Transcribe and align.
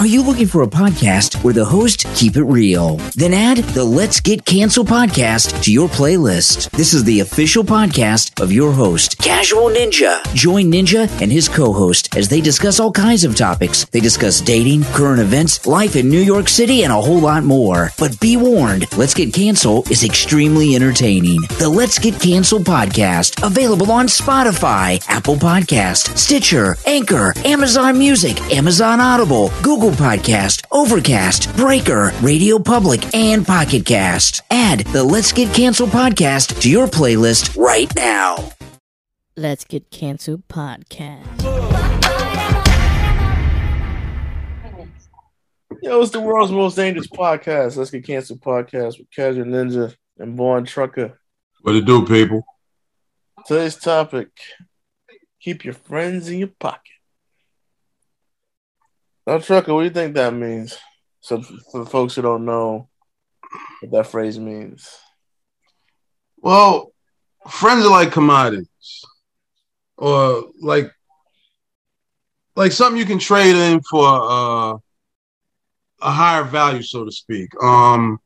Are 0.00 0.06
you 0.06 0.22
looking 0.22 0.46
for 0.46 0.62
a 0.62 0.66
podcast 0.66 1.44
where 1.44 1.52
the 1.52 1.66
host 1.66 2.06
keep 2.14 2.38
it 2.38 2.44
real? 2.44 2.96
Then 3.16 3.34
add 3.34 3.58
the 3.58 3.84
Let's 3.84 4.18
Get 4.18 4.46
Cancel 4.46 4.82
podcast 4.82 5.62
to 5.64 5.70
your 5.70 5.90
playlist. 5.90 6.70
This 6.70 6.94
is 6.94 7.04
the 7.04 7.20
official 7.20 7.62
podcast 7.62 8.42
of 8.42 8.50
your 8.50 8.72
host, 8.72 9.18
Casual 9.18 9.68
Ninja. 9.68 10.24
Join 10.32 10.72
Ninja 10.72 11.06
and 11.20 11.30
his 11.30 11.50
co-host 11.50 12.16
as 12.16 12.30
they 12.30 12.40
discuss 12.40 12.80
all 12.80 12.90
kinds 12.90 13.24
of 13.24 13.36
topics. 13.36 13.84
They 13.90 14.00
discuss 14.00 14.40
dating, 14.40 14.84
current 14.84 15.20
events, 15.20 15.66
life 15.66 15.96
in 15.96 16.08
New 16.08 16.22
York 16.22 16.48
City, 16.48 16.82
and 16.82 16.94
a 16.94 17.02
whole 17.02 17.20
lot 17.20 17.44
more. 17.44 17.90
But 17.98 18.18
be 18.20 18.38
warned, 18.38 18.90
Let's 18.96 19.12
Get 19.12 19.34
Cancel 19.34 19.82
is 19.90 20.02
extremely 20.02 20.76
entertaining. 20.76 21.42
The 21.58 21.68
Let's 21.68 21.98
Get 21.98 22.18
Cancel 22.18 22.60
podcast, 22.60 23.46
available 23.46 23.92
on 23.92 24.06
Spotify, 24.06 25.04
Apple 25.08 25.36
Podcast, 25.36 26.16
Stitcher, 26.16 26.78
Anchor, 26.86 27.34
Amazon 27.44 27.98
Music, 27.98 28.40
Amazon 28.50 28.98
Audible, 28.98 29.52
Google 29.60 29.89
Podcast, 29.96 30.64
Overcast, 30.72 31.54
Breaker, 31.56 32.12
Radio 32.22 32.58
Public, 32.58 33.14
and 33.14 33.46
Pocket 33.46 33.84
Cast. 33.84 34.42
Add 34.50 34.80
the 34.80 35.04
Let's 35.04 35.32
Get 35.32 35.54
Cancelled 35.54 35.90
podcast 35.90 36.60
to 36.60 36.70
your 36.70 36.86
playlist 36.86 37.56
right 37.56 37.94
now. 37.96 38.52
Let's 39.36 39.64
Get 39.64 39.90
Canceled 39.90 40.46
podcast. 40.48 42.00
Yo, 45.82 46.02
it's 46.02 46.10
the 46.10 46.20
world's 46.20 46.52
most 46.52 46.76
dangerous 46.76 47.06
podcast. 47.06 47.76
Let's 47.76 47.90
get 47.90 48.04
canceled 48.04 48.42
podcast 48.42 48.98
with 48.98 49.10
Casual 49.10 49.46
Ninja 49.46 49.94
and 50.18 50.36
Born 50.36 50.66
Trucker. 50.66 51.18
What 51.62 51.74
it 51.74 51.86
do, 51.86 52.04
people? 52.04 52.44
Today's 53.46 53.76
topic: 53.76 54.28
keep 55.40 55.64
your 55.64 55.72
friends 55.72 56.28
in 56.28 56.38
your 56.40 56.50
pocket. 56.58 56.89
Now, 59.30 59.38
Trucker, 59.38 59.72
what 59.72 59.82
do 59.82 59.84
you 59.84 59.90
think 59.92 60.16
that 60.16 60.34
means? 60.34 60.76
So, 61.20 61.40
for 61.70 61.86
folks 61.86 62.16
who 62.16 62.22
don't 62.22 62.44
know 62.44 62.88
what 63.78 63.92
that 63.92 64.08
phrase 64.08 64.40
means, 64.40 64.98
Well, 66.38 66.92
friends 67.48 67.84
are 67.84 67.92
like 67.92 68.10
commodities, 68.10 69.04
or 69.96 70.50
like 70.60 70.90
like 72.56 72.72
something 72.72 72.98
you 72.98 73.06
can 73.06 73.20
trade 73.20 73.54
in 73.54 73.80
for 73.82 74.04
uh, 74.04 74.72
a 76.02 76.10
higher 76.10 76.42
value, 76.42 76.82
so 76.82 77.04
to 77.04 77.12
speak. 77.12 77.50
Um, 77.62 78.18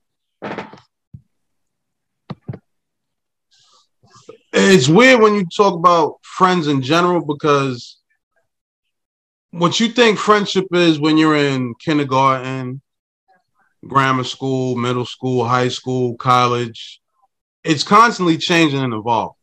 it's 4.54 4.88
weird 4.88 5.20
when 5.20 5.34
you 5.34 5.44
talk 5.54 5.74
about 5.74 6.14
friends 6.22 6.66
in 6.66 6.80
general 6.80 7.22
because 7.22 7.98
what 9.58 9.78
you 9.78 9.88
think 9.88 10.18
friendship 10.18 10.66
is 10.72 10.98
when 10.98 11.16
you're 11.16 11.36
in 11.36 11.74
kindergarten, 11.76 12.82
grammar 13.86 14.24
school, 14.24 14.74
middle 14.76 15.06
school, 15.06 15.46
high 15.46 15.68
school, 15.68 16.16
college, 16.16 17.00
it's 17.62 17.84
constantly 17.84 18.36
changing 18.36 18.80
and 18.80 18.92
evolving. 18.92 19.34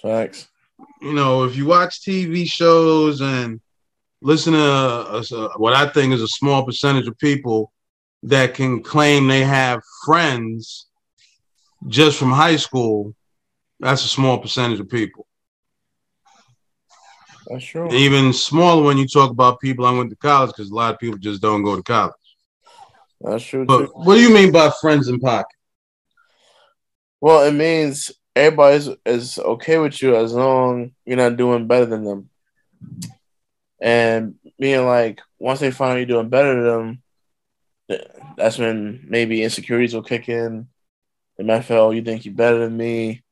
facts. 0.00 0.48
You 1.00 1.14
know, 1.14 1.44
if 1.44 1.56
you 1.56 1.64
watch 1.66 2.02
TV 2.02 2.46
shows 2.46 3.20
and 3.22 3.60
listen 4.20 4.52
to 4.52 4.58
a, 4.58 5.20
a- 5.20 5.58
what 5.58 5.72
I 5.74 5.88
think 5.88 6.12
is 6.12 6.22
a 6.22 6.28
small 6.28 6.64
percentage 6.64 7.08
of 7.08 7.18
people 7.18 7.72
that 8.24 8.54
can 8.54 8.82
claim 8.82 9.26
they 9.26 9.42
have 9.42 9.80
friends 10.04 10.86
just 11.88 12.18
from 12.18 12.30
high 12.30 12.56
school, 12.56 13.14
that's 13.80 14.04
a 14.04 14.08
small 14.08 14.38
percentage 14.38 14.80
of 14.80 14.88
people. 14.90 15.26
That's 17.48 17.64
true. 17.64 17.88
Even 17.92 18.32
smaller 18.32 18.82
when 18.82 18.98
you 18.98 19.06
talk 19.06 19.30
about 19.30 19.60
people 19.60 19.86
I 19.86 19.92
went 19.92 20.10
to 20.10 20.16
college 20.16 20.50
because 20.50 20.70
a 20.70 20.74
lot 20.74 20.94
of 20.94 21.00
people 21.00 21.18
just 21.18 21.40
don't 21.40 21.62
go 21.62 21.76
to 21.76 21.82
college. 21.82 22.14
That's 23.20 23.44
true 23.44 23.64
But 23.64 23.86
too. 23.86 23.92
what 23.94 24.16
do 24.16 24.20
you 24.20 24.32
mean 24.32 24.52
by 24.52 24.70
friends 24.80 25.08
in 25.08 25.20
pocket? 25.20 25.46
Well, 27.20 27.44
it 27.46 27.52
means 27.52 28.10
everybody's 28.34 28.88
is 29.04 29.38
okay 29.38 29.78
with 29.78 30.00
you 30.02 30.16
as 30.16 30.34
long 30.34 30.92
you're 31.04 31.16
not 31.16 31.36
doing 31.36 31.66
better 31.66 31.86
than 31.86 32.04
them. 32.04 32.30
And 33.80 34.34
being 34.58 34.84
like, 34.86 35.20
once 35.38 35.60
they 35.60 35.70
find 35.70 35.92
out 35.92 35.96
you're 35.96 36.06
doing 36.06 36.28
better 36.28 36.54
than 36.54 37.02
them, 37.88 38.02
that's 38.36 38.58
when 38.58 39.06
maybe 39.08 39.42
insecurities 39.42 39.94
will 39.94 40.02
kick 40.02 40.28
in. 40.28 40.68
They 41.38 41.44
might 41.44 41.62
feel, 41.62 41.76
oh, 41.78 41.90
you 41.90 42.02
think 42.02 42.24
you're 42.24 42.34
better 42.34 42.58
than 42.58 42.76
me. 42.76 43.22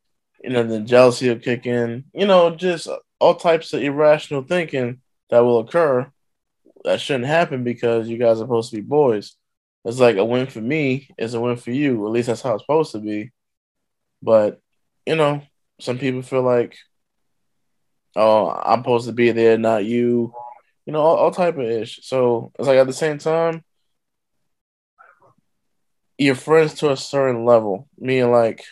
You 0.42 0.50
know, 0.50 0.62
the 0.62 0.80
jealousy 0.80 1.28
will 1.28 1.38
kick 1.38 1.66
in. 1.66 2.04
You 2.12 2.26
know, 2.26 2.54
just 2.54 2.88
all 3.24 3.34
types 3.34 3.72
of 3.72 3.82
irrational 3.82 4.42
thinking 4.42 5.00
that 5.30 5.40
will 5.40 5.60
occur 5.60 6.12
that 6.84 7.00
shouldn't 7.00 7.24
happen 7.24 7.64
because 7.64 8.06
you 8.06 8.18
guys 8.18 8.36
are 8.36 8.44
supposed 8.44 8.70
to 8.70 8.76
be 8.76 8.82
boys. 8.82 9.36
It's 9.86 9.98
like 9.98 10.16
a 10.16 10.24
win 10.24 10.46
for 10.46 10.60
me 10.60 11.08
is 11.16 11.32
a 11.32 11.40
win 11.40 11.56
for 11.56 11.70
you. 11.70 12.04
At 12.04 12.12
least 12.12 12.26
that's 12.26 12.42
how 12.42 12.54
it's 12.54 12.62
supposed 12.62 12.92
to 12.92 12.98
be. 12.98 13.32
But 14.22 14.60
you 15.06 15.16
know, 15.16 15.42
some 15.80 15.98
people 15.98 16.20
feel 16.20 16.42
like, 16.42 16.76
oh, 18.14 18.50
I'm 18.50 18.80
supposed 18.80 19.06
to 19.06 19.12
be 19.12 19.30
there, 19.30 19.56
not 19.56 19.86
you. 19.86 20.34
You 20.84 20.92
know, 20.92 21.00
all, 21.00 21.16
all 21.16 21.30
type 21.30 21.56
of 21.56 21.64
ish. 21.64 22.00
So 22.02 22.52
it's 22.58 22.68
like 22.68 22.76
at 22.76 22.86
the 22.86 22.92
same 22.92 23.16
time, 23.16 23.64
you're 26.18 26.34
friends 26.34 26.74
to 26.74 26.90
a 26.90 26.96
certain 26.96 27.46
level. 27.46 27.88
Meaning, 27.98 28.30
like, 28.30 28.64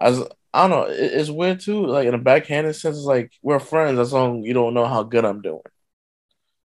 as 0.00 0.22
I 0.56 0.66
don't 0.66 0.70
know, 0.70 0.86
it, 0.86 1.12
it's 1.12 1.28
weird 1.28 1.60
too. 1.60 1.86
Like 1.86 2.08
in 2.08 2.14
a 2.14 2.18
backhanded 2.18 2.74
sense, 2.74 2.96
it's 2.96 3.04
like 3.04 3.30
we're 3.42 3.58
friends 3.58 3.98
as 3.98 4.12
long 4.12 4.40
as 4.40 4.46
you 4.46 4.54
don't 4.54 4.72
know 4.72 4.86
how 4.86 5.02
good 5.02 5.26
I'm 5.26 5.42
doing. 5.42 5.60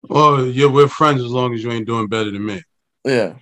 Well, 0.01 0.47
yeah, 0.47 0.65
we're 0.65 0.88
friends 0.88 1.21
as 1.21 1.29
long 1.29 1.53
as 1.53 1.63
you 1.63 1.71
ain't 1.71 1.85
doing 1.85 2.07
better 2.07 2.31
than 2.31 2.43
me. 2.43 2.63
Yeah. 3.05 3.35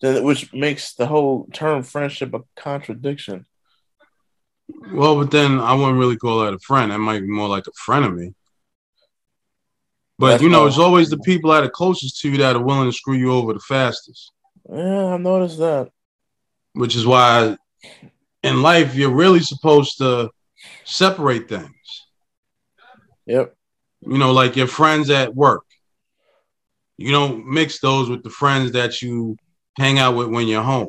Then, 0.00 0.24
which 0.24 0.52
makes 0.52 0.94
the 0.94 1.06
whole 1.06 1.46
term 1.52 1.84
friendship 1.84 2.34
a 2.34 2.40
contradiction. 2.56 3.46
Well, 4.92 5.14
but 5.14 5.30
then 5.30 5.60
I 5.60 5.74
wouldn't 5.74 5.98
really 5.98 6.16
call 6.16 6.44
that 6.44 6.54
a 6.54 6.58
friend. 6.58 6.90
That 6.90 6.98
might 6.98 7.20
be 7.20 7.28
more 7.28 7.48
like 7.48 7.68
a 7.68 7.72
friend 7.76 8.04
of 8.04 8.14
me. 8.14 8.34
But 10.18 10.28
That's 10.28 10.42
you 10.42 10.48
know, 10.48 10.66
it's 10.66 10.78
always 10.78 11.08
the 11.08 11.18
people 11.18 11.52
that 11.52 11.62
are 11.62 11.70
closest 11.70 12.20
to 12.20 12.30
you 12.30 12.38
that 12.38 12.56
are 12.56 12.62
willing 12.62 12.90
to 12.90 12.96
screw 12.96 13.14
you 13.14 13.32
over 13.32 13.52
the 13.52 13.60
fastest. 13.60 14.32
Yeah, 14.68 15.14
I 15.14 15.16
noticed 15.18 15.58
that. 15.58 15.90
Which 16.72 16.96
is 16.96 17.06
why 17.06 17.56
in 18.42 18.62
life 18.62 18.94
you're 18.94 19.10
really 19.10 19.40
supposed 19.40 19.98
to 19.98 20.30
separate 20.84 21.48
things. 21.48 22.06
Yep. 23.26 23.54
You 24.00 24.18
know, 24.18 24.32
like 24.32 24.56
your 24.56 24.66
friends 24.66 25.10
at 25.10 25.34
work. 25.34 25.64
You 26.98 27.10
don't 27.10 27.46
mix 27.46 27.80
those 27.80 28.08
with 28.08 28.22
the 28.22 28.30
friends 28.30 28.72
that 28.72 29.02
you 29.02 29.36
hang 29.76 29.98
out 29.98 30.16
with 30.16 30.28
when 30.28 30.46
you're 30.46 30.62
home. 30.62 30.88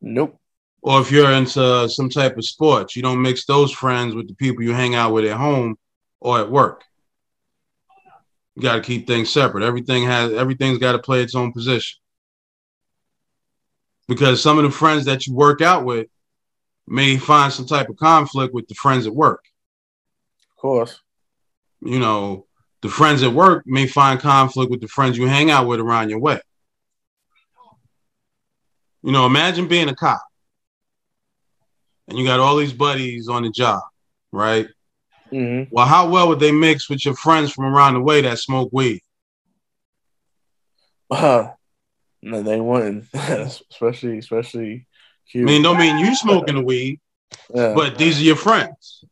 Nope. 0.00 0.36
Or 0.82 1.00
if 1.00 1.10
you're 1.10 1.30
into 1.32 1.88
some 1.88 2.08
type 2.08 2.38
of 2.38 2.44
sports, 2.44 2.96
you 2.96 3.02
don't 3.02 3.20
mix 3.20 3.44
those 3.44 3.70
friends 3.70 4.14
with 4.14 4.28
the 4.28 4.34
people 4.34 4.64
you 4.64 4.72
hang 4.72 4.94
out 4.94 5.12
with 5.12 5.26
at 5.26 5.36
home 5.36 5.76
or 6.20 6.38
at 6.38 6.50
work. 6.50 6.84
You 8.56 8.62
got 8.62 8.76
to 8.76 8.80
keep 8.80 9.06
things 9.06 9.30
separate. 9.30 9.64
Everything 9.64 10.04
has 10.04 10.32
everything's 10.32 10.78
got 10.78 10.92
to 10.92 10.98
play 10.98 11.22
its 11.22 11.34
own 11.34 11.52
position. 11.52 11.98
Because 14.08 14.42
some 14.42 14.58
of 14.58 14.64
the 14.64 14.70
friends 14.70 15.04
that 15.04 15.26
you 15.26 15.34
work 15.34 15.60
out 15.60 15.84
with 15.84 16.08
may 16.90 17.16
find 17.16 17.52
some 17.52 17.66
type 17.66 17.88
of 17.88 17.96
conflict 17.96 18.52
with 18.52 18.66
the 18.68 18.74
friends 18.74 19.06
at 19.06 19.14
work. 19.14 19.44
Of 20.50 20.56
course. 20.60 21.00
You 21.80 21.98
know, 21.98 22.46
the 22.82 22.88
friends 22.88 23.22
at 23.22 23.32
work 23.32 23.62
may 23.66 23.86
find 23.86 24.20
conflict 24.20 24.70
with 24.70 24.80
the 24.80 24.88
friends 24.88 25.16
you 25.16 25.26
hang 25.26 25.50
out 25.50 25.66
with 25.66 25.80
around 25.80 26.10
your 26.10 26.18
way. 26.18 26.40
You 29.02 29.12
know, 29.12 29.24
imagine 29.24 29.68
being 29.68 29.88
a 29.88 29.94
cop 29.94 30.20
and 32.08 32.18
you 32.18 32.24
got 32.24 32.40
all 32.40 32.56
these 32.56 32.72
buddies 32.72 33.28
on 33.28 33.44
the 33.44 33.50
job, 33.50 33.82
right? 34.32 34.66
hmm 35.30 35.62
Well, 35.70 35.86
how 35.86 36.08
well 36.08 36.28
would 36.28 36.40
they 36.40 36.52
mix 36.52 36.90
with 36.90 37.04
your 37.04 37.14
friends 37.14 37.52
from 37.52 37.64
around 37.64 37.94
the 37.94 38.00
way 38.00 38.20
that 38.22 38.38
smoke 38.38 38.70
weed? 38.72 39.00
Wow. 41.08 41.56
No, 42.22 42.42
they 42.42 42.60
wouldn't. 42.60 43.06
especially, 43.14 44.18
especially. 44.18 44.86
I 45.30 45.32
Q. 45.32 45.44
mean, 45.44 45.62
don't 45.62 45.78
mean 45.78 45.98
you 45.98 46.14
smoking 46.16 46.56
the 46.56 46.62
weed, 46.62 47.00
yeah. 47.54 47.72
but 47.74 47.96
these 47.96 48.20
are 48.20 48.24
your 48.24 48.36
friends. 48.36 49.04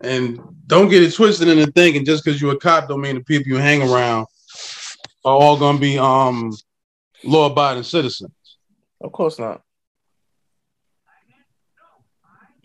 And 0.00 0.38
don't 0.66 0.88
get 0.88 1.02
it 1.02 1.14
twisted 1.14 1.48
into 1.48 1.70
thinking 1.72 2.04
just 2.04 2.24
because 2.24 2.40
you're 2.40 2.52
a 2.52 2.58
cop 2.58 2.88
don't 2.88 3.00
mean 3.00 3.14
the 3.14 3.24
people 3.24 3.48
you 3.48 3.56
hang 3.56 3.82
around 3.82 4.26
are 5.24 5.34
all 5.34 5.56
gonna 5.58 5.78
be 5.78 5.98
um 5.98 6.52
law 7.24 7.50
abiding 7.50 7.82
citizens. 7.82 8.30
Of 9.00 9.12
course 9.12 9.38
not. 9.38 9.62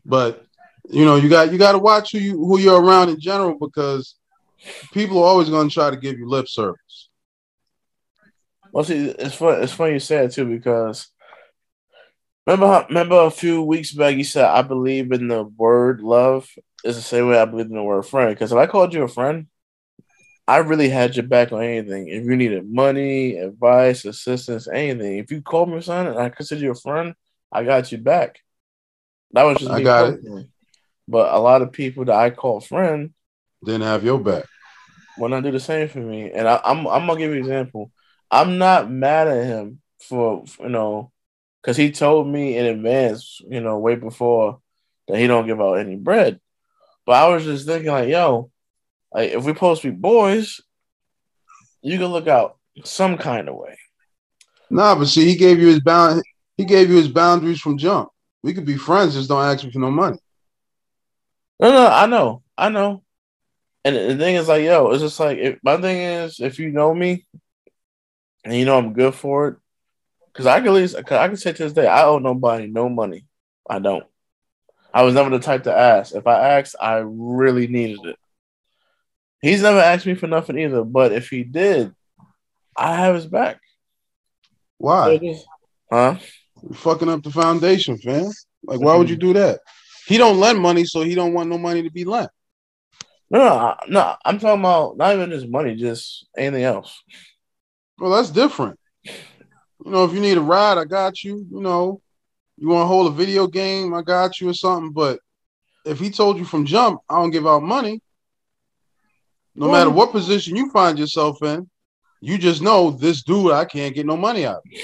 But 0.06 0.45
you 0.89 1.06
know, 1.06 1.15
you 1.15 1.30
got 1.30 1.51
you 1.51 1.57
got 1.57 1.71
to 1.74 1.77
watch 1.77 2.12
who 2.12 2.18
you 2.19 2.38
who 2.38 2.59
you're 2.59 2.81
around 2.81 3.09
in 3.09 3.19
general 3.19 3.57
because 3.57 4.15
people 4.92 5.19
are 5.19 5.25
always 5.25 5.50
going 5.50 5.69
to 5.69 5.74
try 5.74 5.89
to 5.89 5.95
give 5.95 6.18
you 6.18 6.27
lip 6.27 6.47
service. 6.47 7.09
Well, 8.71 8.83
see, 8.83 9.09
it's 9.09 9.35
fun. 9.35 9.62
It's 9.62 9.73
funny 9.73 9.94
you 9.94 10.00
say 10.00 10.25
it 10.25 10.31
too 10.31 10.45
because 10.45 11.07
remember, 12.47 12.68
how, 12.68 12.85
remember 12.88 13.21
a 13.21 13.31
few 13.31 13.62
weeks 13.62 13.91
back 13.91 14.15
you 14.15 14.23
said 14.23 14.45
I 14.45 14.62
believe 14.62 15.12
in 15.12 15.27
the 15.27 15.44
word 15.44 16.01
love 16.01 16.50
is 16.83 16.95
the 16.95 17.01
same 17.01 17.27
way 17.27 17.39
I 17.39 17.45
believe 17.45 17.68
in 17.68 17.75
the 17.75 17.83
word 17.83 18.03
friend. 18.03 18.33
Because 18.33 18.51
if 18.51 18.57
I 18.57 18.68
called 18.68 18.94
you 18.94 19.03
a 19.03 19.07
friend, 19.07 19.47
I 20.47 20.57
really 20.57 20.89
had 20.89 21.15
your 21.15 21.25
back 21.25 21.51
on 21.51 21.63
anything. 21.63 22.07
If 22.07 22.25
you 22.25 22.35
needed 22.35 22.69
money, 22.69 23.38
advice, 23.38 24.06
assistance, 24.06 24.68
anything, 24.68 25.19
if 25.19 25.31
you 25.31 25.41
called 25.41 25.69
me 25.69 25.81
son 25.81 26.07
and 26.07 26.18
I 26.19 26.29
consider 26.29 26.62
you 26.62 26.71
a 26.71 26.75
friend, 26.75 27.13
I 27.51 27.63
got 27.63 27.91
you 27.91 27.97
back. 27.97 28.39
That 29.33 29.44
was 29.44 29.59
just 29.59 29.71
I 29.71 29.81
got 29.81 30.13
it. 30.13 30.47
But 31.07 31.33
a 31.33 31.39
lot 31.39 31.62
of 31.62 31.71
people 31.71 32.06
that 32.06 32.15
I 32.15 32.29
call 32.31 32.59
friend 32.59 33.13
Didn't 33.63 33.83
have 33.83 34.03
your 34.03 34.19
back. 34.19 34.45
will 35.18 35.29
not 35.29 35.44
do 35.44 35.51
the 35.51 35.59
same 35.59 35.88
for 35.88 36.00
me. 36.00 36.31
And 36.31 36.47
I, 36.47 36.59
I'm 36.63 36.88
I'm 36.88 37.07
gonna 37.07 37.19
give 37.19 37.31
you 37.31 37.38
an 37.38 37.44
example. 37.44 37.91
I'm 38.31 38.57
not 38.57 38.89
mad 38.89 39.28
at 39.28 39.45
him 39.45 39.81
for 40.00 40.45
you 40.60 40.69
know, 40.69 41.12
because 41.62 41.78
he 41.78 41.92
told 41.92 42.28
me 42.28 42.57
in 42.57 42.66
advance, 42.66 43.42
you 43.48 43.62
know, 43.62 43.78
way 43.78 43.95
before 43.95 44.60
that 45.07 45.18
he 45.18 45.28
don't 45.28 45.45
give 45.45 45.60
out 45.60 45.74
any 45.74 45.98
bread. 45.98 46.39
But 47.06 47.13
I 47.13 47.28
was 47.28 47.44
just 47.44 47.66
thinking 47.66 47.92
like, 47.92 48.07
yo, 48.07 48.50
like 49.13 49.31
if 49.31 49.44
we're 49.44 49.54
supposed 49.54 49.81
to 49.81 49.92
be 49.92 49.98
boys, 49.98 50.62
you 51.81 51.98
can 51.98 52.07
look 52.07 52.28
out 52.28 52.57
some 52.86 53.18
kind 53.18 53.50
of 53.50 53.56
way. 53.56 53.78
Nah, 54.69 54.95
but 54.95 55.07
see, 55.07 55.25
he 55.25 55.36
gave 55.36 55.60
you 55.60 55.68
his 55.68 55.81
bound. 55.81 56.24
He 56.56 56.63
gave 56.63 56.89
you 56.89 56.95
his 56.95 57.10
boundaries 57.10 57.60
from 57.60 57.78
jump. 57.78 58.10
We 58.44 58.54
could 58.54 58.66
be 58.66 58.78
friends, 58.78 59.16
just 59.16 59.30
don't 59.30 59.44
ask 59.44 59.63
me 59.63 59.72
for 59.72 59.80
no 59.80 59.92
money. 59.92 60.18
No, 61.60 61.72
no, 61.72 61.88
I 61.88 62.06
know, 62.06 62.44
I 62.57 62.69
know. 62.69 63.04
And 63.83 63.95
the 63.95 64.16
thing 64.18 64.36
is, 64.36 64.48
like, 64.48 64.63
yo, 64.63 64.92
it's 64.92 65.01
just 65.01 65.19
like 65.19 65.38
if, 65.38 65.60
my 65.63 65.78
thing 65.78 65.98
is, 65.98 66.39
if 66.39 66.60
you 66.60 66.72
know 66.72 66.94
me, 66.94 67.25
and 68.43 68.55
you 68.55 68.65
know 68.65 68.77
I'm 68.77 68.93
good 68.93 69.15
for 69.15 69.47
it, 69.47 69.55
because 70.27 70.45
I 70.45 70.59
can 70.59 70.67
at 70.67 70.73
least, 70.73 70.95
I 70.95 71.01
can 71.01 71.38
say 71.38 71.53
to 71.53 71.63
this 71.63 71.73
day, 71.73 71.88
I 71.88 72.05
owe 72.05 72.19
nobody 72.19 72.67
no 72.67 72.89
money. 72.89 73.25
I 73.69 73.79
don't. 73.79 74.05
I 74.93 75.03
was 75.03 75.13
never 75.13 75.29
the 75.29 75.39
type 75.39 75.63
to 75.63 75.75
ask. 75.75 76.13
If 76.15 76.27
I 76.27 76.57
asked, 76.57 76.75
I 76.79 77.03
really 77.05 77.67
needed 77.67 78.05
it. 78.05 78.17
He's 79.41 79.61
never 79.61 79.79
asked 79.79 80.05
me 80.05 80.15
for 80.15 80.27
nothing 80.27 80.57
either. 80.59 80.83
But 80.83 81.13
if 81.13 81.29
he 81.29 81.43
did, 81.43 81.93
I 82.75 82.95
have 82.95 83.15
his 83.15 83.25
back. 83.25 83.59
Why? 84.77 85.19
Huh? 85.91 86.17
You're 86.61 86.73
fucking 86.73 87.09
up 87.09 87.23
the 87.23 87.31
foundation, 87.31 87.97
fam. 87.97 88.31
Like, 88.63 88.81
why 88.81 88.95
would 88.95 89.09
you 89.09 89.15
mm-hmm. 89.15 89.27
do 89.27 89.39
that? 89.39 89.61
He 90.07 90.17
don't 90.17 90.39
lend 90.39 90.59
money, 90.59 90.83
so 90.85 91.01
he 91.01 91.15
don't 91.15 91.33
want 91.33 91.49
no 91.49 91.57
money 91.57 91.83
to 91.83 91.89
be 91.89 92.03
lent. 92.03 92.29
No, 93.29 93.39
no, 93.39 93.75
no. 93.87 94.15
I'm 94.25 94.39
talking 94.39 94.59
about 94.59 94.97
not 94.97 95.15
even 95.15 95.29
just 95.29 95.47
money, 95.47 95.75
just 95.75 96.27
anything 96.37 96.63
else. 96.63 97.01
Well, 98.01 98.09
that's 98.13 98.31
different. 98.31 98.80
You 99.06 99.92
know, 99.92 100.06
if 100.06 100.12
you 100.13 100.19
need 100.19 100.38
a 100.39 100.42
ride, 100.42 100.80
I 100.80 100.86
got 100.86 101.24
you. 101.24 101.45
You 101.51 101.62
know, 101.62 102.01
you 102.57 102.68
want 102.68 102.81
to 102.81 102.88
hold 102.88 103.06
a 103.12 103.15
video 103.15 103.45
game, 103.45 103.94
I 103.94 104.01
got 104.01 104.42
you 104.42 104.50
or 104.50 104.56
something. 104.56 104.92
But 104.92 105.19
if 105.86 106.00
he 106.00 106.09
told 106.09 106.39
you 106.39 106.44
from 106.45 106.65
jump, 106.65 107.01
I 107.07 107.19
don't 107.19 107.30
give 107.30 107.45
out 107.45 107.62
money, 107.62 108.01
no 109.53 109.68
Well- 109.68 109.77
matter 109.77 109.92
what 109.92 110.12
position 110.12 110.56
you 110.56 110.71
find 110.71 110.98
yourself 110.98 111.44
in, 111.44 111.69
you 112.21 112.39
just 112.39 112.63
know 112.63 112.89
this 112.89 113.21
dude, 113.21 113.51
I 113.51 113.65
can't 113.65 113.94
get 113.94 114.07
no 114.07 114.18
money 114.18 114.47
out. 114.47 114.63
of. 114.65 114.81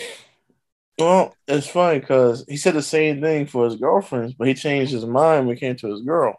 Well, 1.00 1.36
it's 1.48 1.68
funny 1.68 2.00
because 2.00 2.46
he 2.48 2.56
said 2.58 2.76
the 2.76 2.84
same 2.84 3.20
thing 3.20 3.48
for 3.48 3.66
his 3.66 3.78
girlfriends, 3.78 4.36
but 4.36 4.48
he 4.48 4.54
changed 4.54 4.92
his 4.92 5.06
mind 5.08 5.48
when 5.48 5.58
it 5.58 5.60
came 5.60 5.76
to 5.78 5.88
his 5.92 6.02
girl. 6.02 6.36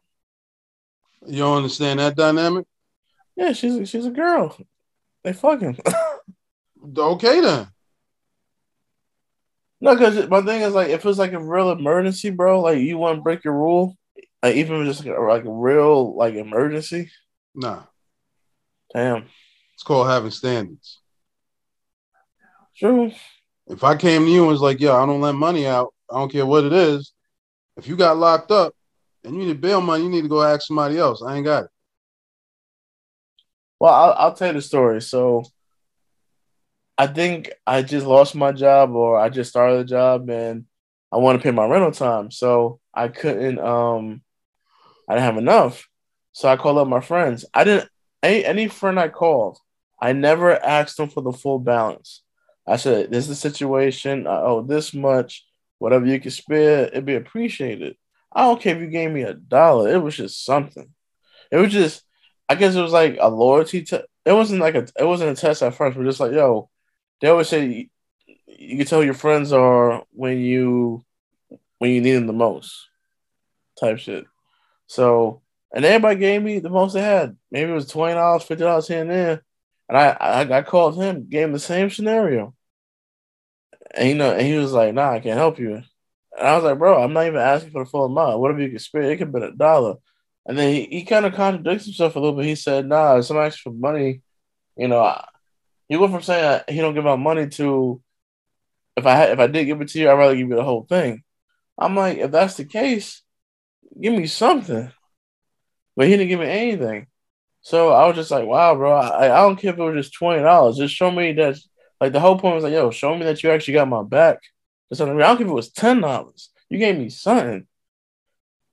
You 1.27 1.39
don't 1.39 1.57
understand 1.57 1.99
that 1.99 2.15
dynamic? 2.17 2.67
Yeah, 3.35 3.53
she's 3.53 3.75
a, 3.75 3.85
she's 3.87 4.07
a 4.07 4.11
girl. 4.11 4.57
They 5.25 5.33
fucking 5.33 5.79
Okay, 6.97 7.41
then. 7.41 7.69
no, 9.81 9.95
because 9.95 10.29
my 10.29 10.43
thing 10.43 10.63
is 10.63 10.75
like 10.75 10.89
if 10.89 11.05
it's 11.07 11.19
like 11.19 11.33
a 11.33 11.41
real 11.41 11.71
emergency, 11.71 12.31
bro, 12.31 12.61
like 12.61 12.79
you 12.79 12.99
want 12.99 13.19
to 13.19 13.23
break 13.23 13.45
your 13.45 13.55
rule, 13.55 13.97
like 14.43 14.57
even 14.57 14.81
if 14.83 14.89
it's 14.89 14.99
just 14.99 15.09
like 15.09 15.17
a, 15.17 15.21
like 15.21 15.45
a 15.45 15.51
real 15.53 16.17
like 16.17 16.35
emergency. 16.35 17.11
Nah, 17.55 17.83
Damn, 18.95 19.27
it's 19.75 19.83
called 19.83 20.09
having 20.09 20.31
standards. 20.31 21.01
true. 22.77 23.13
If 23.67 23.85
I 23.85 23.97
came 23.97 24.25
to 24.25 24.31
you 24.31 24.41
and 24.41 24.49
was 24.49 24.61
like, 24.61 24.81
yo, 24.81 24.97
I 24.97 25.07
don't 25.07 25.21
lend 25.21 25.39
money 25.39 25.67
out, 25.67 25.93
I 26.11 26.19
don't 26.19 26.33
care 26.33 26.47
what 26.47 26.65
it 26.65 26.73
is. 26.73 27.13
If 27.77 27.87
you 27.87 27.97
got 27.97 28.17
locked 28.17 28.51
up 28.51 28.75
and 29.25 29.37
you 29.37 29.47
need 29.47 29.61
bail 29.61 29.81
money, 29.81 30.05
you 30.05 30.11
need 30.11 30.23
to 30.23 30.29
go 30.29 30.43
ask 30.43 30.67
somebody 30.67 30.99
else. 30.99 31.23
I 31.23 31.37
ain't 31.37 31.45
got 31.45 31.65
it. 31.65 31.71
Well, 33.81 33.93
I'll, 33.93 34.13
I'll 34.13 34.35
tell 34.35 34.49
you 34.49 34.55
the 34.55 34.63
story. 34.63 35.01
So, 35.03 35.45
I 36.99 37.07
think 37.07 37.53
I 37.65 37.83
just 37.83 38.07
lost 38.07 38.35
my 38.35 38.51
job, 38.51 38.91
or 38.91 39.19
I 39.19 39.29
just 39.29 39.51
started 39.51 39.81
a 39.81 39.85
job, 39.85 40.29
and 40.29 40.65
I 41.13 41.19
want 41.19 41.39
to 41.39 41.43
pay 41.43 41.53
my 41.53 41.65
rental 41.67 41.93
time. 41.93 42.31
So 42.33 42.81
I 42.93 43.09
couldn't. 43.09 43.61
Um, 43.61 44.23
I 45.09 45.15
didn't 45.15 45.25
have 45.25 45.39
enough. 45.39 45.89
So 46.33 46.49
I 46.49 46.57
called 46.57 46.79
up 46.79 46.89
my 46.89 47.01
friends. 47.01 47.45
I 47.55 47.65
didn't. 47.65 47.89
Any 48.23 48.45
any 48.45 48.69
friend 48.69 48.99
I 48.99 49.09
called, 49.09 49.59
I 50.03 50.13
never 50.13 50.53
asked 50.53 50.97
them 50.97 51.09
for 51.09 51.23
the 51.23 51.33
full 51.33 51.61
balance. 51.61 52.23
I 52.67 52.77
said, 52.77 53.11
"This 53.11 53.25
is 53.25 53.29
the 53.29 53.51
situation. 53.51 54.27
I 54.27 54.41
owe 54.41 54.63
this 54.63 54.93
much. 54.93 55.47
Whatever 55.79 56.07
you 56.07 56.19
can 56.21 56.33
spare, 56.33 56.87
it'd 56.87 57.07
be 57.07 57.15
appreciated. 57.15 57.97
I 58.33 58.43
don't 58.43 58.61
care 58.61 58.75
if 58.75 58.83
you 58.83 58.89
gave 58.89 59.13
me 59.13 59.23
a 59.23 59.35
dollar. 59.35 59.89
It 59.89 60.03
was 60.03 60.17
just 60.17 60.45
something. 60.45 60.93
It 61.53 61.57
was 61.57 61.73
just." 61.73 62.03
I 62.51 62.55
guess 62.55 62.75
it 62.75 62.83
was 62.83 62.93
like 62.93 63.19
a 63.21 63.29
loyalty 63.29 63.83
to. 63.85 64.05
It 64.25 64.33
wasn't 64.33 64.61
like 64.61 64.75
a. 64.75 64.89
It 64.99 65.05
wasn't 65.05 65.39
a 65.39 65.41
test 65.41 65.63
at 65.63 65.75
first. 65.75 65.97
We're 65.97 66.05
just 66.05 66.21
like, 66.21 66.33
yo. 66.33 66.71
They 67.21 67.29
always 67.29 67.49
say 67.49 67.89
you, 68.47 68.77
can 68.77 68.87
tell 68.87 69.05
your 69.05 69.15
friends 69.15 69.53
are 69.53 70.05
when 70.13 70.39
you 70.39 71.05
when 71.79 71.91
you 71.91 72.01
need 72.01 72.13
them 72.13 72.27
the 72.27 72.33
most, 72.33 72.89
type 73.79 73.99
shit. 73.99 74.25
So 74.87 75.43
and 75.73 75.85
everybody 75.85 76.19
gave 76.19 76.43
me 76.43 76.59
the 76.61 76.71
most 76.71 76.95
they 76.95 77.03
had. 77.03 77.37
Maybe 77.51 77.71
it 77.71 77.75
was 77.75 77.89
twenty 77.89 78.15
dollars, 78.15 78.43
fifty 78.45 78.65
dollars 78.65 78.89
here 78.89 79.03
and 79.03 79.11
there. 79.11 79.43
And 79.89 79.99
I, 79.99 80.09
I 80.11 80.59
I 80.59 80.63
called 80.63 80.97
him, 80.97 81.29
gave 81.29 81.45
him 81.45 81.53
the 81.53 81.59
same 81.59 81.91
scenario. 81.91 82.55
And 83.95 84.09
you 84.09 84.15
know, 84.15 84.33
and 84.33 84.47
he 84.47 84.57
was 84.57 84.73
like, 84.73 84.95
"Nah, 84.95 85.13
I 85.13 85.21
can't 85.21 85.39
help 85.39 85.59
you." 85.59 85.75
And 85.75 85.85
I 86.49 86.55
was 86.55 86.65
like, 86.65 86.79
"Bro, 86.79 87.03
I'm 87.03 87.13
not 87.13 87.27
even 87.27 87.41
asking 87.41 87.73
for 87.73 87.85
the 87.85 87.91
full 87.91 88.05
amount. 88.07 88.41
Whatever 88.41 88.63
you 88.63 88.71
can 88.71 88.79
spare, 88.79 89.03
it 89.03 89.19
could 89.19 89.33
be 89.33 89.41
a 89.41 89.53
dollar." 89.53 89.97
And 90.47 90.59
then 90.59 90.73
he, 90.73 90.85
he 90.91 91.05
kind 91.05 91.27
of 91.27 91.35
contradicts 91.35 91.85
himself 91.87 92.17
a 92.17 92.21
little 92.21 92.37
bit. 92.37 92.47
He 92.47 92.55
said, 92.55 92.87
"Nah, 92.87 93.19
if 93.19 93.27
someone 93.27 93.47
asks 93.47 93.61
for 93.61 93.73
money, 93.73 94.23
you 94.77 94.89
know, 94.89 95.01
I, 95.01 95.27
he 95.89 95.97
went 95.97 96.13
from 96.13 96.23
saying 96.23 96.43
that 96.43 96.71
he 96.71 96.81
don't 96.81 96.95
give 96.95 97.07
out 97.07 97.19
money 97.19 97.49
to 97.49 98.01
if 98.97 99.07
I 99.07 99.15
had, 99.15 99.31
if 99.31 99.39
I 99.39 99.47
did 99.47 99.65
give 99.67 99.81
it 99.81 99.89
to 99.89 99.99
you, 99.99 100.11
I'd 100.11 100.15
rather 100.15 100.35
give 100.35 100.49
you 100.49 100.57
the 100.57 100.65
whole 100.65 100.85
thing." 100.85 101.23
I'm 101.79 101.95
like, 101.95 102.19
if 102.19 102.31
that's 102.33 102.57
the 102.57 102.65
case, 102.65 103.23
give 104.01 104.13
me 104.13 104.27
something. 104.27 104.91
But 105.97 106.07
he 106.07 106.13
didn't 106.17 106.29
give 106.29 106.41
me 106.41 106.47
anything. 106.47 107.07
So 107.61 107.91
I 107.93 108.07
was 108.07 108.17
just 108.17 108.31
like, 108.31 108.47
wow, 108.47 108.75
bro. 108.75 108.93
I, 108.93 109.25
I 109.27 109.43
don't 109.43 109.57
care 109.57 109.73
if 109.73 109.79
it 109.79 109.83
was 109.83 110.07
just 110.07 110.15
twenty 110.15 110.43
dollars. 110.43 110.77
Just 110.77 110.95
show 110.95 111.11
me 111.11 111.33
that. 111.35 111.57
Like 112.01 112.13
the 112.13 112.21
whole 112.21 112.39
point 112.39 112.55
was 112.55 112.65
like, 112.65 112.73
yo, 112.73 112.91
show 112.91 113.17
me 113.17 113.25
that 113.25 113.43
you 113.43 113.51
actually 113.51 113.75
got 113.75 113.89
my 113.89 114.03
back. 114.03 114.39
That's 114.89 115.01
what 115.01 115.09
I 115.09 115.13
mean. 115.13 115.23
I 115.23 115.27
don't 115.29 115.39
care 115.39 115.47
if 115.47 115.51
it 115.51 115.55
was 115.55 115.71
ten 115.71 116.01
dollars. 116.01 116.51
You 116.69 116.79
gave 116.79 116.97
me 116.97 117.11
something. 117.11 117.67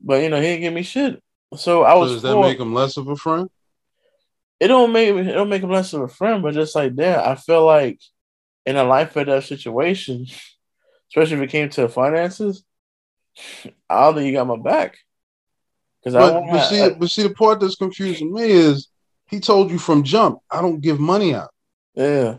But 0.02 0.22
you 0.22 0.30
know, 0.30 0.38
he 0.38 0.48
didn't 0.48 0.62
give 0.62 0.74
me 0.74 0.84
shit. 0.84 1.22
So 1.56 1.84
I 1.84 1.94
So 1.94 2.00
was. 2.00 2.12
does 2.14 2.22
that 2.24 2.40
make 2.40 2.60
him 2.60 2.74
less 2.74 2.98
of 2.98 3.08
a 3.08 3.16
friend? 3.16 3.50
It 4.60 4.68
don't 4.68 4.92
make 4.92 5.10
it 5.10 5.24
don't 5.34 5.50
make 5.50 5.62
him 5.64 5.72
less 5.72 5.94
of 5.94 6.02
a 6.02 6.08
friend, 6.08 6.42
but 6.44 6.54
just 6.54 6.76
like 6.76 6.96
that, 6.96 7.28
I 7.28 7.36
feel 7.36 7.66
like 7.66 8.00
in 8.66 8.76
a 8.78 8.84
life 8.84 9.16
or 9.16 9.26
death 9.26 9.46
situation, 9.46 10.26
especially 11.12 11.38
if 11.38 11.44
it 11.44 11.50
came 11.52 11.70
to 11.70 11.88
finances, 11.90 12.64
I 13.90 14.02
don't 14.06 14.16
think 14.16 14.28
you 14.28 14.34
got 14.34 14.48
my 14.48 14.58
back. 14.58 14.98
Because 16.02 16.16
I 16.16 16.20
But, 16.20 16.34
won't 16.34 16.52
but 16.52 16.60
have- 16.60 16.70
see, 16.70 16.90
but 17.00 17.10
see, 17.12 17.24
the 17.24 17.34
part 17.34 17.60
that's 17.60 17.76
confusing 17.76 18.32
me 18.34 18.44
is 18.52 18.88
he 19.28 19.40
told 19.40 19.72
you 19.72 19.80
from 19.80 20.04
jump, 20.04 20.40
I 20.52 20.62
don't 20.62 20.80
give 20.82 21.00
money 21.00 21.34
out. 21.34 21.50
yeah, 21.96 22.38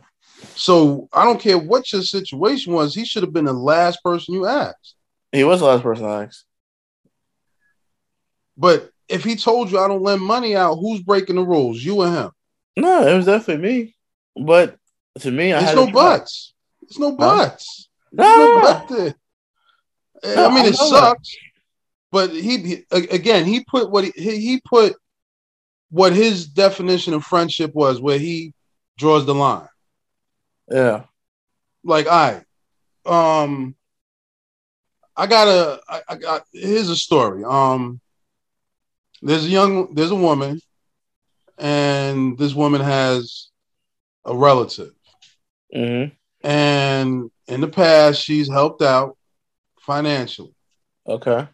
So 0.54 1.08
I 1.12 1.24
don't 1.24 1.40
care 1.40 1.58
what 1.58 1.92
your 1.92 2.02
situation 2.02 2.72
was. 2.72 2.94
He 2.94 3.04
should 3.04 3.24
have 3.24 3.32
been 3.32 3.44
the 3.46 3.52
last 3.52 4.02
person 4.04 4.34
you 4.34 4.46
asked. 4.46 4.94
he 5.32 5.42
was 5.44 5.60
the 5.60 5.66
last 5.66 5.82
person 5.82 6.04
I 6.06 6.24
asked. 6.24 6.44
But 8.56 8.90
if 9.08 9.24
he 9.24 9.36
told 9.36 9.70
you 9.70 9.78
I 9.78 9.88
don't 9.88 10.02
lend 10.02 10.22
money 10.22 10.56
out, 10.56 10.76
who's 10.76 11.02
breaking 11.02 11.36
the 11.36 11.42
rules? 11.42 11.82
You 11.82 12.02
or 12.02 12.10
him? 12.10 12.30
No, 12.76 13.06
it 13.06 13.16
was 13.16 13.26
definitely 13.26 13.68
me. 13.68 13.94
But 14.44 14.76
to 15.20 15.30
me, 15.30 15.52
I 15.52 15.62
There's 15.64 15.76
no 15.76 15.90
buts. 15.90 16.52
There's 16.82 16.98
no 16.98 17.12
buts. 17.12 17.88
No, 18.12 18.60
but. 18.60 19.14
I 20.24 20.48
mean, 20.48 20.64
I 20.64 20.68
it 20.68 20.78
know 20.78 20.90
that. 20.90 21.16
sucks. 21.16 21.36
But 22.12 22.30
he, 22.30 22.58
he 22.58 22.84
again, 22.90 23.44
he 23.44 23.64
put 23.64 23.90
what 23.90 24.04
he, 24.04 24.10
he 24.14 24.60
put 24.64 24.94
what 25.90 26.12
his 26.12 26.46
definition 26.46 27.14
of 27.14 27.24
friendship 27.24 27.74
was, 27.74 28.00
where 28.00 28.18
he 28.18 28.52
draws 28.96 29.26
the 29.26 29.34
line. 29.34 29.68
Yeah. 30.70 31.04
Like, 31.84 32.06
I, 32.08 32.42
um, 33.04 33.76
I 35.16 35.26
got 35.26 35.48
a, 35.48 35.80
I, 35.88 36.02
I 36.08 36.16
got. 36.16 36.44
Here's 36.52 36.88
a 36.88 36.96
story. 36.96 37.44
Um, 37.44 38.00
there's 39.22 39.44
a 39.44 39.48
young, 39.48 39.94
there's 39.94 40.10
a 40.10 40.16
woman, 40.16 40.60
and 41.58 42.36
this 42.38 42.54
woman 42.54 42.80
has 42.80 43.48
a 44.24 44.36
relative, 44.36 44.92
Mm-hmm. 45.74 46.14
and 46.46 47.30
in 47.48 47.60
the 47.60 47.68
past 47.68 48.22
she's 48.22 48.48
helped 48.48 48.82
out 48.82 49.16
financially. 49.80 50.54
Okay. 51.06 51.46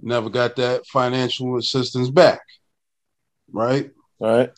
Never 0.00 0.30
got 0.30 0.56
that 0.56 0.86
financial 0.86 1.56
assistance 1.56 2.10
back. 2.10 2.40
Right. 3.52 3.90
right 4.20 4.50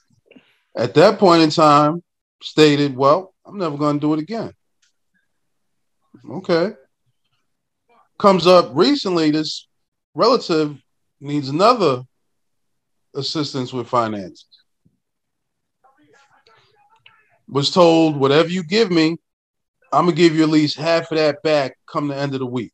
At 0.76 0.94
that 0.94 1.18
point 1.18 1.42
in 1.42 1.50
time, 1.50 2.02
stated, 2.42 2.96
"Well, 2.96 3.34
I'm 3.46 3.58
never 3.58 3.76
going 3.76 3.96
to 3.96 4.06
do 4.06 4.14
it 4.14 4.20
again." 4.20 4.52
Okay. 6.28 6.72
Comes 8.18 8.46
up 8.46 8.70
recently. 8.74 9.30
This 9.30 9.66
relative 10.14 10.76
needs 11.20 11.48
another 11.48 12.02
assistance 13.18 13.72
with 13.72 13.88
finances. 13.88 14.46
Was 17.48 17.70
told, 17.70 18.16
"Whatever 18.16 18.48
you 18.48 18.62
give 18.62 18.90
me, 18.90 19.16
I'm 19.92 20.04
gonna 20.04 20.16
give 20.16 20.34
you 20.34 20.42
at 20.42 20.50
least 20.50 20.76
half 20.76 21.10
of 21.10 21.18
that 21.18 21.42
back 21.42 21.76
come 21.86 22.08
the 22.08 22.16
end 22.16 22.34
of 22.34 22.40
the 22.40 22.46
week." 22.46 22.72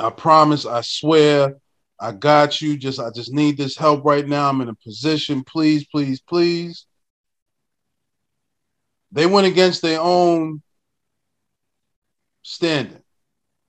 I 0.00 0.10
promise. 0.10 0.66
I 0.66 0.80
swear. 0.80 1.56
I 2.00 2.12
got 2.12 2.60
you. 2.60 2.76
Just 2.76 2.98
I 2.98 3.10
just 3.10 3.32
need 3.32 3.56
this 3.56 3.76
help 3.76 4.04
right 4.04 4.26
now. 4.26 4.48
I'm 4.48 4.60
in 4.60 4.68
a 4.68 4.74
position. 4.74 5.44
Please, 5.44 5.86
please, 5.86 6.20
please. 6.20 6.86
They 9.12 9.26
went 9.26 9.46
against 9.46 9.82
their 9.82 10.00
own 10.00 10.62
standing, 12.42 13.02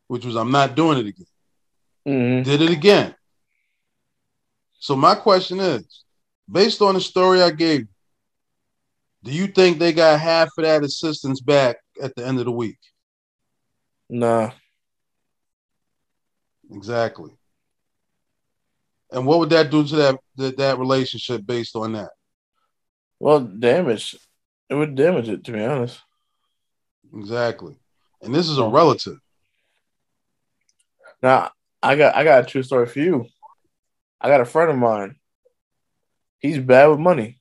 which 0.08 0.26
was 0.26 0.36
I'm 0.36 0.52
not 0.52 0.76
doing 0.76 1.00
it 1.00 1.08
again. 1.08 1.26
Mm-hmm. 2.08 2.50
Did 2.50 2.62
it 2.62 2.72
again. 2.72 3.16
So 4.84 4.98
my 4.98 5.16
question 5.16 5.62
is, 5.62 6.04
based 6.52 6.82
on 6.82 6.96
the 6.96 7.00
story 7.00 7.42
I 7.42 7.52
gave 7.52 7.80
you, 7.80 7.88
do 9.24 9.32
you 9.32 9.48
think 9.48 9.80
they 9.80 9.94
got 9.94 10.20
half 10.20 10.50
of 10.58 10.66
that 10.66 10.84
assistance 10.84 11.40
back 11.40 11.78
at 12.02 12.14
the 12.18 12.28
end 12.28 12.38
of 12.40 12.44
the 12.44 12.52
week? 12.52 12.78
Nah. 14.10 14.52
Exactly. 16.70 17.32
And 19.10 19.26
what 19.26 19.40
would 19.40 19.52
that 19.52 19.72
do 19.72 19.86
to 19.86 19.96
that 19.96 20.20
that, 20.36 20.58
that 20.58 20.80
relationship 20.80 21.46
based 21.46 21.78
on 21.78 21.94
that? 21.94 22.10
Well, 23.22 23.40
damage. 23.40 24.18
It 24.70 24.76
would 24.76 24.96
damage 24.96 25.30
it, 25.30 25.46
to 25.46 25.54
be 25.54 25.64
honest. 25.64 25.98
Exactly. 27.16 27.78
And 28.22 28.36
this 28.36 28.50
is 28.50 28.58
a 28.58 28.68
relative. 28.68 29.20
Now, 31.22 31.52
I 31.82 31.96
got 31.96 32.18
I 32.18 32.26
got 32.26 32.44
a 32.44 32.46
true 32.46 32.64
story 32.64 32.88
for 32.88 33.00
you. 33.00 33.30
I 34.24 34.30
got 34.30 34.42
a 34.42 34.46
friend 34.46 34.72
of 34.72 34.78
mine. 34.78 35.18
He's 36.40 36.58
bad 36.58 36.88
with 36.88 37.00
money. 37.00 37.40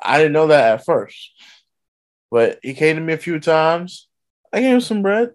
I 0.00 0.18
didn't 0.18 0.32
know 0.32 0.46
that 0.46 0.74
at 0.74 0.84
first, 0.84 1.32
but 2.30 2.60
he 2.62 2.74
came 2.74 2.96
to 2.96 3.02
me 3.02 3.12
a 3.12 3.18
few 3.18 3.40
times. 3.40 4.08
I 4.52 4.60
gave 4.60 4.74
him 4.74 4.80
some 4.80 5.02
bread, 5.02 5.30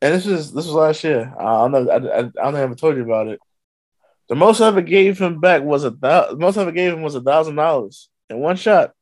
and 0.00 0.14
this 0.14 0.24
was 0.24 0.52
this 0.52 0.66
was 0.66 0.74
last 0.74 1.04
year. 1.04 1.32
I 1.38 1.42
don't 1.42 1.72
know. 1.72 1.90
I, 1.90 1.96
I, 1.96 2.18
I 2.18 2.22
don't 2.22 2.56
ever 2.56 2.74
told 2.74 2.96
you 2.96 3.02
about 3.02 3.28
it. 3.28 3.40
The 4.28 4.36
most 4.36 4.60
I 4.60 4.68
ever 4.68 4.82
gave 4.82 5.18
him 5.18 5.40
back 5.40 5.62
was 5.62 5.84
a 5.84 5.90
thousand. 5.90 6.38
Most 6.38 6.56
I 6.56 6.62
ever 6.62 6.72
gave 6.72 6.92
him 6.92 7.02
was 7.02 7.16
a 7.16 7.20
thousand 7.20 7.56
dollars 7.56 8.08
in 8.28 8.38
one 8.38 8.56
shot. 8.56 8.92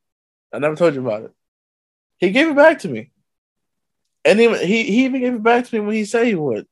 I 0.52 0.58
never 0.58 0.76
told 0.76 0.94
you 0.94 1.00
about 1.00 1.24
it. 1.24 1.32
He 2.18 2.30
gave 2.30 2.48
it 2.48 2.56
back 2.56 2.80
to 2.80 2.88
me, 2.88 3.10
and 4.24 4.40
he 4.40 4.48
he 4.56 5.04
even 5.04 5.20
gave 5.20 5.34
it 5.34 5.42
back 5.42 5.66
to 5.66 5.74
me 5.74 5.80
when 5.80 5.94
he 5.94 6.04
said 6.04 6.26
he 6.26 6.34
would. 6.34 6.66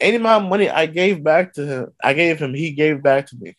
Any 0.00 0.16
amount 0.16 0.44
of 0.44 0.50
money 0.50 0.68
I 0.68 0.86
gave 0.86 1.22
back 1.22 1.54
to 1.54 1.66
him, 1.66 1.92
I 2.02 2.14
gave 2.14 2.38
him. 2.38 2.54
He 2.54 2.72
gave 2.72 3.02
back 3.02 3.28
to 3.28 3.36
me. 3.36 3.56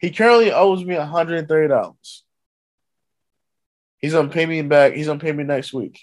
He 0.00 0.10
currently 0.10 0.52
owes 0.52 0.84
me 0.84 0.96
one 0.96 1.08
hundred 1.08 1.38
and 1.38 1.48
thirty 1.48 1.68
dollars. 1.68 2.24
He's 3.98 4.12
gonna 4.12 4.28
pay 4.28 4.46
me 4.46 4.62
back. 4.62 4.92
He's 4.92 5.06
gonna 5.06 5.18
pay 5.18 5.32
me 5.32 5.44
next 5.44 5.72
week. 5.72 6.00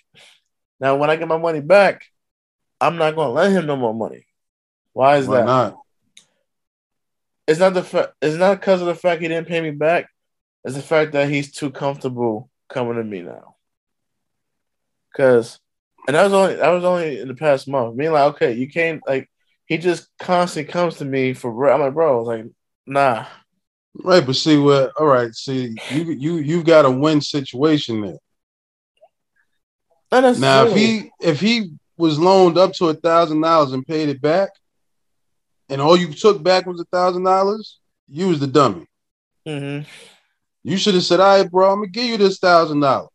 Now, 0.80 0.98
when 0.98 1.10
I 1.10 1.16
get 1.16 1.28
my 1.28 1.38
money 1.38 1.62
back, 1.62 2.06
I'm 2.80 2.98
not 2.98 3.16
gonna 3.16 3.32
lend 3.32 3.56
him 3.56 3.66
no 3.66 3.76
more 3.76 3.94
money. 3.94 4.26
Why 4.94 5.18
is 5.18 5.28
Why 5.28 5.38
that? 5.38 5.46
not? 5.46 5.78
It's 7.48 7.60
not 7.60 7.74
the 7.74 7.84
fact. 7.84 8.14
It's 8.22 8.38
not 8.38 8.60
because 8.60 8.82
of 8.82 8.88
the 8.88 8.96
fact 8.96 9.22
he 9.22 9.28
didn't 9.28 9.48
pay 9.48 9.62
me 9.62 9.72
back. 9.72 10.10
It's 10.64 10.76
the 10.76 10.82
fact 10.82 11.12
that 11.12 11.30
he's 11.30 11.52
too 11.52 11.70
comfortable 11.70 12.50
coming 12.70 12.96
to 12.96 13.04
me 13.04 13.22
now. 13.22 13.56
Cause, 15.16 15.60
and 16.08 16.16
that 16.16 16.24
was 16.24 16.34
only 16.34 16.56
that 16.56 16.70
was 16.70 16.84
only 16.84 17.20
in 17.20 17.28
the 17.28 17.36
past 17.36 17.68
month. 17.68 17.98
Being 17.98 18.12
like, 18.12 18.36
okay, 18.36 18.54
you 18.54 18.70
can't 18.70 19.02
like. 19.08 19.30
He 19.68 19.80
just 19.80 20.10
constantly 20.20 20.72
comes 20.72 20.98
to 20.98 21.06
me 21.06 21.34
for. 21.34 21.70
I'm 21.70 21.82
like, 21.82 21.94
bro, 21.94 22.14
I 22.14 22.20
was 22.20 22.28
like, 22.28 22.46
nah. 22.86 23.26
Right, 24.04 24.26
but 24.26 24.36
see 24.36 24.58
what 24.58 24.92
all 25.00 25.08
right, 25.08 25.34
see 25.34 25.76
you 25.90 26.04
you 26.12 26.36
you've 26.36 26.66
got 26.66 26.86
a 26.86 26.92
win 26.92 27.22
situation 27.22 28.02
there. 28.02 28.18
Now 30.40 30.66
if 30.66 30.76
he 30.76 31.12
if 31.22 31.40
he 31.40 31.72
was 31.98 32.20
loaned 32.20 32.58
up 32.58 32.74
to 32.74 32.90
a 32.90 32.94
thousand 32.94 33.42
dollars 33.42 33.72
and 33.72 33.86
paid 33.86 34.10
it 34.10 34.22
back, 34.22 34.50
and 35.70 35.82
all 35.82 35.98
you 35.98 36.14
took 36.14 36.44
back 36.44 36.66
was 36.66 36.80
a 36.80 36.86
thousand 36.86 37.24
dollars, 37.24 37.80
you 38.10 38.28
was 38.28 38.40
the 38.40 38.48
dummy. 38.48 38.86
Mhm. 39.48 39.86
You 40.64 40.78
should 40.78 40.96
have 40.96 41.04
said, 41.04 41.20
all 41.20 41.38
right, 41.40 41.50
bro, 41.50 41.72
I'm 41.72 41.78
gonna 41.80 41.88
give 41.88 42.06
you 42.06 42.18
this 42.18 42.38
thousand 42.40 42.82
dollars, 42.82 43.10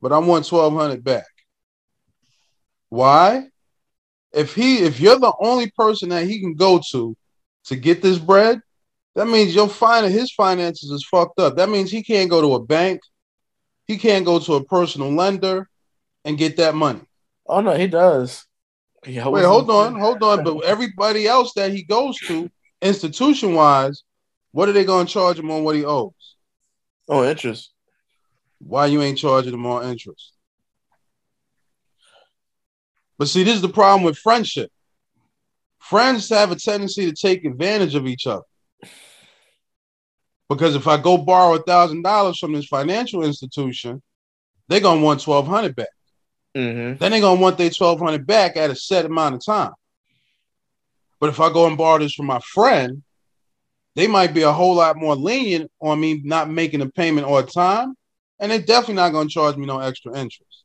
but 0.00 0.12
I 0.12 0.18
want 0.18 0.46
twelve 0.46 0.72
hundred 0.72 1.04
back. 1.04 1.26
Why? 2.96 3.48
If 4.32 4.54
he 4.54 4.78
if 4.78 5.00
you're 5.00 5.18
the 5.18 5.34
only 5.38 5.70
person 5.72 6.08
that 6.08 6.26
he 6.26 6.40
can 6.40 6.54
go 6.54 6.80
to 6.92 7.14
to 7.66 7.76
get 7.76 8.00
this 8.00 8.18
bread, 8.18 8.60
that 9.14 9.28
means 9.28 9.54
your 9.54 9.68
fin- 9.68 10.10
his 10.10 10.32
finances 10.32 10.90
is 10.90 11.06
fucked 11.10 11.38
up. 11.38 11.56
That 11.56 11.68
means 11.68 11.90
he 11.90 12.02
can't 12.02 12.30
go 12.30 12.40
to 12.40 12.54
a 12.54 12.64
bank, 12.64 13.02
he 13.86 13.98
can't 13.98 14.24
go 14.24 14.38
to 14.38 14.54
a 14.54 14.64
personal 14.64 15.10
lender 15.10 15.68
and 16.24 16.38
get 16.38 16.56
that 16.56 16.74
money. 16.74 17.02
Oh 17.46 17.60
no, 17.60 17.76
he 17.76 17.86
does. 17.86 18.46
He 19.04 19.20
Wait, 19.20 19.44
hold 19.44 19.70
on, 19.70 20.00
hold 20.00 20.22
on. 20.22 20.42
But 20.42 20.64
everybody 20.64 21.26
else 21.26 21.52
that 21.54 21.72
he 21.72 21.82
goes 21.82 22.16
to, 22.20 22.50
institution 22.80 23.54
wise, 23.54 24.04
what 24.52 24.70
are 24.70 24.72
they 24.72 24.86
gonna 24.86 25.06
charge 25.06 25.38
him 25.38 25.50
on 25.50 25.64
what 25.64 25.76
he 25.76 25.84
owes? 25.84 26.12
Oh, 27.08 27.28
interest. 27.28 27.72
Why 28.58 28.86
you 28.86 29.02
ain't 29.02 29.18
charging 29.18 29.52
him 29.52 29.66
on 29.66 29.84
interest? 29.84 30.32
But 33.18 33.28
see, 33.28 33.42
this 33.42 33.56
is 33.56 33.62
the 33.62 33.68
problem 33.68 34.02
with 34.02 34.18
friendship. 34.18 34.70
Friends 35.78 36.28
have 36.30 36.50
a 36.50 36.56
tendency 36.56 37.10
to 37.10 37.16
take 37.16 37.44
advantage 37.44 37.94
of 37.94 38.06
each 38.06 38.26
other. 38.26 38.44
Because 40.48 40.76
if 40.76 40.86
I 40.86 40.96
go 40.96 41.18
borrow 41.18 41.54
a 41.54 41.62
thousand 41.62 42.02
dollars 42.02 42.38
from 42.38 42.52
this 42.52 42.66
financial 42.66 43.24
institution, 43.24 44.02
they're 44.68 44.80
gonna 44.80 45.00
want 45.00 45.20
twelve 45.20 45.46
hundred 45.46 45.74
back. 45.74 45.88
Mm-hmm. 46.56 46.98
Then 46.98 47.10
they're 47.10 47.20
gonna 47.20 47.40
want 47.40 47.58
their 47.58 47.70
twelve 47.70 48.00
hundred 48.00 48.26
back 48.26 48.56
at 48.56 48.70
a 48.70 48.74
set 48.74 49.04
amount 49.04 49.34
of 49.34 49.44
time. 49.44 49.72
But 51.18 51.30
if 51.30 51.40
I 51.40 51.52
go 51.52 51.66
and 51.66 51.78
borrow 51.78 51.98
this 51.98 52.14
from 52.14 52.26
my 52.26 52.40
friend, 52.40 53.02
they 53.94 54.06
might 54.06 54.34
be 54.34 54.42
a 54.42 54.52
whole 54.52 54.74
lot 54.74 54.96
more 54.96 55.16
lenient 55.16 55.70
on 55.80 55.98
me 55.98 56.20
not 56.22 56.50
making 56.50 56.82
a 56.82 56.88
payment 56.90 57.26
on 57.26 57.46
time, 57.46 57.94
and 58.38 58.52
they're 58.52 58.58
definitely 58.58 58.94
not 58.94 59.12
gonna 59.12 59.28
charge 59.28 59.56
me 59.56 59.66
no 59.66 59.78
extra 59.78 60.16
interest. 60.18 60.55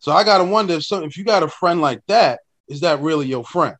So 0.00 0.12
I 0.12 0.24
gotta 0.24 0.44
wonder 0.44 0.74
if 0.74 0.84
some 0.84 1.04
if 1.04 1.16
you 1.16 1.24
got 1.24 1.42
a 1.42 1.48
friend 1.48 1.80
like 1.80 2.00
that, 2.06 2.40
is 2.68 2.80
that 2.80 3.00
really 3.00 3.26
your 3.26 3.44
friend? 3.44 3.76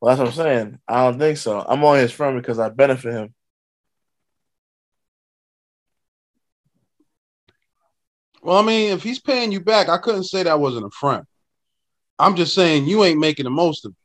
Well, 0.00 0.10
that's 0.10 0.18
what 0.18 0.28
I'm 0.28 0.34
saying. 0.34 0.78
I 0.88 1.04
don't 1.04 1.18
think 1.18 1.38
so. 1.38 1.60
I'm 1.60 1.84
only 1.84 2.00
his 2.00 2.12
friend 2.12 2.40
because 2.40 2.58
I 2.58 2.70
benefit 2.70 3.12
him. 3.12 3.34
Well, 8.42 8.58
I 8.58 8.62
mean, 8.62 8.92
if 8.92 9.02
he's 9.04 9.20
paying 9.20 9.52
you 9.52 9.60
back, 9.60 9.88
I 9.88 9.98
couldn't 9.98 10.24
say 10.24 10.42
that 10.42 10.58
wasn't 10.58 10.86
a 10.86 10.90
friend. 10.90 11.24
I'm 12.18 12.34
just 12.34 12.54
saying 12.54 12.86
you 12.86 13.04
ain't 13.04 13.20
making 13.20 13.44
the 13.44 13.50
most 13.50 13.84
of 13.84 13.92
it. 13.92 13.96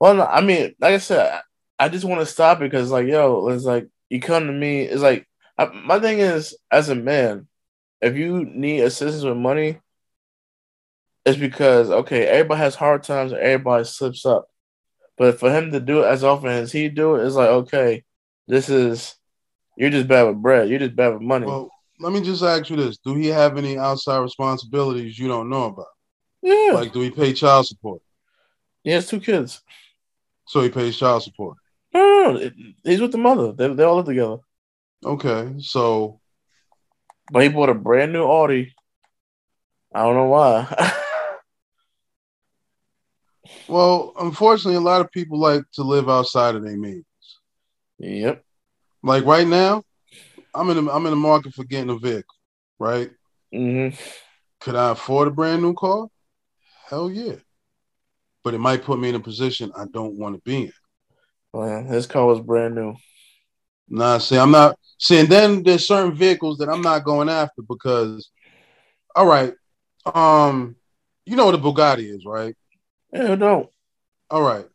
Well, 0.00 0.14
no, 0.14 0.24
I 0.24 0.40
mean, 0.42 0.74
like 0.80 0.94
I 0.94 0.98
said, 0.98 1.40
I, 1.78 1.88
just 1.88 2.04
want 2.04 2.20
to 2.20 2.26
stop 2.26 2.58
it 2.58 2.70
because, 2.70 2.92
like, 2.92 3.08
yo, 3.08 3.48
it's 3.48 3.64
like 3.64 3.88
you 4.08 4.20
come 4.20 4.46
to 4.46 4.52
me. 4.52 4.82
It's 4.82 5.02
like 5.02 5.26
I, 5.58 5.66
my 5.66 5.98
thing 5.98 6.20
is, 6.20 6.56
as 6.70 6.88
a 6.88 6.94
man, 6.94 7.47
if 8.00 8.16
you 8.16 8.44
need 8.44 8.80
assistance 8.80 9.24
with 9.24 9.36
money, 9.36 9.80
it's 11.24 11.38
because 11.38 11.90
okay, 11.90 12.26
everybody 12.26 12.60
has 12.60 12.74
hard 12.74 13.02
times, 13.02 13.32
and 13.32 13.40
everybody 13.40 13.84
slips 13.84 14.24
up. 14.24 14.48
But 15.16 15.38
for 15.40 15.50
him 15.50 15.72
to 15.72 15.80
do 15.80 16.02
it 16.02 16.06
as 16.06 16.22
often 16.24 16.48
as 16.50 16.72
he 16.72 16.88
do 16.88 17.16
it, 17.16 17.26
it's 17.26 17.34
like 17.34 17.48
okay, 17.48 18.04
this 18.46 18.68
is 18.68 19.14
you're 19.76 19.90
just 19.90 20.08
bad 20.08 20.24
with 20.24 20.40
bread. 20.42 20.68
You're 20.68 20.78
just 20.78 20.96
bad 20.96 21.12
with 21.14 21.22
money. 21.22 21.46
Well, 21.46 21.70
let 22.00 22.12
me 22.12 22.20
just 22.22 22.42
ask 22.42 22.70
you 22.70 22.76
this: 22.76 22.98
Do 22.98 23.14
he 23.14 23.26
have 23.28 23.58
any 23.58 23.78
outside 23.78 24.18
responsibilities 24.18 25.18
you 25.18 25.28
don't 25.28 25.50
know 25.50 25.64
about? 25.66 25.86
yeah, 26.42 26.70
Like, 26.72 26.92
do 26.92 27.00
he 27.00 27.10
pay 27.10 27.32
child 27.32 27.66
support? 27.66 28.00
he 28.84 28.90
has 28.90 29.08
two 29.08 29.20
kids. 29.20 29.60
So 30.46 30.62
he 30.62 30.70
pays 30.70 30.96
child 30.96 31.22
support. 31.22 31.58
No, 31.92 32.00
no, 32.00 32.32
no, 32.32 32.50
he's 32.84 33.00
with 33.00 33.12
the 33.12 33.18
mother. 33.18 33.52
They 33.52 33.68
they 33.74 33.82
all 33.84 33.96
live 33.96 34.06
together. 34.06 34.38
Okay, 35.04 35.54
so 35.58 36.20
But 37.30 37.42
he 37.42 37.48
bought 37.48 37.68
a 37.68 37.74
brand 37.74 38.12
new 38.12 38.24
Audi. 38.24 38.74
I 39.94 40.02
don't 40.02 40.14
know 40.14 40.26
why. 40.26 40.66
well, 43.68 44.12
unfortunately, 44.18 44.76
a 44.76 44.80
lot 44.80 45.00
of 45.00 45.10
people 45.10 45.38
like 45.38 45.62
to 45.74 45.82
live 45.82 46.08
outside 46.08 46.54
of 46.54 46.64
their 46.64 46.76
means. 46.76 47.04
yep. 47.98 48.44
Like 49.02 49.24
right 49.24 49.46
now, 49.46 49.82
I'm 50.54 50.70
in 50.70 50.84
the, 50.84 50.92
I'm 50.92 51.06
in 51.06 51.10
the 51.10 51.16
market 51.16 51.54
for 51.54 51.64
getting 51.64 51.90
a 51.90 51.98
vehicle. 51.98 52.34
Right? 52.78 53.10
Mm-hmm. 53.54 53.96
Could 54.60 54.74
I 54.74 54.90
afford 54.90 55.28
a 55.28 55.30
brand 55.30 55.62
new 55.62 55.74
car? 55.74 56.08
Hell 56.88 57.10
yeah. 57.10 57.36
But 58.44 58.54
it 58.54 58.58
might 58.58 58.84
put 58.84 58.98
me 58.98 59.10
in 59.10 59.14
a 59.14 59.20
position 59.20 59.72
I 59.76 59.84
don't 59.92 60.18
want 60.18 60.36
to 60.36 60.42
be 60.42 60.64
in. 60.64 60.72
Well, 61.52 61.84
his 61.84 62.06
car 62.06 62.26
was 62.26 62.40
brand 62.40 62.74
new. 62.74 62.94
Nah, 63.90 64.18
see, 64.18 64.36
I'm 64.36 64.50
not 64.50 64.78
see, 64.98 65.20
and 65.20 65.28
then 65.28 65.62
there's 65.62 65.86
certain 65.86 66.14
vehicles 66.14 66.58
that 66.58 66.68
I'm 66.68 66.82
not 66.82 67.04
going 67.04 67.28
after 67.28 67.62
because 67.62 68.30
all 69.14 69.26
right, 69.26 69.54
um, 70.14 70.76
you 71.24 71.36
know 71.36 71.46
what 71.46 71.54
a 71.54 71.58
Bugatti 71.58 72.14
is, 72.14 72.24
right? 72.24 72.54
Yeah, 73.12 73.34
don't. 73.36 73.68
All 74.30 74.42
right. 74.42 74.66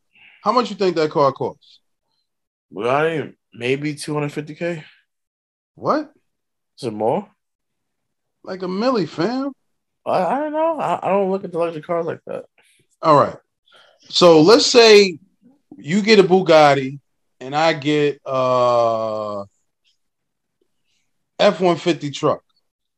How 0.44 0.52
much 0.52 0.70
you 0.70 0.76
think 0.76 0.96
that 0.96 1.12
car 1.12 1.32
costs? 1.32 1.80
Bugatti, 2.74 3.36
maybe 3.54 3.94
250K. 3.96 4.84
What? 5.76 6.12
Is 6.78 6.88
it 6.88 6.94
more? 6.94 7.30
Like 8.44 8.64
a 8.64 8.68
milli, 8.68 9.08
fam? 9.08 9.54
I, 10.06 10.24
I 10.24 10.40
don't 10.40 10.54
know. 10.54 10.80
I, 10.80 11.00
I 11.02 11.10
don't 11.10 11.32
look 11.32 11.44
at 11.44 11.52
the 11.52 11.58
luxury 11.58 11.82
cars 11.82 12.06
like 12.06 12.20
that. 12.28 12.46
All 13.02 13.16
right. 13.16 13.38
So 14.10 14.42
let's 14.42 14.66
say 14.66 15.20
you 15.78 16.02
get 16.02 16.20
a 16.20 16.24
Bugatti 16.24 17.00
and 17.44 17.56
I 17.56 17.74
get 17.74 18.20
uh 18.26 19.44
F 21.40 21.60
one 21.60 21.78
fifty 21.78 22.10
truck. 22.12 22.42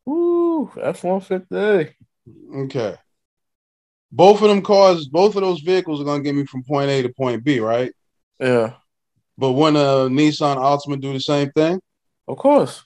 Ooh, 0.08 0.72
F 0.82 1.04
one 1.04 1.22
fifty. 1.22 1.96
Okay. 2.56 2.96
Both 4.12 4.42
of 4.42 4.50
them 4.50 4.62
cars, 4.62 5.08
both 5.08 5.36
of 5.36 5.42
those 5.42 5.62
vehicles 5.62 6.00
are 6.00 6.06
gonna 6.06 6.24
get 6.24 6.36
me 6.36 6.46
from 6.46 6.64
point 6.64 6.90
A 6.90 7.02
to 7.02 7.10
point 7.10 7.44
B, 7.44 7.60
right? 7.60 7.92
Yeah, 8.40 8.74
But 9.38 9.52
when 9.54 9.76
a 9.76 10.08
Nissan 10.10 10.58
Altima 10.58 11.00
do 11.00 11.14
the 11.14 11.20
same 11.20 11.52
thing, 11.52 11.80
of 12.28 12.38
course. 12.38 12.84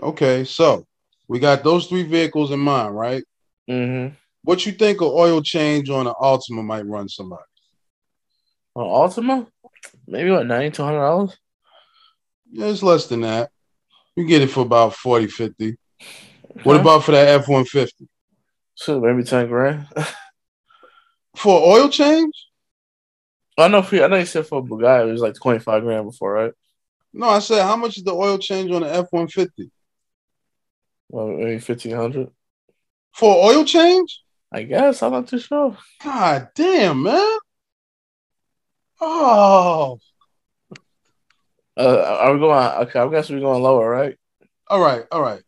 okay. 0.00 0.44
So 0.44 0.86
we 1.28 1.38
got 1.38 1.62
those 1.64 1.86
three 1.86 2.02
vehicles 2.04 2.50
in 2.50 2.60
mind, 2.60 2.96
right? 2.96 3.24
Mm-hmm. 3.68 4.14
What 4.44 4.64
you 4.66 4.72
think 4.72 5.00
an 5.00 5.10
oil 5.10 5.40
change 5.42 5.88
on 5.90 6.06
an 6.06 6.14
Altima 6.20 6.64
might 6.64 6.86
run 6.86 7.08
somebody? 7.08 7.42
On 8.74 8.84
Altima, 8.84 9.46
maybe 10.06 10.30
what 10.30 10.46
ninety 10.46 10.70
to 10.76 10.84
hundred 10.84 11.00
dollars. 11.00 11.36
Yeah, 12.50 12.66
it's 12.66 12.82
less 12.82 13.06
than 13.06 13.22
that. 13.22 13.50
You 14.16 14.26
get 14.26 14.42
it 14.42 14.50
for 14.50 14.60
about 14.60 14.94
40, 14.94 15.26
50. 15.26 15.78
What 16.64 16.78
about 16.78 17.04
for 17.04 17.12
that 17.12 17.28
F 17.28 17.48
one 17.48 17.64
fifty? 17.64 18.06
So 18.74 19.00
maybe 19.00 19.24
ten 19.24 19.48
grand. 19.48 19.86
For 21.36 21.58
oil 21.60 21.88
change? 21.88 22.34
I 23.56 23.68
know. 23.68 23.82
For, 23.82 24.02
I 24.02 24.06
know 24.06 24.16
you 24.16 24.26
said 24.26 24.46
for 24.46 24.58
a 24.58 24.62
Bugatti 24.62 25.08
it 25.08 25.12
was 25.12 25.22
like 25.22 25.34
twenty 25.34 25.60
five 25.60 25.82
grand 25.82 26.04
before, 26.04 26.32
right? 26.32 26.52
No, 27.12 27.28
I 27.28 27.38
said 27.38 27.62
how 27.62 27.76
much 27.76 27.96
is 27.96 28.04
the 28.04 28.12
oil 28.12 28.38
change 28.38 28.70
on 28.70 28.82
the 28.82 28.94
F 28.94 29.06
one 29.10 29.28
fifty? 29.28 29.70
Well, 31.08 31.28
maybe 31.28 31.58
fifteen 31.58 31.96
hundred. 31.96 32.28
For 33.14 33.34
oil 33.34 33.64
change? 33.64 34.20
I 34.52 34.62
guess 34.64 35.02
I'm 35.02 35.12
not 35.12 35.28
too 35.28 35.38
sure. 35.38 35.76
God 36.02 36.48
damn, 36.54 37.02
man. 37.02 37.38
Oh, 39.04 39.98
Uh, 41.76 42.16
are 42.20 42.34
we 42.34 42.38
going? 42.38 42.68
Okay, 42.86 43.00
I 43.00 43.08
guess 43.08 43.30
we're 43.30 43.40
going 43.40 43.62
lower, 43.62 43.88
right? 43.90 44.16
all 44.68 44.80
right, 44.80 45.04
all 45.10 45.20
right. 45.20 45.42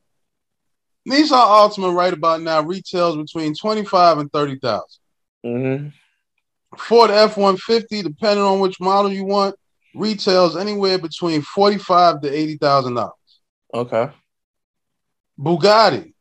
Nissan 1.08 1.28
Altima 1.30 1.94
right 1.94 2.12
about 2.12 2.40
now 2.42 2.62
retails 2.62 3.16
between 3.16 3.54
25 3.54 4.18
and 4.18 4.32
30,000. 4.32 4.82
Mm-hmm. 5.44 5.88
Ford 6.78 7.10
F-150, 7.10 8.02
depending 8.02 8.44
on 8.44 8.58
which 8.58 8.80
model 8.80 9.12
you 9.12 9.24
want, 9.24 9.54
retails 9.94 10.56
anywhere 10.56 10.98
between 10.98 11.42
45 11.42 12.22
to 12.22 12.30
$80,000. 12.30 13.10
Okay. 13.72 14.10
Bugatti 15.38 16.12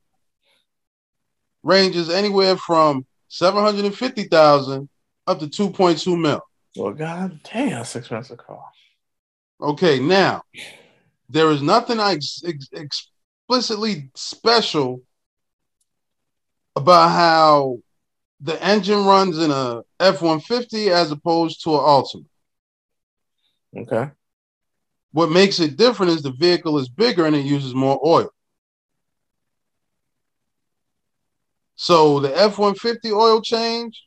ranges 1.64 2.10
anywhere 2.10 2.58
from 2.58 3.06
750,000 3.30 4.90
up 5.26 5.40
to 5.40 5.48
2.2 5.48 6.20
mil. 6.20 6.42
Well, 6.76 6.94
god 6.94 7.40
damn, 7.44 7.70
that's 7.70 7.96
expensive 7.96 8.38
car. 8.38 8.66
Okay, 9.62 10.00
now 10.00 10.42
there 11.30 11.52
is 11.52 11.62
nothing 11.62 12.00
ex- 12.00 12.44
ex- 12.46 12.70
explicitly 12.74 14.10
special 14.16 15.02
about 16.76 17.10
how 17.10 17.80
the 18.42 18.62
engine 18.64 19.06
runs 19.06 19.38
in 19.38 19.52
a 19.52 19.82
F-150 20.00 20.90
as 20.90 21.12
opposed 21.12 21.64
to 21.64 21.76
an 21.76 21.80
Altima. 21.80 22.26
Okay. 23.78 24.12
What 25.12 25.32
makes 25.32 25.60
it 25.60 25.78
different 25.78 26.12
is 26.12 26.24
the 26.24 26.32
vehicle 26.32 26.80
is 26.80 26.90
bigger 26.90 27.26
and 27.26 27.36
it 27.36 27.46
uses 27.46 27.74
more 27.76 28.00
oil. 28.06 28.30
So 31.76 32.20
the 32.20 32.36
F-150 32.38 33.12
oil 33.12 33.42
change, 33.42 34.04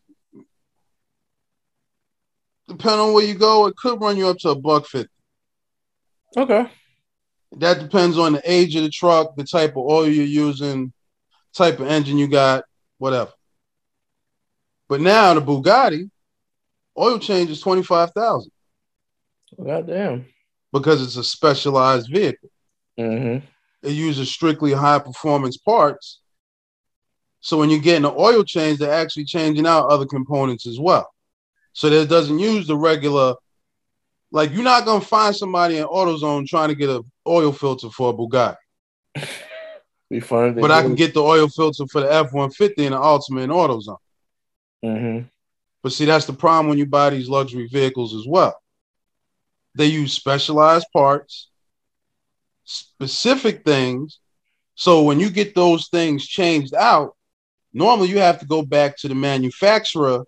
depending 2.68 3.00
on 3.00 3.12
where 3.12 3.24
you 3.24 3.34
go, 3.34 3.66
it 3.66 3.76
could 3.76 4.00
run 4.00 4.16
you 4.16 4.28
up 4.28 4.38
to 4.38 4.50
a 4.50 4.54
buck 4.54 4.86
fifty. 4.86 5.10
Okay. 6.36 6.68
That 7.58 7.80
depends 7.80 8.18
on 8.18 8.32
the 8.34 8.42
age 8.44 8.76
of 8.76 8.82
the 8.82 8.90
truck, 8.90 9.36
the 9.36 9.44
type 9.44 9.70
of 9.70 9.78
oil 9.78 10.08
you're 10.08 10.24
using, 10.24 10.92
type 11.54 11.80
of 11.80 11.86
engine 11.86 12.18
you 12.18 12.28
got, 12.28 12.64
whatever. 12.98 13.32
But 14.88 15.00
now 15.00 15.34
the 15.34 15.40
Bugatti 15.40 16.10
oil 16.98 17.18
change 17.18 17.50
is 17.50 17.60
twenty 17.60 17.82
five 17.82 18.10
thousand 18.12 18.52
God 19.64 19.86
damn. 19.86 20.26
because 20.72 21.02
it's 21.02 21.16
a 21.16 21.24
specialized 21.24 22.10
vehicle. 22.10 22.50
Mm-hmm. 22.98 23.46
It 23.82 23.92
uses 23.92 24.30
strictly 24.30 24.72
high 24.72 24.98
performance 24.98 25.56
parts. 25.56 26.20
So 27.40 27.58
when 27.58 27.70
you're 27.70 27.78
getting 27.78 28.04
an 28.04 28.14
oil 28.16 28.42
change, 28.42 28.78
they're 28.78 28.92
actually 28.92 29.26
changing 29.26 29.66
out 29.66 29.88
other 29.88 30.06
components 30.06 30.66
as 30.66 30.80
well. 30.80 31.08
So 31.76 31.90
that 31.90 32.02
it 32.04 32.08
doesn't 32.08 32.38
use 32.38 32.66
the 32.66 32.74
regular. 32.74 33.34
Like 34.30 34.50
you're 34.54 34.64
not 34.64 34.86
gonna 34.86 35.04
find 35.04 35.36
somebody 35.36 35.76
in 35.76 35.84
AutoZone 35.84 36.46
trying 36.46 36.70
to 36.70 36.74
get 36.74 36.88
an 36.88 37.02
oil 37.26 37.52
filter 37.52 37.90
for 37.90 38.14
a 38.14 38.14
Bugatti. 38.14 38.56
Be 40.10 40.20
fun. 40.20 40.54
But 40.54 40.70
I 40.70 40.80
can 40.80 40.94
get 40.94 41.12
the 41.12 41.20
oil 41.20 41.48
filter 41.48 41.84
for 41.92 42.00
the 42.00 42.10
F 42.10 42.32
one 42.32 42.50
fifty 42.50 42.86
and 42.86 42.94
the 42.94 42.98
Altima 42.98 43.44
in 43.44 43.50
AutoZone. 43.50 43.98
Mm-hmm. 44.82 45.26
But 45.82 45.92
see, 45.92 46.06
that's 46.06 46.24
the 46.24 46.32
problem 46.32 46.68
when 46.68 46.78
you 46.78 46.86
buy 46.86 47.10
these 47.10 47.28
luxury 47.28 47.68
vehicles 47.70 48.14
as 48.14 48.26
well. 48.26 48.58
They 49.74 49.86
use 49.86 50.14
specialized 50.14 50.86
parts, 50.94 51.50
specific 52.64 53.66
things. 53.66 54.18
So 54.76 55.02
when 55.02 55.20
you 55.20 55.28
get 55.28 55.54
those 55.54 55.88
things 55.88 56.26
changed 56.26 56.72
out, 56.72 57.14
normally 57.74 58.08
you 58.08 58.18
have 58.20 58.40
to 58.40 58.46
go 58.46 58.62
back 58.62 58.96
to 58.98 59.08
the 59.08 59.14
manufacturer, 59.14 60.24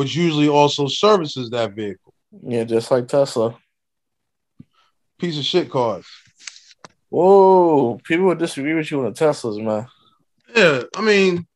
which 0.00 0.16
usually 0.16 0.48
also 0.48 0.86
services 0.86 1.50
that 1.50 1.74
vehicle. 1.74 2.14
Yeah, 2.42 2.64
just 2.64 2.90
like 2.90 3.06
Tesla. 3.06 3.54
Piece 5.18 5.36
of 5.36 5.44
shit 5.44 5.68
cars. 5.68 6.06
Whoa, 7.10 8.00
people 8.02 8.24
would 8.24 8.38
disagree 8.38 8.72
with 8.72 8.90
you 8.90 9.00
on 9.00 9.04
the 9.04 9.10
Teslas, 9.12 9.62
man. 9.62 9.86
Yeah, 10.56 10.84
I 10.96 11.02
mean, 11.02 11.46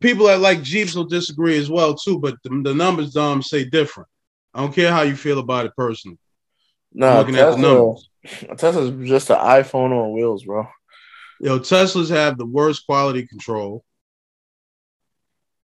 people 0.00 0.28
that 0.28 0.40
like 0.40 0.62
Jeeps 0.62 0.94
will 0.94 1.04
disagree 1.04 1.58
as 1.58 1.68
well 1.68 1.94
too, 1.94 2.18
but 2.18 2.36
the, 2.42 2.48
the 2.64 2.74
numbers 2.74 3.12
dumb 3.12 3.42
say 3.42 3.66
different. 3.66 4.08
I 4.54 4.60
don't 4.60 4.74
care 4.74 4.90
how 4.90 5.02
you 5.02 5.14
feel 5.14 5.38
about 5.38 5.66
it 5.66 5.76
personally. 5.76 6.16
No, 6.94 7.18
looking 7.18 7.36
at 7.36 7.50
the 7.50 7.56
Tesla, 7.56 7.74
numbers. 7.74 8.08
Tesla's 8.56 9.06
just 9.06 9.28
an 9.28 9.36
iPhone 9.36 9.90
on 9.90 10.14
wheels, 10.14 10.44
bro. 10.44 10.66
Yo, 11.38 11.58
Teslas 11.58 12.08
have 12.08 12.38
the 12.38 12.46
worst 12.46 12.86
quality 12.86 13.26
control. 13.26 13.84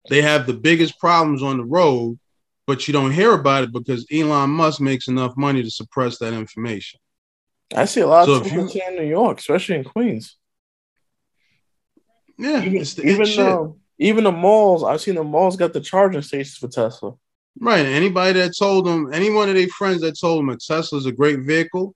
They 0.09 0.21
have 0.21 0.47
the 0.47 0.53
biggest 0.53 0.99
problems 0.99 1.43
on 1.43 1.57
the 1.57 1.65
road, 1.65 2.17
but 2.65 2.87
you 2.87 2.93
don't 2.93 3.11
hear 3.11 3.33
about 3.33 3.63
it 3.65 3.71
because 3.71 4.05
Elon 4.11 4.49
Musk 4.49 4.79
makes 4.81 5.07
enough 5.07 5.35
money 5.37 5.63
to 5.63 5.69
suppress 5.71 6.17
that 6.19 6.33
information. 6.33 6.99
I 7.75 7.85
see 7.85 8.01
a 8.01 8.07
lot 8.07 8.25
So 8.25 8.35
of 8.35 8.43
people 8.43 8.69
you- 8.69 8.81
in 8.87 8.95
New 8.95 9.07
York, 9.09 9.39
especially 9.39 9.75
in 9.75 9.83
Queens. 9.83 10.37
Yeah, 12.37 12.61
Even 12.63 12.73
the 12.83 13.01
even, 13.05 13.25
shit. 13.25 13.47
um, 13.47 13.79
even 13.97 14.23
the 14.23 14.31
malls, 14.31 14.83
I've 14.83 15.01
seen 15.01 15.15
the 15.15 15.23
malls 15.23 15.57
got 15.57 15.73
the 15.73 15.81
charging 15.81 16.21
stations 16.21 16.57
for 16.57 16.67
Tesla. 16.67 17.15
right. 17.59 17.85
Anybody 17.85 18.39
that 18.39 18.55
told 18.57 18.85
them, 18.85 19.11
any 19.11 19.31
one 19.31 19.49
of 19.49 19.55
their 19.55 19.67
friends 19.67 20.01
that 20.01 20.19
told 20.19 20.39
them 20.39 20.49
a 20.49 20.57
Tesla's 20.57 21.07
a 21.07 21.11
great 21.11 21.39
vehicle, 21.41 21.95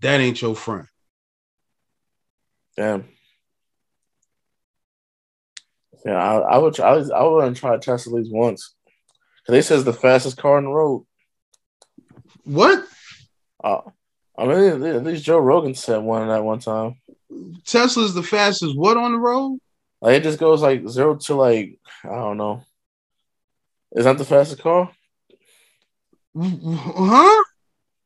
that 0.00 0.20
ain't 0.20 0.42
your 0.42 0.56
friend. 0.56 0.86
Damn. 2.76 3.08
Yeah, 6.04 6.16
I, 6.16 6.38
I 6.54 6.58
would. 6.58 6.78
I 6.80 6.92
was. 6.92 7.10
I 7.10 7.22
would 7.22 7.56
try 7.56 7.74
a 7.74 7.78
Tesla 7.78 8.12
at 8.14 8.22
least 8.22 8.32
once. 8.34 8.74
'Cause 9.46 9.52
they 9.54 9.62
says 9.62 9.84
the 9.84 9.92
fastest 9.92 10.36
car 10.36 10.58
on 10.58 10.64
the 10.64 10.70
road. 10.70 11.06
What? 12.44 12.84
Uh, 13.62 13.80
I 14.38 14.46
mean, 14.46 14.82
at 14.84 15.04
least 15.04 15.24
Joe 15.24 15.38
Rogan 15.38 15.74
said 15.74 15.98
one 15.98 16.28
at 16.30 16.44
one 16.44 16.58
time. 16.60 17.00
Tesla's 17.64 18.14
the 18.14 18.22
fastest 18.22 18.76
what 18.76 18.96
on 18.96 19.12
the 19.12 19.18
road? 19.18 19.58
Like 20.00 20.16
it 20.16 20.22
just 20.22 20.38
goes 20.38 20.62
like 20.62 20.88
zero 20.88 21.16
to 21.16 21.34
like 21.34 21.78
I 22.04 22.08
don't 22.08 22.36
know. 22.38 22.62
Is 23.92 24.04
that 24.04 24.18
the 24.18 24.24
fastest 24.24 24.62
car? 24.62 24.90
Huh? 26.38 27.44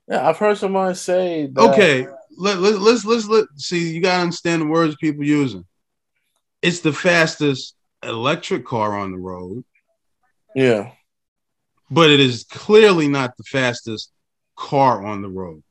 Yeah, 0.08 0.28
I've 0.28 0.38
heard 0.38 0.58
someone 0.58 0.94
say. 0.94 1.46
That, 1.46 1.60
Okay, 1.60 2.06
let, 2.36 2.58
let, 2.58 2.78
let's 2.80 3.04
let's 3.04 3.26
let 3.26 3.46
see. 3.56 3.94
You 3.94 4.00
gotta 4.00 4.22
understand 4.22 4.62
the 4.62 4.66
words 4.66 4.96
people 4.96 5.24
using. 5.24 5.64
It's 6.62 6.80
the 6.80 6.92
fastest 6.92 7.74
electric 8.08 8.64
car 8.64 8.96
on 8.98 9.12
the 9.12 9.18
road, 9.18 9.64
Yeah. 10.54 10.92
but 11.90 12.10
it 12.10 12.20
is 12.20 12.44
clearly 12.44 13.08
not 13.08 13.36
the 13.36 13.44
fastest 13.44 14.12
car 14.56 15.04
on 15.04 15.22
the 15.22 15.28
road. 15.28 15.62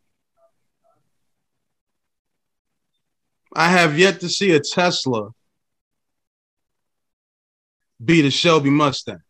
I 3.56 3.70
have 3.70 4.00
yet 4.00 4.20
to 4.22 4.30
see 4.30 4.52
a 4.52 4.60
Tesla 4.60 5.30
beat 8.04 8.26
a 8.26 8.32
Shelby 8.32 8.70
Mustang. 8.72 9.22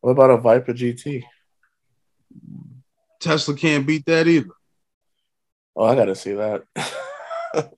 What 0.00 0.10
about 0.12 0.30
a 0.30 0.36
Viper 0.38 0.72
GT? 0.72 1.24
Tesla 3.20 3.54
can't 3.54 3.86
beat 3.86 4.04
that 4.06 4.26
either. 4.26 4.50
Oh, 5.76 5.84
I 5.84 5.94
gotta 5.94 6.14
see 6.14 6.32
that. 6.34 6.64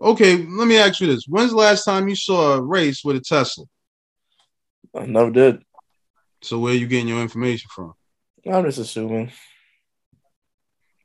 Okay, 0.00 0.36
let 0.36 0.66
me 0.66 0.76
ask 0.78 1.00
you 1.00 1.06
this: 1.06 1.26
When's 1.28 1.52
the 1.52 1.56
last 1.56 1.84
time 1.84 2.08
you 2.08 2.16
saw 2.16 2.54
a 2.54 2.60
race 2.60 3.04
with 3.04 3.14
a 3.14 3.20
Tesla? 3.20 3.64
I 4.94 5.06
never 5.06 5.30
did. 5.30 5.62
So 6.42 6.58
where 6.58 6.74
you 6.74 6.86
getting 6.86 7.08
your 7.08 7.22
information 7.22 7.68
from? 7.74 7.94
I'm 8.50 8.64
just 8.64 8.78
assuming 8.78 9.30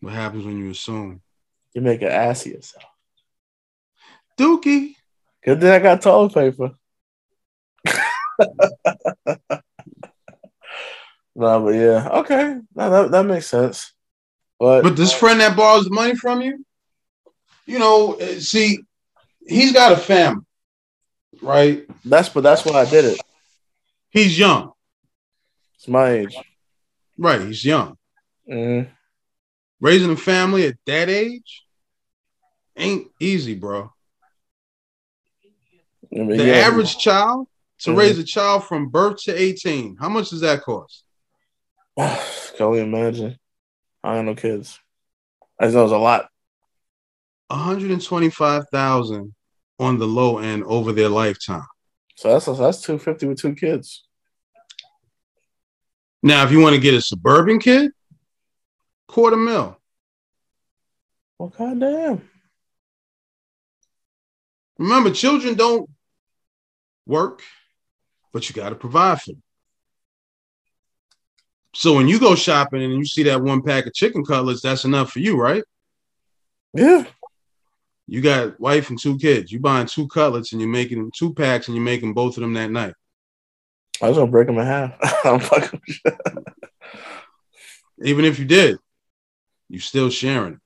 What 0.01 0.13
happens 0.13 0.45
when 0.45 0.57
you 0.57 0.71
assume? 0.71 1.21
you 1.73 1.81
make 1.81 2.01
an 2.01 2.07
ass 2.09 2.45
of 2.45 2.53
yourself. 2.53 2.83
Dookie. 4.37 4.95
Good 5.43 5.61
thing 5.61 5.69
I 5.71 5.79
got 5.79 6.01
toilet 6.01 6.33
paper. 6.33 6.71
no, 11.35 11.63
but 11.63 11.69
yeah, 11.69 12.09
okay, 12.13 12.57
no, 12.75 12.89
that 12.89 13.11
that 13.11 13.25
makes 13.25 13.45
sense. 13.47 13.93
But, 14.59 14.81
But 14.81 14.95
this 14.95 15.13
friend 15.13 15.39
that 15.39 15.55
borrows 15.55 15.85
the 15.85 15.91
money 15.91 16.15
from 16.15 16.41
you, 16.41 16.65
you 17.67 17.77
know, 17.77 18.13
eh, 18.15 18.39
see, 18.39 18.79
he's 19.47 19.71
got 19.71 19.91
a 19.91 19.97
family, 19.97 20.43
right? 21.41 21.85
that's 22.03 22.29
but 22.29 22.41
that's 22.41 22.65
why 22.65 22.81
I 22.81 22.85
did 22.89 23.05
it. 23.05 23.21
He's 24.17 24.39
young, 24.39 24.71
It's 25.75 25.87
my 25.87 26.09
age. 26.09 26.35
right? 27.19 27.39
He's 27.41 27.63
young. 27.63 27.99
Mhm. 28.49 28.89
Raising 29.79 30.09
a 30.09 30.15
family 30.17 30.65
at 30.65 30.73
that 30.87 31.07
age 31.07 31.63
ain't 32.75 33.11
easy, 33.19 33.53
bro. 33.53 33.93
I 36.11 36.15
mean, 36.15 36.29
The 36.29 36.47
yeah. 36.47 36.53
average 36.67 36.97
child 36.97 37.47
to 37.81 37.91
Mhm. 37.91 37.97
raise 37.97 38.17
a 38.17 38.23
child 38.23 38.63
from 38.63 38.89
birth 38.89 39.21
to 39.25 39.39
18, 39.39 39.97
how 39.97 40.09
much 40.09 40.31
does 40.31 40.41
that 40.41 40.63
cost? 40.63 41.03
Can 41.97 42.65
only 42.65 42.79
imagine. 42.79 43.37
I 44.03 44.15
don't 44.15 44.25
know 44.25 44.33
kids. 44.33 44.79
I 45.59 45.65
just 45.65 45.75
know 45.75 45.83
it's 45.83 45.93
a 45.93 45.97
lot. 45.97 46.27
125,000 47.51 49.35
on 49.77 49.99
the 49.99 50.07
low 50.07 50.39
end 50.39 50.63
over 50.63 50.91
their 50.91 51.09
lifetime. 51.09 51.67
So 52.15 52.29
that's 52.29 52.45
that's 52.45 52.81
two 52.81 52.97
fifty 52.97 53.27
with 53.27 53.37
two 53.39 53.53
kids. 53.53 54.06
Now, 56.23 56.43
if 56.43 56.51
you 56.51 56.59
want 56.59 56.75
to 56.75 56.81
get 56.81 56.93
a 56.93 57.01
suburban 57.01 57.59
kid, 57.59 57.91
quarter 59.07 59.37
mil. 59.37 59.77
Well, 61.37 61.49
goddamn. 61.49 62.27
Remember, 64.77 65.11
children 65.11 65.55
don't 65.55 65.89
work, 67.05 67.41
but 68.33 68.49
you 68.49 68.55
got 68.55 68.69
to 68.69 68.75
provide 68.75 69.21
for 69.21 69.31
them. 69.31 69.43
So 71.73 71.93
when 71.93 72.07
you 72.07 72.19
go 72.19 72.35
shopping 72.35 72.81
and 72.81 72.93
you 72.93 73.05
see 73.05 73.23
that 73.23 73.41
one 73.41 73.61
pack 73.61 73.85
of 73.85 73.93
chicken 73.93 74.25
cutlets, 74.25 74.61
that's 74.61 74.85
enough 74.85 75.11
for 75.11 75.19
you, 75.19 75.39
right? 75.39 75.63
Yeah. 76.73 77.05
You 78.07 78.21
got 78.21 78.59
wife 78.59 78.89
and 78.89 78.99
two 78.99 79.17
kids. 79.17 79.51
You 79.51 79.59
buying 79.59 79.85
two 79.85 80.07
cutlets 80.07 80.53
and 80.53 80.61
you're 80.61 80.69
making 80.69 81.11
two 81.15 81.33
packs 81.33 81.67
and 81.67 81.75
you're 81.75 81.83
making 81.85 82.13
both 82.13 82.37
of 82.37 82.41
them 82.41 82.53
that 82.53 82.71
night. 82.71 82.93
I 84.01 84.09
was 84.09 84.17
gonna 84.17 84.31
break 84.31 84.47
them 84.47 84.57
in 84.59 84.65
half. 84.65 84.93
I'm 85.25 85.39
fucking. 85.39 85.81
Even 88.03 88.25
if 88.25 88.37
you 88.39 88.45
did, 88.45 88.77
you 89.69 89.79
still 89.79 90.09
sharing 90.09 90.53
it. 90.53 90.59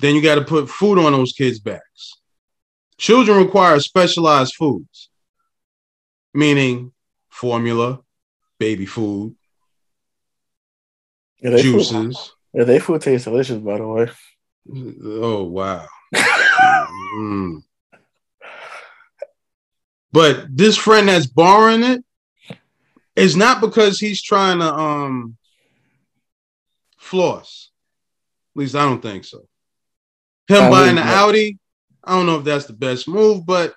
Then 0.00 0.14
you 0.14 0.22
got 0.22 0.36
to 0.36 0.44
put 0.44 0.68
food 0.68 0.98
on 0.98 1.12
those 1.12 1.32
kids' 1.32 1.60
backs. 1.60 2.14
Children 2.98 3.38
require 3.38 3.78
specialized 3.80 4.54
foods, 4.54 5.10
meaning 6.32 6.92
formula, 7.28 8.00
baby 8.58 8.86
food, 8.86 9.34
Yeah, 11.40 11.50
they 11.50 11.62
food, 11.62 11.72
juices. 11.80 12.32
yeah, 12.52 12.64
they 12.64 12.78
food 12.78 13.02
tastes 13.02 13.24
delicious, 13.26 13.58
by 13.58 13.78
the 13.78 13.86
way. 13.86 14.10
Oh 15.04 15.44
wow. 15.44 15.86
Mm. 17.16 17.62
But 20.14 20.46
this 20.48 20.76
friend 20.76 21.08
that's 21.08 21.26
borrowing 21.26 21.82
it 21.82 22.04
is 23.16 23.34
not 23.34 23.60
because 23.60 23.98
he's 23.98 24.22
trying 24.22 24.60
to 24.60 24.72
um 24.72 25.36
floss. 26.96 27.70
At 28.54 28.60
least 28.60 28.76
I 28.76 28.84
don't 28.84 29.02
think 29.02 29.24
so. 29.24 29.48
Him 30.46 30.62
I 30.62 30.70
buying 30.70 30.94
the 30.94 31.02
Audi, 31.02 31.58
I 32.04 32.12
don't 32.12 32.26
know 32.26 32.38
if 32.38 32.44
that's 32.44 32.66
the 32.66 32.74
best 32.74 33.08
move, 33.08 33.44
but 33.44 33.74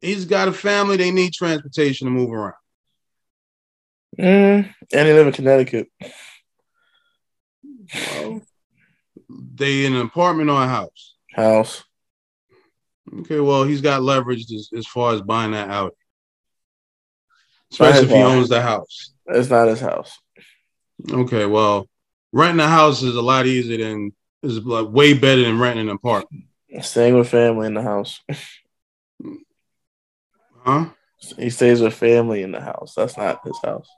he's 0.00 0.24
got 0.24 0.48
a 0.48 0.52
family. 0.52 0.96
They 0.96 1.12
need 1.12 1.32
transportation 1.32 2.08
to 2.08 2.10
move 2.10 2.32
around. 2.32 2.54
Mm, 4.18 4.74
and 4.92 5.08
they 5.08 5.12
live 5.12 5.28
in 5.28 5.32
Connecticut. 5.32 5.86
Well, 7.94 8.42
they 9.28 9.84
in 9.84 9.94
an 9.94 10.04
apartment 10.04 10.50
or 10.50 10.60
a 10.60 10.66
house. 10.66 11.14
House. 11.32 11.84
Okay, 13.20 13.40
well, 13.40 13.64
he's 13.64 13.80
got 13.80 14.02
leverage 14.02 14.50
as, 14.52 14.70
as 14.76 14.86
far 14.86 15.14
as 15.14 15.22
buying 15.22 15.52
that. 15.52 15.68
Not 15.68 15.92
Especially 17.70 18.04
if 18.04 18.10
he 18.10 18.22
owns 18.22 18.48
the 18.48 18.60
house. 18.60 19.12
It's 19.26 19.50
not 19.50 19.68
his 19.68 19.80
house. 19.80 20.18
Okay, 21.10 21.46
well, 21.46 21.88
renting 22.32 22.64
a 22.64 22.68
house 22.68 23.02
is 23.02 23.16
a 23.16 23.22
lot 23.22 23.46
easier 23.46 23.78
than 23.78 24.12
is 24.42 24.58
like 24.58 24.88
way 24.88 25.14
better 25.14 25.42
than 25.42 25.58
renting 25.58 25.88
an 25.88 25.94
apartment. 25.94 26.44
Staying 26.80 27.16
with 27.16 27.28
family 27.28 27.66
in 27.66 27.74
the 27.74 27.82
house. 27.82 28.20
Huh? 30.64 30.90
He 31.38 31.50
stays 31.50 31.80
with 31.80 31.94
family 31.94 32.42
in 32.42 32.52
the 32.52 32.60
house. 32.60 32.94
That's 32.94 33.16
not 33.16 33.44
his 33.44 33.58
house. 33.62 33.88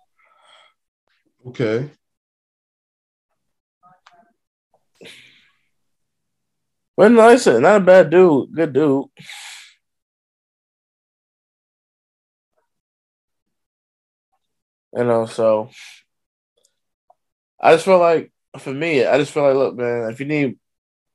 Okay. 1.46 1.90
But 6.96 7.12
nice, 7.12 7.46
not 7.46 7.76
a 7.76 7.80
bad 7.80 8.10
dude. 8.10 8.52
Good 8.54 8.72
dude. 8.72 9.06
You 14.96 15.04
know, 15.04 15.26
so 15.26 15.70
I 17.60 17.72
just 17.72 17.84
feel 17.84 17.98
like 17.98 18.30
for 18.58 18.72
me, 18.72 19.04
I 19.04 19.18
just 19.18 19.32
feel 19.32 19.42
like, 19.44 19.54
look, 19.56 19.76
man, 19.76 20.10
if 20.10 20.20
you 20.20 20.26
need 20.26 20.58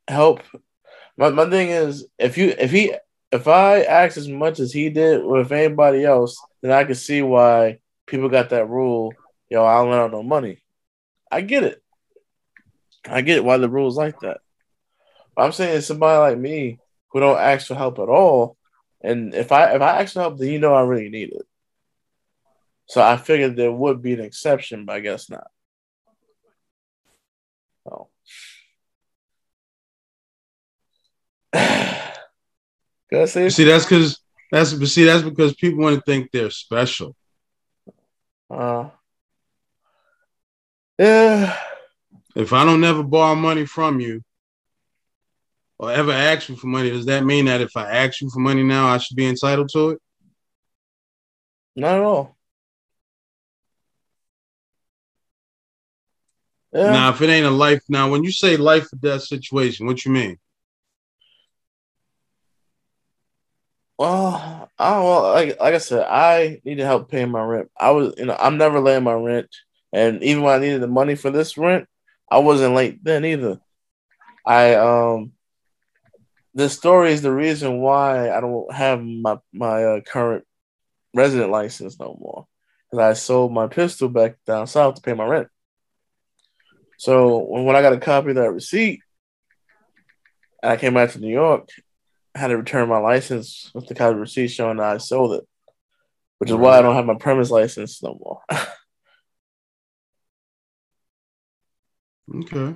help, 0.07 0.41
my, 1.17 1.29
my 1.29 1.49
thing 1.49 1.69
is 1.69 2.05
if 2.17 2.37
you 2.37 2.53
if 2.57 2.71
he 2.71 2.93
if 3.31 3.47
I 3.47 3.83
ask 3.83 4.17
as 4.17 4.27
much 4.27 4.59
as 4.59 4.73
he 4.73 4.89
did 4.89 5.23
with 5.23 5.51
anybody 5.51 6.03
else, 6.03 6.41
then 6.61 6.71
I 6.71 6.83
can 6.83 6.95
see 6.95 7.21
why 7.21 7.79
people 8.05 8.27
got 8.27 8.49
that 8.49 8.67
rule, 8.67 9.13
yo, 9.49 9.63
I 9.63 9.77
don't 9.77 9.91
let 9.91 9.99
out 9.99 10.11
no 10.11 10.23
money. 10.23 10.61
I 11.31 11.41
get 11.41 11.63
it. 11.63 11.81
I 13.07 13.21
get 13.21 13.43
why 13.45 13.57
the 13.57 13.69
rule's 13.69 13.97
like 13.97 14.19
that. 14.21 14.41
I'm 15.39 15.51
saying 15.51 15.81
somebody 15.81 16.19
like 16.19 16.37
me 16.37 16.79
who 17.11 17.19
don't 17.19 17.39
ask 17.39 17.67
for 17.67 17.75
help 17.75 17.99
at 17.99 18.09
all, 18.09 18.57
and 19.01 19.33
if 19.33 19.51
I 19.51 19.75
if 19.75 19.81
I 19.81 20.01
ask 20.01 20.13
for 20.13 20.21
help, 20.21 20.37
then 20.37 20.49
you 20.49 20.59
know 20.59 20.73
I 20.73 20.81
really 20.81 21.09
need 21.09 21.31
it. 21.33 21.47
So 22.87 23.01
I 23.01 23.17
figured 23.17 23.55
there 23.55 23.71
would 23.71 24.01
be 24.01 24.13
an 24.13 24.19
exception, 24.21 24.85
but 24.85 24.95
I 24.95 24.99
guess 24.99 25.29
not. 25.29 25.47
Oh. 27.89 28.07
Say? 33.25 33.49
See, 33.49 33.63
that's 33.63 33.85
because 33.85 34.19
that's 34.51 34.73
but 34.73 34.87
see, 34.87 35.03
that's 35.05 35.23
because 35.23 35.55
people 35.55 35.83
want 35.83 35.95
to 35.95 36.01
think 36.01 36.31
they're 36.31 36.49
special. 36.49 37.15
Uh, 38.49 38.89
yeah. 40.97 41.57
If 42.35 42.53
I 42.53 42.65
don't 42.65 42.81
never 42.81 43.03
borrow 43.03 43.35
money 43.35 43.65
from 43.65 43.99
you 43.99 44.23
or 45.79 45.91
ever 45.91 46.11
ask 46.11 46.49
you 46.49 46.57
for 46.57 46.67
money, 46.67 46.89
does 46.89 47.05
that 47.05 47.23
mean 47.25 47.45
that 47.45 47.61
if 47.61 47.75
I 47.77 47.89
ask 47.89 48.21
you 48.21 48.29
for 48.29 48.39
money 48.39 48.63
now, 48.63 48.87
I 48.87 48.97
should 48.97 49.15
be 49.15 49.25
entitled 49.25 49.69
to 49.73 49.91
it? 49.91 50.01
Not 51.75 51.95
at 51.95 52.01
all. 52.01 52.37
Yeah. 56.73 56.91
Now, 56.91 57.09
if 57.09 57.21
it 57.21 57.29
ain't 57.29 57.45
a 57.45 57.51
life, 57.51 57.81
now 57.87 58.11
when 58.11 58.23
you 58.23 58.31
say 58.31 58.57
life 58.57 58.91
or 58.93 58.97
death 58.97 59.23
situation, 59.23 59.87
what 59.87 60.05
you 60.05 60.11
mean? 60.11 60.37
Well, 63.97 64.69
I 64.77 64.91
well, 64.99 65.23
like 65.33 65.59
like 65.59 65.73
I 65.73 65.77
said, 65.77 66.05
I 66.07 66.61
need 66.63 66.75
to 66.75 66.85
help 66.85 67.09
pay 67.09 67.25
my 67.25 67.41
rent. 67.41 67.69
I 67.77 67.91
was, 67.91 68.13
you 68.17 68.25
know, 68.25 68.35
I'm 68.39 68.57
never 68.57 68.79
laying 68.79 69.03
my 69.03 69.13
rent, 69.13 69.47
and 69.91 70.23
even 70.23 70.43
when 70.43 70.53
I 70.53 70.59
needed 70.59 70.81
the 70.81 70.87
money 70.87 71.15
for 71.15 71.31
this 71.31 71.57
rent, 71.57 71.87
I 72.31 72.37
wasn't 72.39 72.75
late 72.75 73.03
then 73.03 73.25
either. 73.25 73.59
I 74.45 74.75
um, 74.75 75.33
this 76.59 76.73
story 76.73 77.13
is 77.13 77.21
the 77.21 77.31
reason 77.31 77.79
why 77.79 78.29
I 78.29 78.41
don't 78.41 78.71
have 78.73 79.01
my 79.01 79.37
my 79.53 79.83
uh, 79.83 80.01
current 80.01 80.45
resident 81.15 81.51
license 81.51 81.99
no 81.99 82.17
more 82.19 82.47
because 82.85 83.03
I 83.03 83.13
sold 83.13 83.53
my 83.53 83.67
pistol 83.67 84.09
back 84.09 84.35
down 84.45 84.67
south 84.67 84.95
to 84.95 85.01
pay 85.01 85.13
my 85.13 85.25
rent. 85.25 85.47
So 86.97 87.37
when, 87.37 87.75
I 87.77 87.81
got 87.81 87.93
a 87.93 87.99
copy 87.99 88.31
of 88.31 88.35
that 88.35 88.51
receipt, 88.51 88.99
and 90.61 90.73
I 90.73 90.75
came 90.75 90.93
back 90.93 91.11
to 91.11 91.19
New 91.19 91.31
York, 91.31 91.69
I 92.35 92.39
had 92.39 92.47
to 92.47 92.57
return 92.57 92.89
my 92.89 92.97
license 92.97 93.71
with 93.73 93.87
the 93.87 93.95
copy 93.95 94.09
of 94.09 94.15
the 94.15 94.21
receipt 94.21 94.49
showing 94.49 94.77
that 94.77 94.95
I 94.95 94.97
sold 94.97 95.35
it, 95.35 95.47
which 96.39 96.49
is 96.49 96.57
why 96.57 96.77
I 96.77 96.81
don't 96.81 96.95
have 96.95 97.05
my 97.05 97.15
premise 97.15 97.49
license 97.49 98.03
no 98.03 98.17
more. 98.19 98.41
Okay. 102.31 102.75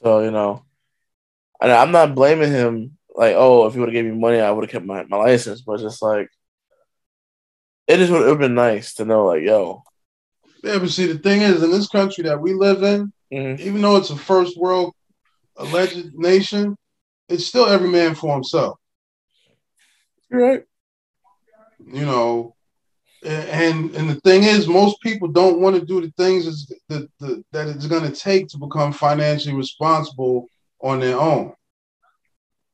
so 0.00 0.20
you 0.20 0.30
know, 0.30 0.64
and 1.60 1.72
I'm 1.72 1.90
not 1.90 2.14
blaming 2.14 2.52
him. 2.52 2.96
Like, 3.14 3.34
oh, 3.36 3.66
if 3.66 3.74
you 3.74 3.80
would 3.80 3.90
have 3.90 3.94
gave 3.94 4.04
me 4.10 4.18
money, 4.18 4.40
I 4.40 4.50
would 4.50 4.64
have 4.64 4.70
kept 4.70 4.86
my, 4.86 5.04
my 5.04 5.18
license. 5.18 5.60
But 5.62 5.80
just 5.80 6.02
like, 6.02 6.28
it 7.86 7.98
just 7.98 8.10
would 8.12 8.26
have 8.26 8.38
been 8.38 8.54
nice 8.54 8.94
to 8.94 9.04
know, 9.04 9.26
like, 9.26 9.42
yo, 9.42 9.82
Yeah, 10.62 10.78
but 10.78 10.90
see, 10.90 11.06
the 11.06 11.18
thing 11.18 11.42
is, 11.42 11.62
in 11.62 11.70
this 11.70 11.88
country 11.88 12.24
that 12.24 12.40
we 12.40 12.54
live 12.54 12.82
in, 12.82 13.12
mhm. 13.32 13.60
even 13.60 13.82
though 13.82 13.96
it's 13.96 14.10
a 14.10 14.16
first 14.16 14.56
world 14.56 14.94
alleged 15.56 16.14
nation, 16.14 16.76
it's 17.28 17.46
still 17.46 17.66
every 17.66 17.88
man 17.88 18.14
for 18.14 18.34
himself. 18.34 18.78
you're 20.30 20.40
right. 20.40 20.62
You 21.84 22.06
know, 22.06 22.54
and 23.24 23.94
and 23.94 24.08
the 24.10 24.20
thing 24.24 24.44
is, 24.44 24.66
most 24.66 25.00
people 25.00 25.28
don't 25.28 25.60
want 25.60 25.76
to 25.76 25.84
do 25.84 26.00
the 26.00 26.12
things 26.16 26.66
that 26.88 27.08
that, 27.20 27.44
that 27.52 27.68
it's 27.68 27.86
going 27.86 28.10
to 28.10 28.18
take 28.18 28.48
to 28.48 28.58
become 28.58 28.92
financially 28.92 29.54
responsible 29.54 30.48
on 30.80 31.00
their 31.00 31.18
own. 31.18 31.54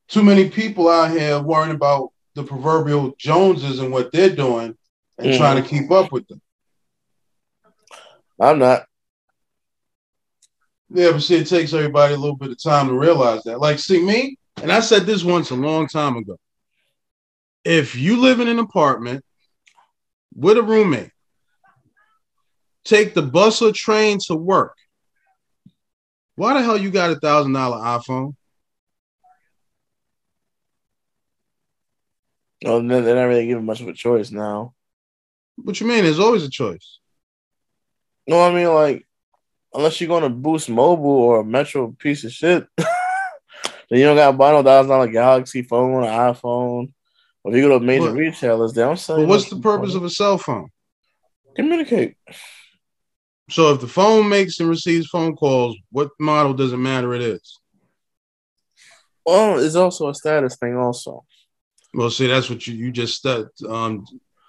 Too 0.09 0.23
many 0.23 0.49
people 0.49 0.89
out 0.89 1.11
here 1.11 1.39
worrying 1.39 1.75
about 1.75 2.11
the 2.33 2.43
proverbial 2.43 3.13
Joneses 3.17 3.79
and 3.79 3.91
what 3.91 4.11
they're 4.11 4.35
doing 4.35 4.75
and 5.19 5.31
Mhm. 5.31 5.37
trying 5.37 5.61
to 5.61 5.69
keep 5.69 5.91
up 5.91 6.11
with 6.11 6.27
them. 6.27 6.41
I'm 8.41 8.57
not. 8.59 8.85
Yeah, 10.89 11.11
but 11.11 11.21
see, 11.21 11.35
it 11.35 11.47
takes 11.47 11.73
everybody 11.73 12.15
a 12.15 12.17
little 12.17 12.35
bit 12.35 12.49
of 12.49 12.61
time 12.61 12.87
to 12.87 12.97
realize 12.97 13.43
that. 13.43 13.59
Like, 13.59 13.77
see, 13.77 14.01
me, 14.01 14.37
and 14.57 14.71
I 14.71 14.79
said 14.79 15.05
this 15.05 15.23
once 15.23 15.51
a 15.51 15.55
long 15.55 15.87
time 15.87 16.17
ago. 16.17 16.37
If 17.63 17.95
you 17.95 18.19
live 18.19 18.39
in 18.39 18.47
an 18.47 18.57
apartment 18.57 19.23
with 20.33 20.57
a 20.57 20.63
roommate, 20.63 21.11
take 22.83 23.13
the 23.13 23.21
bus 23.21 23.61
or 23.61 23.71
train 23.71 24.17
to 24.25 24.35
work. 24.35 24.75
Why 26.35 26.53
the 26.53 26.63
hell 26.63 26.77
you 26.77 26.89
got 26.89 27.11
a 27.11 27.19
thousand 27.19 27.53
dollar 27.53 27.77
iPhone? 27.77 28.35
Well, 32.63 32.81
they're 32.85 33.01
they're 33.01 33.15
not 33.15 33.23
really 33.23 33.47
giving 33.47 33.65
much 33.65 33.81
of 33.81 33.87
a 33.87 33.93
choice 33.93 34.31
now. 34.31 34.73
What 35.55 35.79
you 35.79 35.87
mean? 35.87 36.03
There's 36.03 36.19
always 36.19 36.43
a 36.43 36.49
choice. 36.49 36.99
No, 38.27 38.41
I 38.41 38.53
mean 38.53 38.67
like, 38.73 39.07
unless 39.73 39.99
you're 39.99 40.07
going 40.07 40.23
to 40.23 40.29
Boost 40.29 40.69
Mobile 40.69 41.05
or 41.09 41.39
a 41.39 41.45
Metro 41.45 41.95
piece 41.97 42.23
of 42.23 42.31
shit, 42.31 42.67
then 42.77 42.87
you 43.91 44.03
don't 44.03 44.15
got 44.15 44.31
to 44.31 44.37
buy 44.37 44.51
no 44.51 44.63
thousand 44.63 44.89
dollar 44.89 45.07
Galaxy 45.07 45.61
phone 45.61 45.91
or 45.91 46.03
iPhone. 46.03 46.91
Or 47.43 47.51
if 47.51 47.55
you 47.57 47.63
go 47.63 47.69
to 47.69 47.75
a 47.75 47.79
major 47.79 48.07
But- 48.11 48.17
retailers, 48.17 48.73
they 48.73 48.81
don't 48.81 48.99
sell. 48.99 49.17
But 49.17 49.27
what's 49.27 49.49
the 49.49 49.59
purpose 49.59 49.91
phone. 49.93 49.97
of 49.97 50.03
a 50.05 50.09
cell 50.09 50.37
phone? 50.37 50.69
communicate? 51.55 52.15
So 53.49 53.73
if 53.73 53.81
the 53.81 53.87
phone 53.87 54.29
makes 54.29 54.59
and 54.59 54.69
receives 54.69 55.07
phone 55.07 55.35
calls, 55.35 55.75
what 55.91 56.11
model 56.19 56.53
does 56.53 56.71
it 56.71 56.77
matter 56.77 57.13
it 57.15 57.21
is? 57.21 57.59
Well, 59.25 59.59
it's 59.59 59.75
also 59.75 60.09
a 60.09 60.13
status 60.13 60.55
thing. 60.57 60.75
Also, 60.77 61.25
Well, 61.93 62.09
see, 62.09 62.27
that's 62.27 62.49
what 62.49 62.65
you 62.67 62.75
you 62.75 62.91
just 62.91 63.21
st- 63.21 63.47
um, 63.67 64.05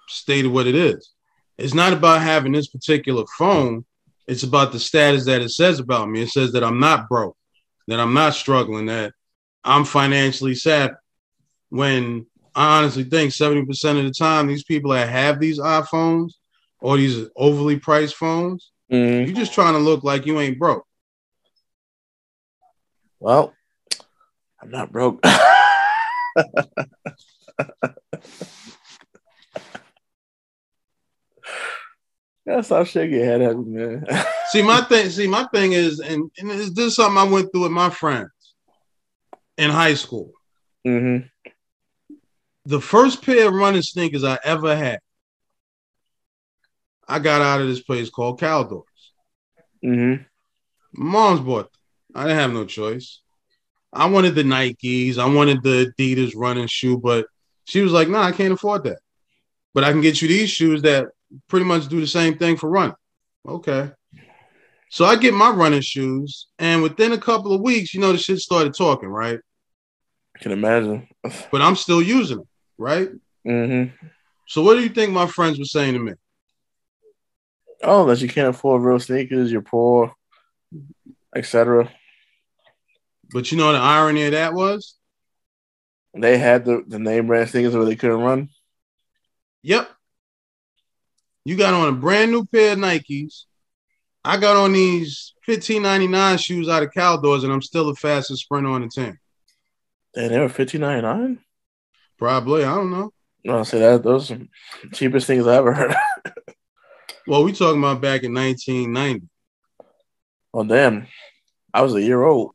stated 0.09 0.49
what 0.49 0.67
it 0.67 0.75
is. 0.75 1.11
It's 1.59 1.75
not 1.75 1.93
about 1.93 2.21
having 2.23 2.53
this 2.53 2.69
particular 2.69 3.25
phone. 3.39 3.85
It's 4.27 4.43
about 4.43 4.73
the 4.73 4.79
status 4.79 5.25
that 5.27 5.43
it 5.43 5.51
says 5.51 5.79
about 5.81 6.09
me. 6.09 6.23
It 6.23 6.29
says 6.31 6.53
that 6.53 6.63
I'm 6.65 6.79
not 6.81 7.09
broke, 7.09 7.37
that 7.89 7.99
I'm 8.01 8.15
not 8.15 8.35
struggling, 8.35 8.87
that 8.87 9.13
I'm 9.65 9.85
financially 9.85 10.55
savvy. 10.55 10.95
When 11.71 12.27
I 12.55 12.79
honestly 12.79 13.05
think 13.05 13.33
70% 13.33 13.99
of 13.99 14.05
the 14.05 14.11
time, 14.11 14.47
these 14.47 14.65
people 14.65 14.93
that 14.93 15.09
have 15.09 15.39
these 15.41 15.59
iPhones 15.59 16.33
or 16.81 16.97
these 16.97 17.27
overly 17.37 17.79
priced 17.79 18.17
phones, 18.17 18.71
Mhm. 18.91 19.27
you're 19.27 19.37
just 19.37 19.55
trying 19.55 19.75
to 19.75 19.79
look 19.81 20.03
like 20.05 20.27
you 20.27 20.41
ain't 20.41 20.59
broke. 20.59 20.85
well, 23.19 23.53
I'm 24.63 24.71
not 24.71 24.91
broke. 24.93 25.23
Yeah, 32.47 32.63
stop 32.63 32.87
shaking 32.87 33.17
your 33.17 33.25
head 33.27 33.43
at 33.43 33.57
me, 33.59 33.65
man. 33.79 34.07
See, 34.49 34.63
my 34.63 34.81
thing, 34.81 35.11
see, 35.11 35.29
my 35.29 35.47
thing 35.55 35.73
is, 35.73 36.01
and, 36.01 36.31
and 36.39 36.51
this 36.51 36.79
is 36.79 36.97
something 36.97 37.19
I 37.19 37.25
went 37.25 37.53
through 37.53 37.63
with 37.63 37.71
my 37.73 37.91
friends 37.91 38.31
in 39.59 39.71
high 39.71 39.95
school. 39.95 40.33
hmm 40.85 41.19
The 42.65 42.81
first 42.81 43.23
pair 43.23 43.49
of 43.49 43.55
running 43.55 43.83
sneakers 43.83 44.25
I 44.25 44.39
ever 44.43 44.75
had, 44.75 45.01
I 47.07 47.19
got 47.19 47.43
out 47.43 47.61
of 47.61 47.69
this 47.69 47.83
place 47.83 48.11
called 48.11 48.41
Caldors. 48.41 48.83
hmm 49.83 50.15
My 50.93 51.13
mom's 51.13 51.41
bought 51.41 51.71
them. 51.73 51.81
I 52.15 52.23
didn't 52.25 52.39
have 52.39 52.53
no 52.53 52.65
choice. 52.65 53.21
I 53.93 54.07
wanted 54.07 54.35
the 54.35 54.43
Nikes, 54.45 55.19
I 55.19 55.27
wanted 55.27 55.63
the 55.63 55.93
Adidas 55.99 56.33
running 56.35 56.69
shoe, 56.69 56.99
but 56.99 57.27
she 57.71 57.83
was 57.83 57.93
like, 57.93 58.09
"Nah, 58.09 58.23
I 58.23 58.33
can't 58.33 58.53
afford 58.53 58.83
that. 58.85 58.99
But 59.75 59.85
I 59.85 59.93
can 59.93 60.01
get 60.01 60.21
you 60.21 60.27
these 60.27 60.51
shoes 60.51 60.83
that 60.83 61.07
pretty 61.49 61.65
much 61.65 61.87
do 61.87 62.01
the 62.01 62.07
same 62.07 62.37
thing 62.37 62.57
for 62.57 62.69
running." 62.69 62.97
Okay. 63.47 63.93
So 64.91 65.05
I 65.05 65.15
get 65.15 65.35
my 65.35 65.51
running 65.51 65.83
shoes, 65.83 66.49
and 66.59 66.83
within 66.83 67.13
a 67.13 67.19
couple 67.19 67.53
of 67.53 67.61
weeks, 67.61 67.95
you 67.95 68.01
know, 68.01 68.11
the 68.11 68.19
shit 68.19 68.39
started 68.41 68.75
talking, 68.75 69.09
right? 69.09 69.39
I 70.37 70.39
can 70.41 70.51
imagine. 70.53 71.07
But 71.53 71.63
I'm 71.63 71.77
still 71.77 72.03
using 72.03 72.39
them, 72.39 72.49
right? 72.77 73.09
hmm 73.45 73.85
So 74.49 74.63
what 74.63 74.75
do 74.75 74.81
you 74.83 74.89
think 74.89 75.13
my 75.13 75.29
friends 75.29 75.59
were 75.61 75.65
saying 75.77 75.95
to 75.95 76.01
me? 76.01 76.15
Oh, 77.85 78.05
that 78.07 78.21
you 78.21 78.29
can't 78.29 78.49
afford 78.49 78.83
real 78.83 78.99
sneakers, 78.99 79.53
you're 79.53 79.63
poor, 79.63 80.13
etc. 81.37 81.89
But 83.33 83.53
you 83.53 83.59
know 83.59 83.73
the 83.73 83.79
irony 83.79 84.25
of 84.25 84.33
that 84.33 84.55
was, 84.55 84.97
They 86.15 86.39
had 86.39 86.65
the, 86.65 86.83
the 86.87 86.99
name 86.99 87.27
brand 87.29 87.51
sneakers 87.51 87.75
where 87.75 87.85
they 87.85 87.97
couldn't 87.97 88.21
run. 88.21 88.49
yep, 89.63 89.89
you 91.45 91.57
got 91.57 91.75
on 91.75 91.89
a 91.89 91.93
brand 91.93 92.31
new 92.33 92.45
pair 92.47 92.73
of 92.73 92.79
Nikes. 92.79 93.45
I 94.25 94.37
got 94.37 94.57
on 94.57 94.73
these 94.73 95.35
15.99 95.49 96.39
shoes 96.45 96.69
out 96.69 96.83
of 96.83 96.91
Caldors, 96.93 97.45
and 97.45 97.53
I'm 97.53 97.63
still 97.63 97.87
the 97.87 97.95
fastest 97.95 98.43
sprinter 98.43 98.69
on 98.71 98.83
the 98.83 98.89
team. 98.89 99.19
Damn, 100.15 100.29
they 100.31 100.39
were 100.41 100.49
fifteen 100.49 100.81
ninety 100.81 101.03
nine. 101.03 101.39
Probably, 102.19 102.65
I 102.65 102.75
don't 102.75 102.91
know. 102.91 103.13
No, 103.45 103.63
say 103.63 103.79
that 103.79 104.03
those 104.03 104.25
are 104.25 104.35
some 104.35 104.49
cheapest 104.93 105.27
things 105.27 105.47
I 105.47 105.57
ever 105.57 105.73
heard. 105.73 105.95
Well, 107.27 107.45
we 107.45 107.53
talking 107.53 107.79
about 107.79 108.01
back 108.01 108.25
in 108.25 108.35
1990. 108.35 109.29
oh 110.53 110.65
damn, 110.65 111.07
I 111.73 111.83
was 111.83 111.95
a 111.95 112.03
year 112.03 112.23
old. 112.23 112.55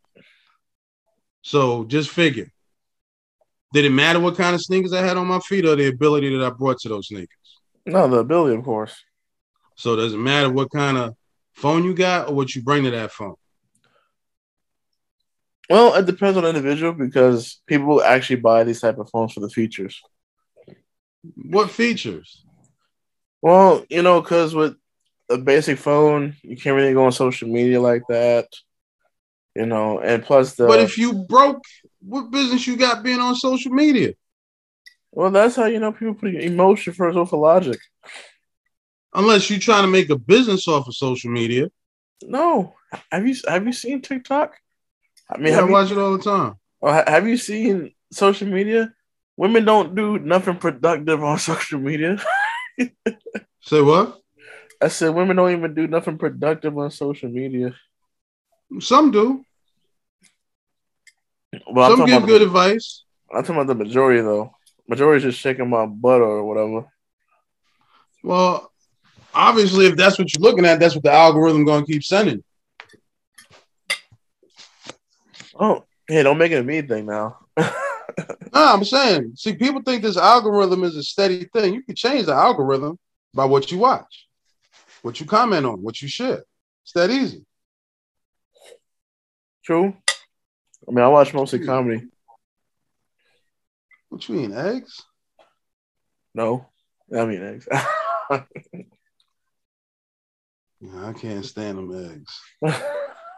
So 1.43 1.85
just 1.85 2.09
figure. 2.09 2.51
Did 3.75 3.83
it 3.83 3.89
matter 3.89 4.21
what 4.21 4.37
kind 4.37 4.55
of 4.55 4.61
sneakers 4.61 4.93
I 4.93 5.05
had 5.05 5.17
on 5.17 5.27
my 5.27 5.39
feet 5.39 5.65
or 5.65 5.75
the 5.75 5.89
ability 5.89 6.33
that 6.33 6.45
I 6.45 6.49
brought 6.49 6.79
to 6.79 6.87
those 6.87 7.09
sneakers? 7.09 7.27
No, 7.85 8.07
the 8.07 8.19
ability, 8.19 8.55
of 8.55 8.63
course. 8.63 9.03
So 9.75 9.97
does 9.97 10.13
it 10.13 10.17
matter 10.17 10.49
what 10.49 10.71
kind 10.71 10.97
of 10.97 11.13
phone 11.51 11.83
you 11.83 11.93
got 11.93 12.29
or 12.29 12.35
what 12.35 12.55
you 12.55 12.63
bring 12.63 12.85
to 12.85 12.91
that 12.91 13.11
phone? 13.11 13.35
Well, 15.69 15.93
it 15.95 16.05
depends 16.05 16.37
on 16.37 16.43
the 16.43 16.49
individual 16.51 16.93
because 16.93 17.61
people 17.67 18.01
actually 18.01 18.37
buy 18.37 18.63
these 18.63 18.79
type 18.79 18.97
of 18.97 19.09
phones 19.09 19.33
for 19.33 19.41
the 19.41 19.49
features. 19.49 20.01
What 21.35 21.69
features? 21.69 22.45
Well, 23.41 23.85
you 23.89 24.03
know, 24.03 24.21
because 24.21 24.55
with 24.55 24.77
a 25.29 25.37
basic 25.37 25.79
phone, 25.79 26.37
you 26.43 26.55
can't 26.55 26.77
really 26.77 26.93
go 26.93 27.03
on 27.03 27.11
social 27.11 27.49
media 27.49 27.81
like 27.81 28.03
that. 28.07 28.47
You 29.53 29.65
know, 29.65 29.99
and 29.99 30.23
plus 30.23 30.55
the 30.55 30.65
but 30.65 30.79
if 30.79 30.97
you 30.97 31.25
broke, 31.27 31.61
what 32.05 32.31
business 32.31 32.67
you 32.67 32.77
got 32.77 33.03
being 33.03 33.19
on 33.19 33.35
social 33.35 33.71
media? 33.71 34.13
well, 35.11 35.31
that's 35.31 35.55
how 35.55 35.65
you 35.65 35.79
know 35.79 35.93
people 35.93 36.13
put 36.13 36.35
emotion 36.35 36.93
first 36.93 37.17
over 37.17 37.37
logic. 37.37 37.79
Unless 39.13 39.49
you're 39.49 39.59
trying 39.59 39.83
to 39.83 39.89
make 39.89 40.09
a 40.09 40.17
business 40.17 40.67
off 40.67 40.87
of 40.87 40.95
social 40.95 41.31
media. 41.31 41.69
No, 42.21 42.75
have 43.11 43.25
you 43.25 43.35
have 43.47 43.65
you 43.65 43.73
seen 43.73 44.01
TikTok? 44.01 44.55
I 45.29 45.37
mean, 45.37 45.47
Yeah, 45.47 45.51
I 45.53 45.55
have, 45.61 45.67
you, 45.67 45.73
watch 45.73 45.91
it 45.91 45.97
all 45.97 46.17
the 46.17 46.23
time. 46.23 46.55
Oh, 46.81 46.91
have 46.91 47.27
you 47.27 47.37
seen 47.37 47.93
social 48.11 48.47
media? 48.47 48.93
Women 49.37 49.65
don't 49.65 49.95
do 49.95 50.19
nothing 50.19 50.57
productive 50.57 51.23
on 51.23 51.39
social 51.51 51.79
media. 51.79 52.21
Say 53.61 53.81
what? 53.81 54.19
I 54.81 54.89
said 54.89 55.15
women 55.15 55.37
don't 55.37 55.51
even 55.51 55.73
do 55.73 55.87
nothing 55.87 56.17
productive 56.17 56.77
on 56.77 56.91
social 56.91 57.29
media. 57.29 57.73
Some 58.79 59.11
do. 59.11 59.45
Well, 61.69 61.95
Some 61.95 62.05
give 62.05 62.25
good 62.25 62.41
the, 62.41 62.45
advice. 62.45 63.03
I'm 63.33 63.43
talking 63.43 63.55
about 63.55 63.67
the 63.67 63.83
majority 63.83 64.21
though. 64.21 64.55
Majority's 64.87 65.23
just 65.23 65.39
shaking 65.39 65.69
my 65.69 65.85
butt 65.85 66.21
or 66.21 66.43
whatever. 66.43 66.85
Well, 68.23 68.71
obviously, 69.33 69.87
if 69.87 69.95
that's 69.95 70.17
what 70.17 70.33
you're 70.33 70.41
looking 70.41 70.65
at, 70.65 70.79
that's 70.79 70.95
what 70.95 71.03
the 71.03 71.11
algorithm 71.11 71.65
going 71.65 71.85
to 71.85 71.91
keep 71.91 72.03
sending. 72.03 72.43
Oh, 75.57 75.83
hey, 76.07 76.23
don't 76.23 76.37
make 76.37 76.51
it 76.51 76.59
a 76.59 76.63
me 76.63 76.81
thing 76.81 77.05
now. 77.05 77.37
No, 77.57 77.65
I'm 78.53 78.85
saying, 78.85 79.33
see, 79.35 79.55
people 79.55 79.81
think 79.81 80.01
this 80.01 80.15
algorithm 80.15 80.85
is 80.85 80.95
a 80.95 81.03
steady 81.03 81.45
thing. 81.45 81.73
You 81.73 81.83
can 81.83 81.95
change 81.95 82.27
the 82.27 82.33
algorithm 82.33 82.97
by 83.33 83.43
what 83.43 83.69
you 83.69 83.77
watch, 83.77 84.27
what 85.01 85.19
you 85.19 85.25
comment 85.25 85.65
on, 85.65 85.81
what 85.81 86.01
you 86.01 86.07
share. 86.07 86.43
It's 86.83 86.93
that 86.93 87.09
easy. 87.09 87.45
True. 89.63 89.97
I 90.87 90.91
mean, 90.91 91.03
I 91.03 91.07
watch 91.07 91.33
mostly 91.33 91.65
comedy. 91.65 92.07
What 94.09 94.27
you 94.29 94.35
mean, 94.35 94.53
eggs? 94.53 95.03
No, 96.33 96.67
I 97.15 97.25
mean 97.25 97.41
eggs. 97.41 97.67
Yeah, 100.81 101.07
I 101.07 101.13
can't 101.13 101.45
stand 101.45 101.77
them 101.77 102.23
eggs. 102.61 102.81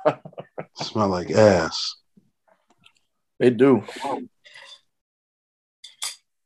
Smell 0.75 1.07
like 1.07 1.31
ass. 1.31 1.95
they 3.39 3.51
do. 3.51 3.83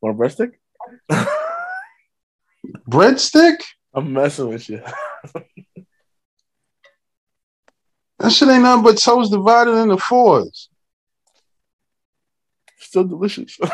Want 0.01 0.15
a 0.15 0.21
breadstick? 0.21 0.51
Breadstick? 2.89 3.61
I'm 3.93 4.13
messing 4.13 4.49
with 4.49 4.69
you. 4.69 4.83
That 8.19 8.31
shit 8.31 8.49
ain't 8.49 8.63
nothing 8.63 8.83
but 8.83 8.97
toes 8.97 9.29
divided 9.29 9.71
into 9.71 9.97
fours. 9.97 10.69
Still 12.91 13.05
delicious. 13.05 13.57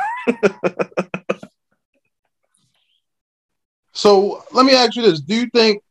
So 3.93 4.43
let 4.51 4.63
me 4.63 4.75
ask 4.75 4.95
you 4.95 5.01
this: 5.01 5.19
Do 5.19 5.33
you 5.33 5.49
think 5.51 5.81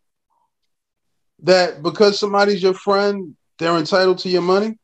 that 1.42 1.82
because 1.82 2.20
somebody's 2.20 2.62
your 2.62 2.72
friend, 2.72 3.34
they're 3.58 3.76
entitled 3.76 4.18
to 4.18 4.28
your 4.28 4.42
money? 4.42 4.78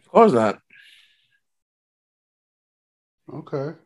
of 0.00 0.08
course 0.08 0.32
not. 0.32 0.58
Okay. 3.32 3.78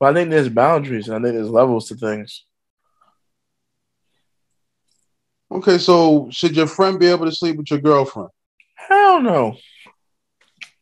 But 0.00 0.06
I 0.10 0.14
think 0.14 0.30
there's 0.30 0.48
boundaries 0.48 1.06
and 1.06 1.18
I 1.18 1.20
think 1.22 1.36
there's 1.36 1.50
levels 1.50 1.86
to 1.88 1.94
things. 1.94 2.44
Okay, 5.52 5.78
so 5.78 6.26
should 6.32 6.56
your 6.56 6.66
friend 6.66 6.98
be 6.98 7.06
able 7.06 7.26
to 7.26 7.32
sleep 7.32 7.58
with 7.58 7.70
your 7.70 7.78
girlfriend? 7.78 8.30
Hell 8.74 9.22
no. 9.22 9.56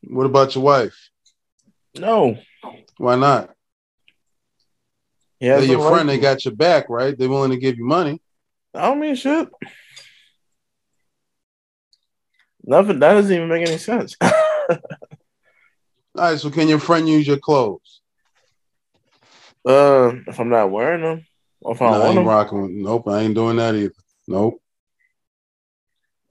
What 0.02 0.26
about 0.26 0.54
your 0.54 0.64
wife? 0.64 0.96
No. 1.94 2.38
Why 2.98 3.16
not? 3.16 3.50
Yeah, 5.40 5.60
your 5.60 5.80
friend, 5.88 6.08
they 6.08 6.18
got 6.18 6.44
your 6.44 6.54
back, 6.54 6.88
right? 6.88 7.16
They're 7.16 7.28
willing 7.28 7.52
to 7.52 7.56
give 7.56 7.78
you 7.78 7.84
money. 7.84 8.20
I 8.74 8.82
don't 8.86 9.00
mean 9.00 9.14
shit. 9.14 9.48
Nothing. 12.64 12.98
That 12.98 13.14
doesn't 13.14 13.34
even 13.34 13.48
make 13.48 13.66
any 13.66 13.78
sense. 13.78 14.16
All 14.22 14.30
right, 16.16 16.38
so 16.38 16.50
can 16.50 16.68
your 16.68 16.80
friend 16.80 17.08
use 17.08 17.26
your 17.26 17.38
clothes? 17.38 18.00
uh, 19.66 20.12
if 20.26 20.40
I'm 20.40 20.48
not 20.48 20.70
wearing 20.70 21.02
them, 21.02 21.26
or 21.60 21.74
if 21.74 21.82
I 21.82 21.86
No, 21.86 21.92
don't 21.92 22.00
I 22.00 22.04
want 22.04 22.08
ain't 22.10 22.18
them. 22.18 22.26
rocking 22.26 22.62
with 22.62 22.70
Nope, 22.72 23.08
I 23.08 23.20
ain't 23.20 23.34
doing 23.34 23.56
that 23.56 23.74
either. 23.74 23.92
Nope. 24.26 24.60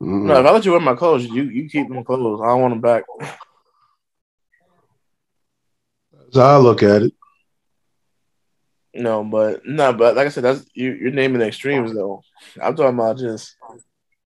Mm-mm. 0.01 0.23
No, 0.25 0.39
if 0.39 0.45
I 0.45 0.51
let 0.51 0.65
you 0.65 0.71
wear 0.71 0.79
my 0.79 0.95
clothes, 0.95 1.25
you 1.25 1.43
you 1.43 1.69
keep 1.69 1.87
them 1.87 2.03
clothes. 2.03 2.41
I 2.41 2.47
don't 2.47 2.61
want 2.61 2.73
them 2.73 2.81
back. 2.81 3.03
I 6.37 6.57
look 6.57 6.83
at 6.83 7.03
it. 7.03 7.13
No, 8.93 9.23
but 9.23 9.65
no, 9.65 9.93
but 9.93 10.15
like 10.15 10.25
I 10.25 10.29
said, 10.29 10.43
that's 10.43 10.65
you. 10.73 10.91
You're 10.93 11.11
naming 11.11 11.39
the 11.39 11.47
extremes 11.47 11.93
though. 11.93 12.23
I'm 12.61 12.75
talking 12.75 12.95
about 12.97 13.17
just 13.17 13.55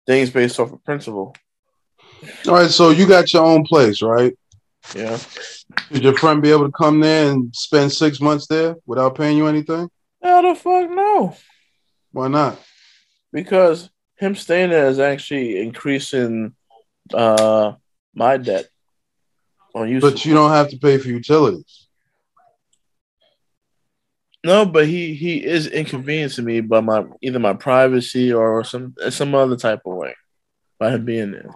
things 0.06 0.30
based 0.30 0.60
off 0.60 0.72
of 0.72 0.84
principle. 0.84 1.34
All 2.46 2.54
right, 2.54 2.70
so 2.70 2.90
you 2.90 3.06
got 3.06 3.32
your 3.32 3.44
own 3.44 3.64
place, 3.64 4.02
right? 4.02 4.36
Yeah. 4.94 5.18
Should 5.90 6.04
your 6.04 6.16
friend 6.16 6.42
be 6.42 6.50
able 6.50 6.66
to 6.66 6.72
come 6.72 7.00
there 7.00 7.30
and 7.30 7.54
spend 7.54 7.92
six 7.92 8.20
months 8.20 8.46
there 8.46 8.76
without 8.86 9.14
paying 9.14 9.36
you 9.36 9.46
anything? 9.46 9.90
Hell 10.22 10.42
the 10.42 10.54
fuck 10.54 10.90
no. 10.90 11.36
Why 12.12 12.28
not? 12.28 12.58
Because 13.32 13.90
him 14.16 14.34
staying 14.34 14.70
there 14.70 14.88
is 14.88 14.98
actually 14.98 15.60
increasing 15.60 16.54
uh 17.12 17.72
my 18.14 18.36
debt 18.36 18.68
on 19.74 19.88
you. 19.88 20.00
But 20.00 20.24
you 20.24 20.34
don't 20.34 20.50
have 20.50 20.68
to 20.70 20.78
pay 20.78 20.98
for 20.98 21.08
utilities. 21.08 21.88
No, 24.42 24.64
but 24.64 24.86
he 24.86 25.14
he 25.14 25.44
is 25.44 25.66
inconveniencing 25.66 26.44
me 26.44 26.60
by 26.62 26.80
my 26.80 27.04
either 27.20 27.38
my 27.38 27.52
privacy 27.52 28.32
or 28.32 28.64
some 28.64 28.94
some 29.10 29.34
other 29.34 29.56
type 29.56 29.80
of 29.84 29.96
way 29.96 30.14
by 30.78 30.90
him 30.92 31.04
being 31.04 31.32
there. 31.32 31.50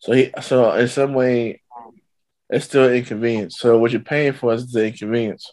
So 0.00 0.12
he 0.12 0.32
so 0.42 0.72
in 0.72 0.88
some 0.88 1.14
way 1.14 1.62
it's 2.50 2.64
still 2.64 2.92
inconvenience. 2.92 3.58
So 3.58 3.78
what 3.78 3.92
you're 3.92 4.00
paying 4.00 4.32
for 4.32 4.52
is 4.54 4.70
the 4.70 4.86
inconvenience. 4.86 5.50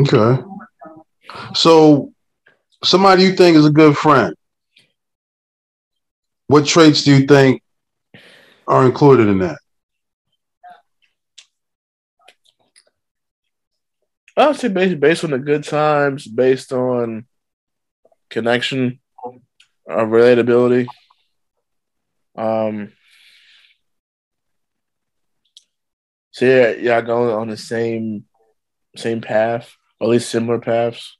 Okay. 0.00 0.42
So 1.54 2.12
somebody 2.82 3.22
you 3.22 3.32
think 3.34 3.56
is 3.56 3.66
a 3.66 3.70
good 3.70 3.96
friend. 3.96 4.34
What 6.54 6.66
traits 6.66 7.02
do 7.02 7.12
you 7.12 7.26
think 7.26 7.64
are 8.68 8.86
included 8.86 9.26
in 9.26 9.40
that? 9.40 9.58
I 14.36 14.46
would 14.46 14.54
say 14.54 14.68
based 14.68 15.00
based 15.00 15.24
on 15.24 15.32
the 15.32 15.40
good 15.40 15.64
times, 15.64 16.28
based 16.28 16.72
on 16.72 17.26
connection, 18.30 19.00
uh, 19.90 20.04
relatability. 20.04 20.86
Um, 22.36 22.92
so 26.30 26.44
yeah, 26.44 26.70
y'all 26.70 27.02
going 27.02 27.34
on 27.34 27.48
the 27.48 27.56
same 27.56 28.26
same 28.96 29.20
path, 29.20 29.74
or 29.98 30.06
at 30.06 30.10
least 30.12 30.30
similar 30.30 30.60
paths. 30.60 31.16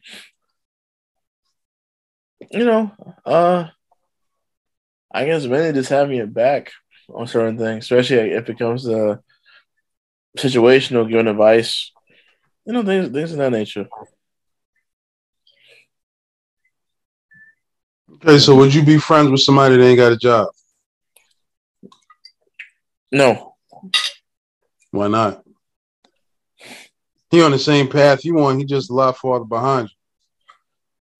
You 2.52 2.64
know, 2.64 2.92
uh, 3.26 3.70
I 5.14 5.26
guess 5.26 5.46
mainly 5.46 5.72
just 5.72 5.90
having 5.90 6.18
it 6.18 6.34
back 6.34 6.72
on 7.08 7.28
certain 7.28 7.56
things, 7.56 7.84
especially 7.84 8.32
if 8.32 8.48
it 8.48 8.58
comes 8.58 8.82
to 8.84 9.20
situational 10.36 11.08
giving 11.08 11.28
advice. 11.28 11.92
You 12.66 12.72
know, 12.72 12.82
things 12.82 13.10
things 13.10 13.30
of 13.30 13.38
that 13.38 13.52
nature. 13.52 13.86
Okay, 18.14 18.38
so 18.38 18.56
would 18.56 18.74
you 18.74 18.84
be 18.84 18.98
friends 18.98 19.30
with 19.30 19.40
somebody 19.40 19.76
that 19.76 19.84
ain't 19.84 19.98
got 19.98 20.12
a 20.12 20.16
job? 20.16 20.48
No, 23.12 23.54
Why 24.90 25.06
not? 25.06 25.44
He 27.30 27.42
on 27.42 27.52
the 27.52 27.58
same 27.58 27.88
path 27.88 28.24
you 28.24 28.40
on, 28.40 28.58
he 28.58 28.64
just 28.64 28.90
a 28.90 28.94
lot 28.94 29.16
farther 29.16 29.44
behind 29.44 29.90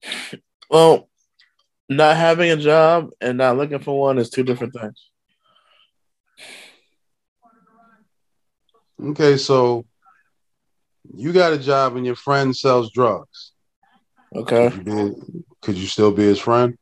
you. 0.01 0.39
well, 0.69 1.09
not 1.89 2.17
having 2.17 2.51
a 2.51 2.57
job 2.57 3.09
and 3.21 3.37
not 3.37 3.57
looking 3.57 3.79
for 3.79 3.99
one 3.99 4.17
is 4.17 4.29
two 4.29 4.43
different 4.43 4.73
things. 4.73 5.09
Okay, 9.01 9.37
so 9.37 9.85
you 11.13 11.33
got 11.33 11.53
a 11.53 11.57
job 11.57 11.95
and 11.95 12.05
your 12.05 12.15
friend 12.15 12.55
sells 12.55 12.91
drugs. 12.91 13.51
Okay. 14.35 14.69
Could 14.69 14.87
you, 14.87 15.13
be, 15.13 15.43
could 15.61 15.77
you 15.77 15.87
still 15.87 16.11
be 16.11 16.23
his 16.23 16.39
friend? 16.39 16.77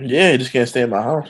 Yeah, 0.00 0.32
he 0.32 0.38
just 0.38 0.52
can't 0.52 0.68
stay 0.68 0.82
in 0.82 0.90
my 0.90 1.02
house. 1.02 1.28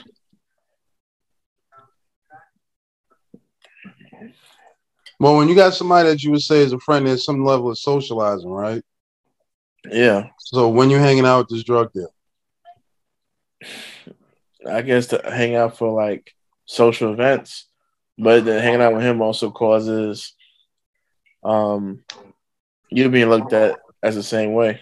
Well, 5.19 5.37
when 5.37 5.47
you 5.47 5.55
got 5.55 5.75
somebody 5.75 6.09
that 6.09 6.23
you 6.23 6.31
would 6.31 6.41
say 6.41 6.61
is 6.61 6.73
a 6.73 6.79
friend, 6.79 7.05
there's 7.05 7.25
some 7.25 7.45
level 7.45 7.69
of 7.69 7.77
socializing, 7.77 8.49
right? 8.49 8.83
Yeah, 9.89 10.29
So 10.37 10.69
when 10.69 10.89
you're 10.89 10.99
hanging 10.99 11.25
out 11.25 11.39
with 11.39 11.49
this 11.49 11.63
drug 11.63 11.91
dealer, 11.91 12.09
I 14.69 14.81
guess 14.81 15.07
to 15.07 15.21
hang 15.23 15.55
out 15.55 15.77
for 15.77 15.91
like 15.91 16.33
social 16.65 17.11
events 17.11 17.67
But 18.17 18.45
then 18.45 18.61
hanging 18.61 18.81
out 18.81 18.93
with 18.93 19.03
him 19.03 19.21
also 19.21 19.51
causes 19.51 20.33
um 21.43 22.03
you 22.89 23.09
being 23.09 23.29
looked 23.29 23.53
at 23.53 23.79
as 24.03 24.15
the 24.15 24.23
same 24.23 24.53
way. 24.53 24.79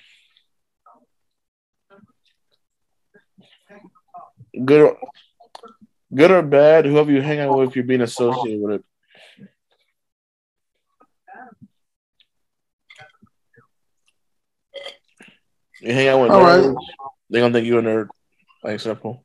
Good 4.65 4.81
or, 4.81 4.97
good 6.13 6.31
or 6.31 6.41
bad, 6.41 6.85
whoever 6.85 7.11
you 7.11 7.21
hang 7.21 7.39
out 7.39 7.57
with, 7.57 7.75
you're 7.75 7.85
being 7.85 8.01
associated 8.01 8.61
with 8.61 8.75
it. 8.75 8.85
You 15.81 15.93
hang 15.93 16.07
out 16.07 16.21
with 16.21 16.31
All 16.31 16.41
right. 16.41 16.63
nerds, 16.63 16.83
they're 17.29 17.41
gonna 17.41 17.53
think 17.53 17.67
you're 17.67 17.79
a 17.79 17.83
nerd. 17.83 18.09
Like 18.63 18.79
simple. 18.79 19.23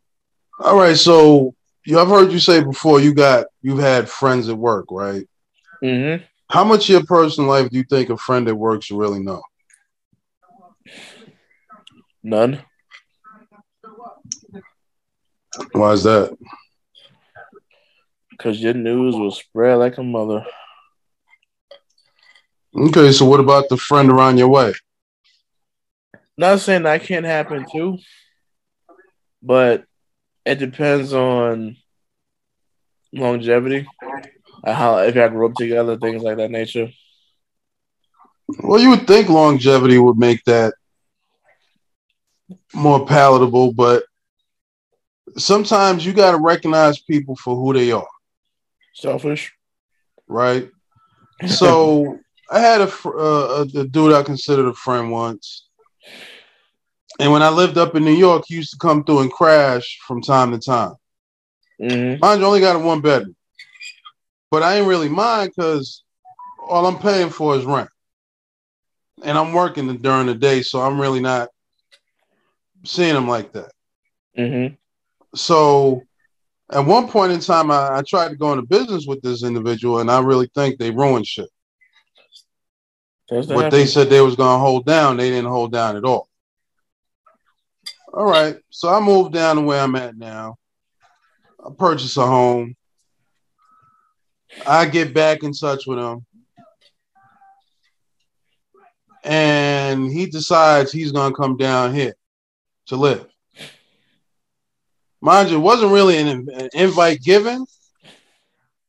All 0.60 0.76
right, 0.76 0.96
so 0.96 1.54
you 1.84 1.98
I've 1.98 2.08
heard 2.08 2.32
you 2.32 2.38
say 2.38 2.62
before 2.62 3.00
you 3.00 3.14
got 3.14 3.46
you've 3.62 3.80
had 3.80 4.08
friends 4.08 4.48
at 4.48 4.56
work, 4.56 4.86
right? 4.90 5.26
Mm-hmm. 5.82 6.24
How 6.48 6.64
much 6.64 6.84
of 6.84 6.90
your 6.90 7.04
personal 7.04 7.50
life 7.50 7.70
do 7.70 7.76
you 7.76 7.84
think 7.84 8.10
a 8.10 8.16
friend 8.16 8.48
at 8.48 8.56
work 8.56 8.82
should 8.82 8.98
really 8.98 9.20
know? 9.20 9.42
None. 12.22 12.62
Why 15.72 15.92
is 15.92 16.04
that? 16.04 16.36
Because 18.30 18.60
your 18.60 18.74
news 18.74 19.14
will 19.14 19.30
spread 19.30 19.76
like 19.76 19.98
a 19.98 20.02
mother. 20.02 20.44
Okay, 22.76 23.12
so 23.12 23.24
what 23.24 23.40
about 23.40 23.68
the 23.68 23.76
friend 23.76 24.10
around 24.10 24.38
your 24.38 24.48
way? 24.48 24.72
Not 26.36 26.60
saying 26.60 26.82
that 26.82 27.02
can't 27.02 27.24
happen 27.24 27.64
too, 27.70 27.98
but 29.42 29.84
it 30.44 30.56
depends 30.56 31.12
on 31.12 31.76
longevity. 33.12 33.86
How 34.64 34.98
if 34.98 35.14
y'all 35.14 35.28
grew 35.28 35.46
up 35.46 35.54
together, 35.54 35.96
things 35.96 36.22
like 36.22 36.38
that 36.38 36.50
nature. 36.50 36.90
Well, 38.62 38.80
you 38.80 38.90
would 38.90 39.06
think 39.06 39.28
longevity 39.28 39.98
would 39.98 40.18
make 40.18 40.42
that 40.44 40.74
more 42.74 43.06
palatable, 43.06 43.72
but 43.72 44.04
sometimes 45.36 46.04
you 46.04 46.12
got 46.12 46.32
to 46.32 46.38
recognize 46.38 47.00
people 47.00 47.36
for 47.36 47.56
who 47.56 47.72
they 47.72 47.92
are, 47.92 48.06
Selfish. 48.94 49.52
right? 50.28 50.68
So 51.46 52.18
I 52.50 52.60
had 52.60 52.82
a, 52.82 52.92
uh, 53.08 53.66
a 53.74 53.84
dude 53.84 54.12
I 54.12 54.22
considered 54.22 54.66
a 54.66 54.74
friend 54.74 55.10
once. 55.10 55.63
And 57.20 57.30
when 57.30 57.42
I 57.42 57.48
lived 57.48 57.78
up 57.78 57.94
in 57.94 58.04
New 58.04 58.12
York, 58.12 58.44
he 58.46 58.56
used 58.56 58.72
to 58.72 58.78
come 58.78 59.04
through 59.04 59.20
and 59.20 59.32
crash 59.32 59.98
from 60.06 60.20
time 60.20 60.50
to 60.52 60.58
time. 60.58 60.94
hmm 61.78 62.14
Mind 62.20 62.40
you, 62.40 62.46
only 62.46 62.60
got 62.60 62.76
a 62.76 62.78
one 62.78 63.00
bedroom. 63.00 63.36
But 64.50 64.62
I 64.62 64.76
ain't 64.76 64.86
really 64.86 65.08
mind 65.08 65.52
because 65.54 66.02
all 66.68 66.86
I'm 66.86 66.98
paying 66.98 67.30
for 67.30 67.56
is 67.56 67.64
rent. 67.64 67.88
And 69.22 69.38
I'm 69.38 69.52
working 69.52 69.96
during 69.98 70.26
the 70.26 70.34
day, 70.34 70.62
so 70.62 70.80
I'm 70.80 71.00
really 71.00 71.20
not 71.20 71.48
seeing 72.84 73.16
him 73.16 73.28
like 73.28 73.52
that. 73.52 73.70
hmm 74.36 74.66
So 75.34 76.02
at 76.70 76.84
one 76.84 77.08
point 77.08 77.32
in 77.32 77.40
time, 77.40 77.70
I, 77.70 77.98
I 77.98 78.02
tried 78.06 78.30
to 78.30 78.36
go 78.36 78.52
into 78.52 78.66
business 78.66 79.06
with 79.06 79.22
this 79.22 79.44
individual, 79.44 80.00
and 80.00 80.10
I 80.10 80.20
really 80.20 80.48
think 80.54 80.78
they 80.78 80.90
ruined 80.90 81.26
shit. 81.26 81.48
What 83.30 83.70
they 83.70 83.86
said 83.86 84.10
they 84.10 84.20
was 84.20 84.36
gonna 84.36 84.58
hold 84.58 84.84
down, 84.84 85.16
they 85.16 85.30
didn't 85.30 85.50
hold 85.50 85.72
down 85.72 85.96
at 85.96 86.04
all. 86.04 86.28
All 88.12 88.24
right, 88.24 88.56
so 88.70 88.88
I 88.88 89.00
moved 89.00 89.32
down 89.32 89.56
to 89.56 89.62
where 89.62 89.80
I'm 89.80 89.96
at 89.96 90.16
now. 90.16 90.56
I 91.64 91.70
purchase 91.76 92.16
a 92.16 92.26
home. 92.26 92.76
I 94.66 94.86
get 94.86 95.14
back 95.14 95.42
in 95.42 95.52
touch 95.52 95.86
with 95.86 95.98
him. 95.98 96.24
And 99.24 100.12
he 100.12 100.26
decides 100.26 100.92
he's 100.92 101.12
gonna 101.12 101.34
come 101.34 101.56
down 101.56 101.94
here 101.94 102.14
to 102.86 102.96
live. 102.96 103.26
Mind 105.22 105.48
you, 105.48 105.56
it 105.56 105.60
wasn't 105.60 105.92
really 105.92 106.18
an, 106.18 106.48
an 106.52 106.68
invite 106.74 107.22
given, 107.22 107.64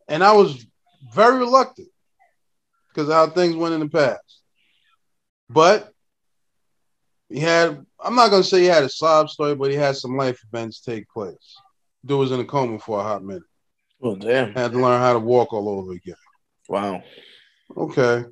and 0.09 0.21
I 0.21 0.33
was 0.33 0.65
very 1.13 1.37
reluctant 1.37 1.87
because 2.95 3.11
how 3.11 3.27
things 3.27 3.55
went 3.55 3.73
in 3.73 3.81
the 3.81 3.89
past. 3.89 4.41
But 5.49 5.91
he 7.29 7.39
had, 7.39 7.85
I'm 7.99 8.15
not 8.15 8.29
going 8.29 8.43
to 8.43 8.47
say 8.47 8.61
he 8.61 8.65
had 8.65 8.83
a 8.83 8.89
sob 8.89 9.29
story, 9.29 9.55
but 9.55 9.69
he 9.69 9.75
had 9.75 9.97
some 9.97 10.15
life 10.15 10.41
events 10.47 10.79
take 10.79 11.09
place. 11.09 11.57
Dude 12.05 12.19
was 12.19 12.31
in 12.31 12.39
a 12.39 12.45
coma 12.45 12.79
for 12.79 12.99
a 12.99 13.03
hot 13.03 13.23
minute. 13.23 13.43
Oh 14.01 14.15
damn! 14.15 14.53
Had 14.53 14.73
to 14.73 14.79
learn 14.79 14.99
how 14.99 15.13
to 15.13 15.19
walk 15.19 15.53
all 15.53 15.67
over 15.69 15.93
again. 15.93 16.15
Wow. 16.69 17.01
Okay. 17.75 18.25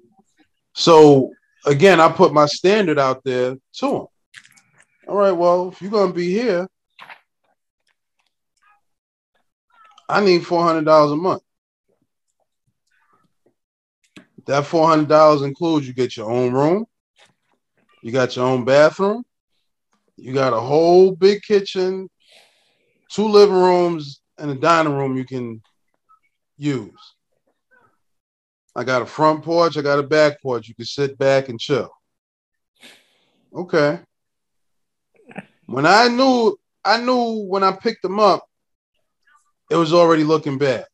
So 0.74 1.32
again, 1.66 1.99
I 1.99 2.11
put 2.11 2.34
my 2.34 2.45
standard 2.45 2.99
out 2.99 3.24
there 3.24 3.55
to 3.78 3.88
him. 3.88 4.07
All 5.07 5.16
right, 5.16 5.32
well, 5.32 5.70
if 5.70 5.82
you're 5.82 5.89
going 5.89 6.09
to 6.09 6.16
be 6.16 6.32
here, 6.32 6.68
I 10.07 10.24
need 10.24 10.43
$400 10.43 11.14
a 11.14 11.16
month. 11.16 11.41
That 14.46 14.66
$400 14.66 15.46
includes 15.46 15.88
you 15.88 15.94
get 15.94 16.18
your 16.18 16.30
own 16.30 16.52
room, 16.54 16.86
you 18.02 18.12
got 18.12 18.36
your 18.36 18.46
own 18.46 18.66
bathroom, 18.66 19.24
you 20.18 20.34
got 20.34 20.54
a 20.54 20.60
whole 20.60 21.16
big 21.16 21.41
kitchen, 21.41 22.10
two 23.10 23.28
living 23.28 23.56
rooms, 23.56 24.22
and 24.38 24.52
a 24.52 24.56
dining 24.56 24.94
room 24.94 25.16
you 25.16 25.26
can 25.26 25.62
use. 26.58 27.16
I 28.76 28.84
got 28.84 29.02
a 29.02 29.06
front 29.06 29.44
porch, 29.44 29.78
I 29.78 29.82
got 29.82 30.00
a 30.00 30.04
back 30.04 30.41
porch. 30.41 30.68
You 30.68 30.76
can 30.76 30.86
sit 30.86 31.18
back 31.18 31.48
and 31.50 31.60
chill. 31.60 31.89
Okay. 33.56 34.00
When 35.68 35.86
I 35.86 36.08
knew, 36.08 36.58
I 36.84 37.00
knew 37.00 37.46
when 37.48 37.64
I 37.64 37.72
picked 37.72 38.02
them 38.02 38.20
up, 38.20 38.44
it 39.70 39.76
was 39.76 39.94
already 39.94 40.24
looking 40.24 40.58
bad. 40.58 40.86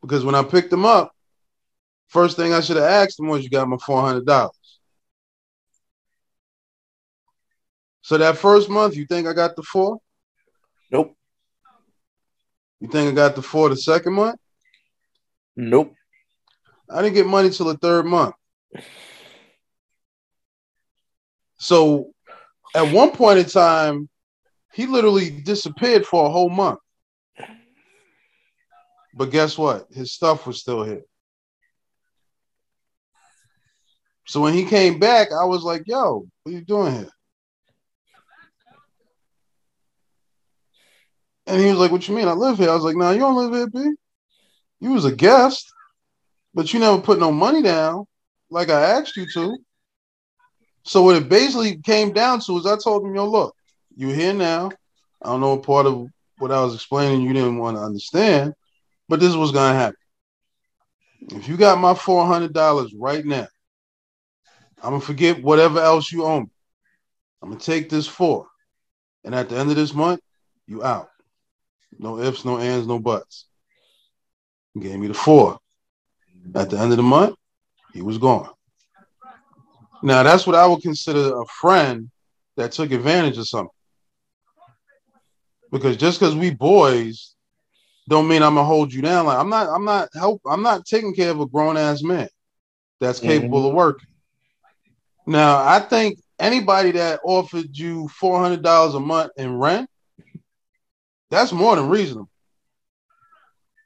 Because 0.00 0.24
when 0.24 0.34
I 0.34 0.44
picked 0.44 0.70
them 0.70 0.84
up, 0.86 1.12
first 2.08 2.36
thing 2.36 2.52
I 2.52 2.60
should 2.60 2.76
have 2.76 2.84
asked 2.84 3.18
him 3.18 3.28
was, 3.28 3.42
"You 3.44 3.50
got 3.50 3.68
my 3.68 3.76
four 3.78 4.00
hundred 4.02 4.26
dollars?" 4.26 4.50
So 8.02 8.16
that 8.18 8.38
first 8.38 8.68
month, 8.70 8.96
you 8.96 9.06
think 9.06 9.26
I 9.26 9.32
got 9.32 9.54
the 9.54 9.62
four? 9.62 9.98
Nope. 10.90 11.14
You 12.80 12.88
think 12.88 13.10
I 13.10 13.14
got 13.14 13.34
the 13.34 13.42
four 13.42 13.68
the 13.68 13.76
second 13.76 14.14
month? 14.14 14.40
Nope. 15.56 15.94
I 16.90 17.02
didn't 17.02 17.16
get 17.16 17.26
money 17.26 17.50
till 17.50 17.66
the 17.66 17.76
third 17.76 18.06
month. 18.06 18.34
So 21.58 22.12
at 22.74 22.92
one 22.92 23.10
point 23.10 23.40
in 23.40 23.44
time, 23.44 24.08
he 24.72 24.86
literally 24.86 25.30
disappeared 25.30 26.06
for 26.06 26.26
a 26.26 26.30
whole 26.30 26.50
month. 26.50 26.78
But 29.14 29.30
guess 29.30 29.58
what? 29.58 29.86
His 29.92 30.12
stuff 30.12 30.46
was 30.46 30.60
still 30.60 30.84
here. 30.84 31.02
So 34.28 34.40
when 34.42 34.52
he 34.52 34.64
came 34.66 34.98
back, 34.98 35.32
I 35.32 35.44
was 35.46 35.62
like, 35.62 35.82
yo, 35.86 36.26
what 36.42 36.52
are 36.52 36.58
you 36.58 36.64
doing 36.64 36.92
here? 36.92 37.08
And 41.46 41.58
he 41.60 41.70
was 41.70 41.78
like, 41.78 41.90
What 41.90 42.06
you 42.06 42.14
mean? 42.14 42.28
I 42.28 42.32
live 42.32 42.58
here. 42.58 42.68
I 42.70 42.74
was 42.74 42.84
like, 42.84 42.94
No, 42.94 43.10
you 43.10 43.20
don't 43.20 43.36
live 43.36 43.54
here, 43.54 43.66
B. 43.68 43.96
You 44.80 44.92
was 44.92 45.06
a 45.06 45.14
guest, 45.14 45.72
but 46.52 46.72
you 46.72 46.78
never 46.78 47.00
put 47.00 47.18
no 47.18 47.32
money 47.32 47.62
down 47.62 48.04
like 48.50 48.68
I 48.68 48.82
asked 48.98 49.16
you 49.16 49.26
to. 49.32 49.56
So 50.84 51.02
what 51.02 51.16
it 51.16 51.28
basically 51.28 51.78
came 51.78 52.12
down 52.12 52.40
to 52.40 52.58
is 52.58 52.66
I 52.66 52.76
told 52.76 53.04
him, 53.04 53.14
yo, 53.14 53.26
look, 53.26 53.54
you're 53.96 54.14
here 54.14 54.34
now. 54.34 54.70
I 55.22 55.30
don't 55.30 55.40
know 55.40 55.54
what 55.54 55.64
part 55.64 55.86
of 55.86 56.06
what 56.38 56.52
I 56.52 56.62
was 56.62 56.74
explaining 56.74 57.22
you 57.22 57.32
didn't 57.32 57.58
want 57.58 57.76
to 57.78 57.82
understand, 57.82 58.54
but 59.08 59.20
this 59.20 59.34
was 59.34 59.52
gonna 59.52 59.74
happen. 59.74 59.96
If 61.30 61.48
you 61.48 61.56
got 61.56 61.80
my 61.80 61.94
four 61.94 62.26
hundred 62.26 62.52
dollars 62.52 62.94
right 62.94 63.24
now, 63.24 63.48
I'm 64.82 64.90
gonna 64.90 65.00
forget 65.00 65.42
whatever 65.42 65.80
else 65.80 66.10
you 66.12 66.24
owe 66.24 66.40
me. 66.40 66.50
I'm 67.42 67.50
gonna 67.50 67.60
take 67.60 67.88
this 67.88 68.06
four, 68.06 68.46
and 69.24 69.34
at 69.34 69.48
the 69.48 69.58
end 69.58 69.70
of 69.70 69.76
this 69.76 69.94
month, 69.94 70.20
you 70.66 70.84
out. 70.84 71.08
No 71.98 72.18
ifs, 72.18 72.44
no 72.44 72.58
ands, 72.58 72.86
no 72.86 72.98
buts. 72.98 73.46
He 74.74 74.80
gave 74.80 74.98
me 74.98 75.08
the 75.08 75.14
four. 75.14 75.58
At 76.54 76.70
the 76.70 76.78
end 76.78 76.92
of 76.92 76.96
the 76.96 77.02
month, 77.02 77.36
he 77.92 78.02
was 78.02 78.18
gone. 78.18 78.50
Now 80.02 80.22
that's 80.22 80.46
what 80.46 80.56
I 80.56 80.66
would 80.66 80.82
consider 80.82 81.40
a 81.40 81.44
friend 81.46 82.10
that 82.56 82.72
took 82.72 82.92
advantage 82.92 83.38
of 83.38 83.48
something. 83.48 83.70
Because 85.70 85.96
just 85.96 86.20
because 86.20 86.34
we 86.34 86.50
boys 86.50 87.34
don't 88.08 88.28
mean 88.28 88.42
I'm 88.42 88.54
gonna 88.54 88.66
hold 88.66 88.92
you 88.92 89.02
down. 89.02 89.26
Like 89.26 89.38
I'm 89.38 89.50
not, 89.50 89.68
I'm 89.68 89.84
not 89.84 90.08
help, 90.14 90.40
I'm 90.46 90.62
not 90.62 90.86
taking 90.86 91.14
care 91.14 91.30
of 91.30 91.40
a 91.40 91.46
grown 91.46 91.76
ass 91.76 92.02
man 92.02 92.28
that's 93.00 93.20
capable 93.20 93.58
of 93.58 93.70
mm-hmm. 93.70 93.76
working. 93.76 94.08
Now 95.28 95.58
I 95.58 95.80
think 95.80 96.20
anybody 96.38 96.92
that 96.92 97.20
offered 97.22 97.76
you 97.76 98.08
four 98.08 98.40
hundred 98.40 98.62
dollars 98.62 98.94
a 98.94 99.00
month 99.00 99.32
in 99.36 99.58
rent, 99.58 99.90
that's 101.30 101.52
more 101.52 101.76
than 101.76 101.90
reasonable. 101.90 102.30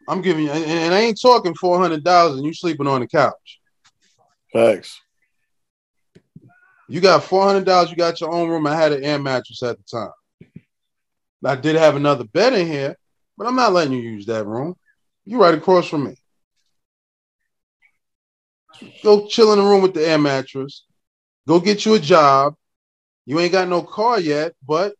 I'm 0.08 0.22
giving 0.22 0.44
you, 0.44 0.52
and, 0.52 0.64
and 0.64 0.94
I 0.94 1.00
ain't 1.00 1.20
talking 1.20 1.56
four 1.56 1.80
hundred 1.80 2.04
dollars, 2.04 2.36
and 2.36 2.46
you 2.46 2.54
sleeping 2.54 2.86
on 2.86 3.00
the 3.00 3.08
couch. 3.08 3.60
Thanks. 4.52 5.00
You 6.88 7.00
got 7.00 7.24
four 7.24 7.42
hundred 7.42 7.64
dollars. 7.64 7.90
You 7.90 7.96
got 7.96 8.20
your 8.20 8.32
own 8.32 8.48
room. 8.48 8.68
I 8.68 8.76
had 8.76 8.92
an 8.92 9.02
air 9.02 9.18
mattress 9.18 9.64
at 9.64 9.78
the 9.78 9.84
time. 9.84 10.12
I 11.44 11.56
did 11.56 11.74
have 11.74 11.96
another 11.96 12.22
bed 12.22 12.52
in 12.52 12.68
here, 12.68 12.96
but 13.36 13.48
I'm 13.48 13.56
not 13.56 13.72
letting 13.72 13.94
you 13.94 14.00
use 14.00 14.26
that 14.26 14.46
room. 14.46 14.76
You 15.24 15.42
right 15.42 15.54
across 15.54 15.88
from 15.88 16.04
me. 16.04 16.14
Go 19.02 19.26
chill 19.26 19.52
in 19.52 19.58
the 19.58 19.64
room 19.64 19.82
with 19.82 19.94
the 19.94 20.06
air 20.06 20.18
mattress. 20.18 20.84
Go 21.46 21.60
get 21.60 21.84
you 21.84 21.94
a 21.94 21.98
job. 21.98 22.54
You 23.26 23.38
ain't 23.40 23.52
got 23.52 23.68
no 23.68 23.82
car 23.82 24.20
yet, 24.20 24.54
but 24.66 24.94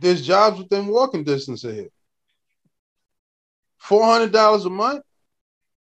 there's 0.00 0.26
jobs 0.26 0.58
within 0.58 0.86
walking 0.86 1.24
distance 1.24 1.64
of 1.64 1.74
here. 1.74 1.90
Four 3.78 4.04
hundred 4.04 4.32
dollars 4.32 4.64
a 4.64 4.70
month 4.70 5.02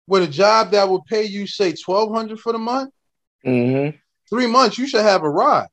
with 0.06 0.22
a 0.22 0.28
job 0.28 0.70
that 0.70 0.88
will 0.88 1.02
pay 1.02 1.24
you 1.24 1.46
say 1.46 1.72
twelve 1.72 2.12
hundred 2.14 2.40
for 2.40 2.52
the 2.52 2.58
month. 2.58 2.92
Mm-hmm. 3.44 3.96
Three 4.28 4.46
months, 4.46 4.78
you 4.78 4.86
should 4.86 5.02
have 5.02 5.22
a 5.22 5.30
ride. 5.30 5.68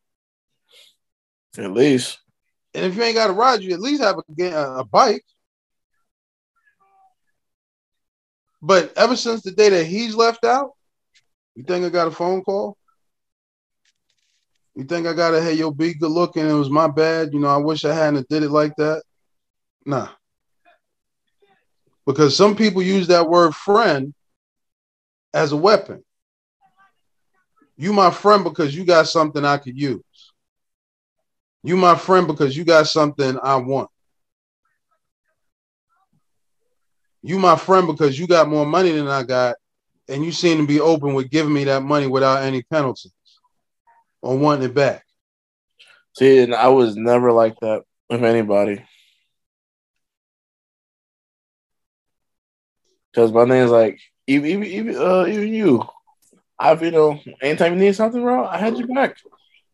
At 1.58 1.72
least. 1.72 2.20
And 2.74 2.86
if 2.86 2.96
you 2.96 3.04
ain't 3.04 3.16
got 3.16 3.30
a 3.30 3.34
ride, 3.34 3.62
you 3.62 3.74
at 3.74 3.80
least 3.80 4.02
have 4.02 4.18
a, 4.18 4.44
a 4.80 4.84
bike. 4.84 5.24
But 8.62 8.94
ever 8.98 9.16
since 9.16 9.42
the 9.42 9.52
day 9.52 9.70
that 9.70 9.86
he's 9.86 10.16
left 10.16 10.44
out, 10.44 10.72
you 11.56 11.64
think 11.64 11.86
I 11.86 11.90
got 11.90 12.08
a 12.08 12.12
phone 12.12 12.44
call? 12.44 12.78
You 14.76 14.84
think 14.84 15.08
I 15.08 15.14
got 15.14 15.34
a 15.34 15.42
hey 15.42 15.54
yo 15.54 15.72
be 15.72 15.94
good 15.94 16.12
looking? 16.12 16.48
It 16.48 16.54
was 16.54 16.70
my 16.70 16.88
bad. 16.88 17.32
You 17.32 17.40
know, 17.40 17.48
I 17.48 17.58
wish 17.58 17.86
I 17.86 17.94
hadn't 17.94 18.28
did 18.28 18.44
it 18.44 18.52
like 18.52 18.76
that. 18.76 19.04
Nah. 19.86 20.10
Because 22.06 22.36
some 22.36 22.56
people 22.56 22.82
use 22.82 23.08
that 23.08 23.30
word 23.30 23.56
friend 23.56 24.14
as 25.34 25.54
a 25.54 25.58
weapon. 25.58 26.04
You 27.78 27.94
my 27.94 28.12
friend 28.12 28.44
because 28.44 28.76
you 28.76 28.86
got 28.86 29.08
something 29.08 29.44
I 29.46 29.58
could 29.58 29.80
use. 29.80 30.04
You 31.64 31.78
my 31.78 31.96
friend 31.96 32.28
because 32.28 32.56
you 32.56 32.66
got 32.66 32.88
something 32.88 33.40
I 33.42 33.56
want. 33.56 33.90
You 37.24 37.40
my 37.40 37.56
friend 37.56 37.88
because 37.88 38.20
you 38.20 38.28
got 38.28 38.50
more 38.50 38.66
money 38.66 38.92
than 38.92 39.08
I 39.08 39.24
got, 39.24 39.56
and 40.08 40.24
you 40.24 40.32
seem 40.32 40.60
to 40.60 40.68
be 40.68 40.80
open 40.80 41.16
with 41.16 41.32
giving 41.32 41.54
me 41.54 41.64
that 41.64 41.82
money 41.82 42.08
without 42.08 42.44
any 42.44 42.62
penalties 42.62 43.15
or 44.26 44.36
wanting 44.40 44.66
it 44.66 44.74
back. 44.74 45.06
See, 46.18 46.40
and 46.40 46.56
I 46.56 46.70
was 46.70 46.96
never 46.96 47.32
like 47.32 47.60
that 47.62 47.84
with 48.10 48.24
anybody. 48.24 48.84
Because 53.12 53.32
my 53.32 53.44
is 53.44 53.70
like, 53.70 54.00
even 54.26 54.50
even 54.50 54.64
even, 54.64 54.96
uh, 54.98 55.26
even 55.28 55.54
you, 55.54 55.88
I've 56.58 56.82
you 56.82 56.90
know, 56.90 57.20
anytime 57.40 57.74
you 57.74 57.80
need 57.80 57.96
something, 57.96 58.20
bro, 58.20 58.46
I 58.46 58.58
had 58.58 58.78
your 58.78 58.88
back, 58.88 59.18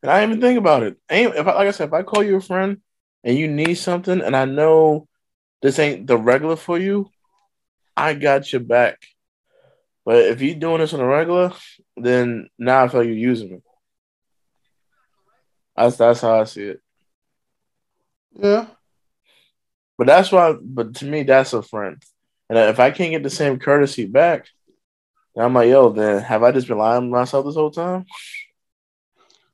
and 0.03 0.11
I 0.11 0.19
didn't 0.19 0.37
even 0.37 0.41
think 0.41 0.59
about 0.59 0.83
it. 0.83 0.97
If 1.09 1.47
I, 1.47 1.53
like 1.53 1.67
I 1.69 1.71
said, 1.71 1.87
if 1.87 1.93
I 1.93 2.03
call 2.03 2.21
you 2.21 2.35
a 2.35 2.41
friend 2.41 2.81
and 3.23 3.37
you 3.37 3.47
need 3.47 3.75
something, 3.75 4.19
and 4.19 4.35
I 4.35 4.43
know 4.43 5.07
this 5.61 5.79
ain't 5.79 6.07
the 6.07 6.17
regular 6.17 6.57
for 6.57 6.77
you, 6.77 7.09
I 7.95 8.15
got 8.15 8.51
your 8.51 8.61
back. 8.61 9.01
But 10.03 10.25
if 10.25 10.41
you're 10.41 10.55
doing 10.55 10.81
this 10.81 10.93
on 10.93 10.99
a 10.99 11.05
regular, 11.05 11.53
then 11.95 12.49
now 12.59 12.83
I 12.83 12.87
feel 12.89 12.99
like 12.99 13.07
you're 13.07 13.15
using 13.15 13.51
me. 13.51 13.61
That's 15.83 15.97
that's 15.97 16.21
how 16.21 16.41
I 16.41 16.43
see 16.43 16.63
it. 16.63 16.81
Yeah. 18.33 18.67
But 19.97 20.07
that's 20.07 20.31
why. 20.31 20.53
But 20.61 20.95
to 20.95 21.05
me, 21.05 21.23
that's 21.23 21.53
a 21.53 21.61
friend. 21.61 22.01
And 22.49 22.57
if 22.57 22.79
I 22.79 22.91
can't 22.91 23.11
get 23.11 23.23
the 23.23 23.29
same 23.29 23.59
courtesy 23.59 24.05
back, 24.05 24.47
I'm 25.37 25.53
like, 25.53 25.69
yo, 25.69 25.89
then 25.89 26.21
have 26.21 26.43
I 26.43 26.51
just 26.51 26.67
been 26.67 26.77
lying 26.77 27.03
to 27.03 27.07
myself 27.07 27.45
this 27.45 27.55
whole 27.55 27.71
time? 27.71 28.05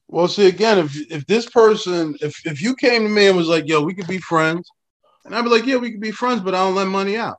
Well, 0.08 0.28
see, 0.28 0.48
again, 0.48 0.80
if 0.80 0.96
if 1.12 1.26
this 1.26 1.50
person, 1.50 2.16
if 2.22 2.46
if 2.46 2.62
you 2.62 2.76
came 2.76 3.04
to 3.04 3.10
me 3.10 3.28
and 3.28 3.38
was 3.38 3.50
like, 3.50 3.68
yo, 3.68 3.82
we 3.82 3.94
could 3.94 4.08
be 4.08 4.20
friends, 4.20 4.70
and 5.26 5.36
I'd 5.36 5.44
be 5.44 5.50
like, 5.50 5.66
yeah, 5.66 5.78
we 5.78 5.92
could 5.92 6.02
be 6.02 6.12
friends, 6.12 6.42
but 6.42 6.56
I 6.56 6.60
don't 6.60 6.76
lend 6.76 6.90
money 6.90 7.18
out. 7.18 7.38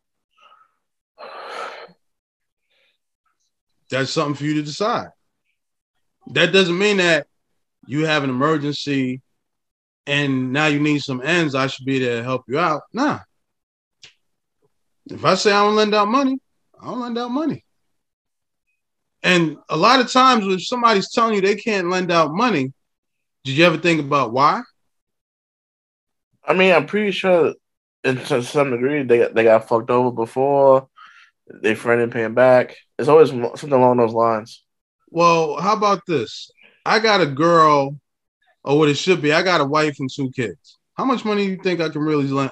That's 3.90 4.10
something 4.10 4.34
for 4.34 4.44
you 4.44 4.54
to 4.54 4.62
decide. 4.62 5.08
That 6.28 6.52
doesn't 6.52 6.76
mean 6.76 6.98
that 6.98 7.26
you 7.88 8.04
have 8.04 8.22
an 8.22 8.28
emergency 8.28 9.22
and 10.06 10.52
now 10.52 10.66
you 10.66 10.78
need 10.78 11.00
some 11.00 11.22
ends. 11.22 11.54
I 11.54 11.68
should 11.68 11.86
be 11.86 11.98
there 11.98 12.18
to 12.18 12.22
help 12.22 12.44
you 12.46 12.58
out. 12.58 12.82
Nah. 12.92 13.20
If 15.06 15.24
I 15.24 15.34
say 15.36 15.52
I 15.52 15.62
don't 15.62 15.74
lend 15.74 15.94
out 15.94 16.06
money, 16.06 16.38
I 16.78 16.84
don't 16.84 17.00
lend 17.00 17.16
out 17.16 17.30
money. 17.30 17.64
And 19.22 19.56
a 19.70 19.76
lot 19.76 20.00
of 20.00 20.12
times 20.12 20.44
when 20.44 20.58
somebody's 20.60 21.10
telling 21.10 21.34
you 21.34 21.40
they 21.40 21.54
can't 21.54 21.88
lend 21.88 22.12
out 22.12 22.34
money, 22.34 22.74
did 23.44 23.56
you 23.56 23.64
ever 23.64 23.78
think 23.78 24.00
about 24.00 24.32
why? 24.32 24.60
I 26.44 26.52
mean, 26.52 26.74
I'm 26.74 26.84
pretty 26.84 27.12
sure 27.12 27.54
to 28.04 28.42
some 28.42 28.70
degree 28.70 29.02
they 29.02 29.18
got, 29.18 29.34
they 29.34 29.44
got 29.44 29.66
fucked 29.66 29.90
over 29.90 30.10
before. 30.10 30.88
They 31.62 31.74
friend 31.74 32.02
and 32.02 32.12
paying 32.12 32.34
back. 32.34 32.76
It's 32.98 33.08
always 33.08 33.30
something 33.30 33.72
along 33.72 33.96
those 33.96 34.12
lines. 34.12 34.62
Well, 35.08 35.58
how 35.58 35.74
about 35.74 36.04
this? 36.06 36.50
I 36.84 36.98
got 36.98 37.20
a 37.20 37.26
girl, 37.26 37.98
or 38.64 38.78
what 38.78 38.88
it 38.88 38.96
should 38.96 39.22
be. 39.22 39.32
I 39.32 39.42
got 39.42 39.60
a 39.60 39.64
wife 39.64 39.96
and 40.00 40.10
two 40.12 40.30
kids. 40.30 40.78
How 40.94 41.04
much 41.04 41.24
money 41.24 41.46
do 41.46 41.52
you 41.52 41.62
think 41.62 41.80
I 41.80 41.88
can 41.88 42.02
really 42.02 42.50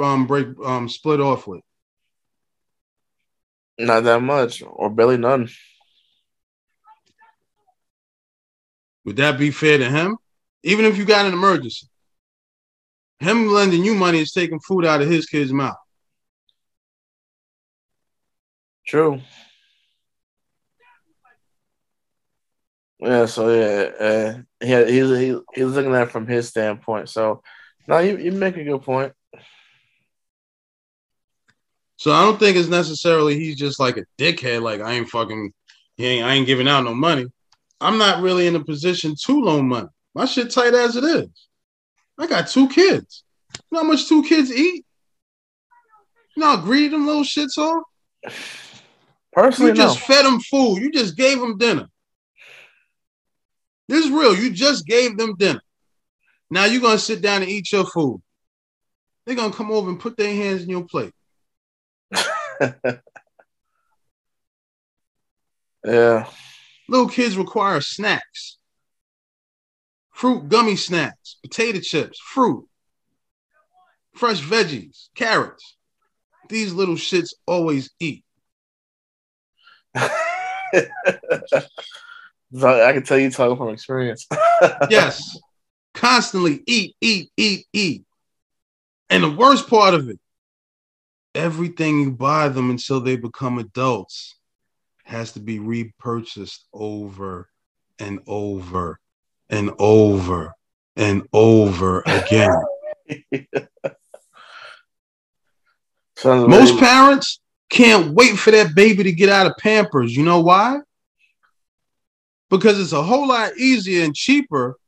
um, 0.00 0.26
break 0.26 0.48
um, 0.64 0.88
split 0.88 1.20
off 1.20 1.46
with? 1.46 1.62
Not 3.78 4.04
that 4.04 4.20
much, 4.20 4.62
or 4.66 4.90
barely 4.90 5.16
none. 5.16 5.48
Would 9.04 9.16
that 9.16 9.38
be 9.38 9.50
fair 9.50 9.78
to 9.78 9.88
him? 9.88 10.16
Even 10.64 10.84
if 10.84 10.98
you 10.98 11.04
got 11.04 11.26
an 11.26 11.32
emergency, 11.32 11.86
him 13.20 13.48
lending 13.48 13.84
you 13.84 13.94
money 13.94 14.20
is 14.20 14.32
taking 14.32 14.60
food 14.60 14.84
out 14.84 15.00
of 15.00 15.08
his 15.08 15.26
kid's 15.26 15.52
mouth. 15.52 15.76
True. 18.86 19.20
Yeah, 23.00 23.26
so 23.26 23.48
yeah, 23.48 23.90
uh, 24.00 24.38
yeah, 24.60 24.84
he's 24.84 25.18
he, 25.18 25.38
he's 25.54 25.64
looking 25.66 25.94
at 25.94 26.08
it 26.08 26.10
from 26.10 26.26
his 26.26 26.48
standpoint. 26.48 27.08
So, 27.08 27.42
no, 27.86 27.98
you, 27.98 28.18
you 28.18 28.32
make 28.32 28.56
a 28.56 28.64
good 28.64 28.82
point. 28.82 29.12
So 31.96 32.12
I 32.12 32.22
don't 32.22 32.38
think 32.38 32.56
it's 32.56 32.68
necessarily 32.68 33.38
he's 33.38 33.56
just 33.56 33.80
like 33.80 33.96
a 33.96 34.04
dickhead. 34.18 34.62
Like 34.62 34.80
I 34.80 34.94
ain't 34.94 35.08
fucking, 35.08 35.52
he 35.96 36.06
ain't, 36.06 36.26
I 36.26 36.34
ain't 36.34 36.46
giving 36.46 36.68
out 36.68 36.84
no 36.84 36.94
money. 36.94 37.26
I'm 37.80 37.98
not 37.98 38.22
really 38.22 38.46
in 38.46 38.56
a 38.56 38.64
position 38.64 39.14
to 39.26 39.40
loan 39.40 39.68
money. 39.68 39.88
My 40.14 40.24
shit 40.24 40.50
tight 40.50 40.74
as 40.74 40.96
it 40.96 41.04
is. 41.04 41.28
I 42.18 42.26
got 42.26 42.48
two 42.48 42.68
kids. 42.68 43.22
You 43.54 43.60
know 43.70 43.82
how 43.82 43.88
much 43.88 44.08
two 44.08 44.24
kids 44.24 44.52
eat? 44.52 44.84
You 46.36 46.40
know 46.40 46.56
how 46.56 46.62
greedy 46.62 46.88
them 46.88 47.06
little 47.06 47.22
shits 47.22 47.58
are? 47.58 47.82
Personally, 49.32 49.70
you 49.70 49.76
just 49.76 50.00
no. 50.00 50.14
fed 50.14 50.24
them 50.24 50.40
food. 50.40 50.78
You 50.80 50.90
just 50.90 51.16
gave 51.16 51.38
them 51.38 51.58
dinner. 51.58 51.88
This 53.88 54.04
is 54.04 54.10
real. 54.10 54.36
You 54.36 54.50
just 54.50 54.86
gave 54.86 55.16
them 55.16 55.34
dinner. 55.36 55.62
Now 56.50 56.66
you're 56.66 56.82
gonna 56.82 56.98
sit 56.98 57.22
down 57.22 57.42
and 57.42 57.50
eat 57.50 57.72
your 57.72 57.86
food. 57.86 58.22
They're 59.24 59.36
gonna 59.36 59.52
come 59.52 59.70
over 59.70 59.88
and 59.88 60.00
put 60.00 60.16
their 60.16 60.34
hands 60.34 60.62
in 60.62 60.70
your 60.70 60.84
plate. 60.84 61.12
yeah. 65.84 66.26
Little 66.88 67.08
kids 67.08 67.36
require 67.36 67.80
snacks. 67.80 68.58
Fruit 70.12 70.48
gummy 70.48 70.76
snacks, 70.76 71.36
potato 71.42 71.78
chips, 71.80 72.18
fruit, 72.18 72.66
fresh 74.14 74.40
veggies, 74.40 75.08
carrots. 75.14 75.76
These 76.48 76.72
little 76.72 76.96
shits 76.96 77.34
always 77.46 77.90
eat. 78.00 78.24
So 82.54 82.82
I 82.82 82.92
can 82.92 83.02
tell 83.02 83.18
you 83.18 83.30
talking 83.30 83.56
from 83.56 83.70
experience. 83.70 84.26
yes. 84.90 85.38
Constantly 85.94 86.62
eat, 86.66 86.96
eat, 87.00 87.30
eat, 87.36 87.66
eat. 87.72 88.04
And 89.10 89.22
the 89.22 89.30
worst 89.30 89.68
part 89.68 89.94
of 89.94 90.08
it, 90.08 90.18
everything 91.34 92.00
you 92.00 92.10
buy 92.10 92.48
them 92.48 92.70
until 92.70 93.00
they 93.00 93.16
become 93.16 93.58
adults 93.58 94.36
has 95.04 95.32
to 95.32 95.40
be 95.40 95.58
repurchased 95.58 96.66
over 96.72 97.48
and 97.98 98.20
over 98.26 98.98
and 99.48 99.70
over 99.78 100.54
and 100.96 101.26
over 101.32 102.02
again. 102.06 102.50
Most 106.24 106.78
parents 106.78 107.40
can't 107.70 108.12
wait 108.12 108.36
for 108.36 108.50
that 108.50 108.74
baby 108.74 109.04
to 109.04 109.12
get 109.12 109.28
out 109.28 109.46
of 109.46 109.56
Pampers. 109.58 110.16
You 110.16 110.24
know 110.24 110.40
why? 110.40 110.80
Because 112.50 112.80
it's 112.80 112.92
a 112.92 113.02
whole 113.02 113.28
lot 113.28 113.56
easier 113.56 114.04
and 114.04 114.14
cheaper 114.14 114.78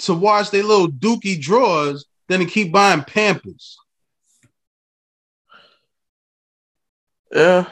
to 0.00 0.14
wash 0.14 0.50
their 0.50 0.62
little 0.62 0.88
dookie 0.88 1.40
drawers 1.40 2.06
than 2.28 2.40
to 2.40 2.46
keep 2.46 2.72
buying 2.72 3.02
Pampers. 3.02 3.76
Yeah. 7.32 7.66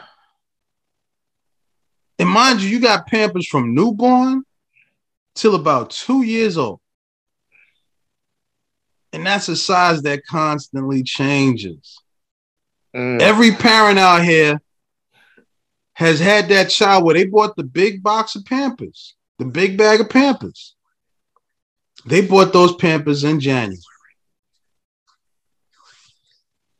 And 2.18 2.28
mind 2.28 2.60
you, 2.60 2.68
you 2.68 2.80
got 2.80 3.06
Pampers 3.06 3.46
from 3.46 3.74
newborn 3.74 4.42
till 5.34 5.54
about 5.54 5.90
two 5.90 6.22
years 6.22 6.58
old. 6.58 6.80
And 9.12 9.24
that's 9.24 9.48
a 9.48 9.56
size 9.56 10.02
that 10.02 10.26
constantly 10.26 11.02
changes. 11.02 12.02
Mm. 12.94 13.20
Every 13.20 13.52
parent 13.52 13.98
out 13.98 14.24
here 14.24 14.60
has 15.98 16.20
had 16.20 16.48
that 16.48 16.70
child 16.70 17.02
where 17.02 17.14
they 17.14 17.24
bought 17.24 17.56
the 17.56 17.64
big 17.64 18.04
box 18.04 18.36
of 18.36 18.44
Pampers, 18.44 19.16
the 19.40 19.44
big 19.44 19.76
bag 19.76 20.00
of 20.00 20.08
Pampers. 20.08 20.76
They 22.06 22.20
bought 22.24 22.52
those 22.52 22.76
Pampers 22.76 23.24
in 23.24 23.40
January. 23.40 23.76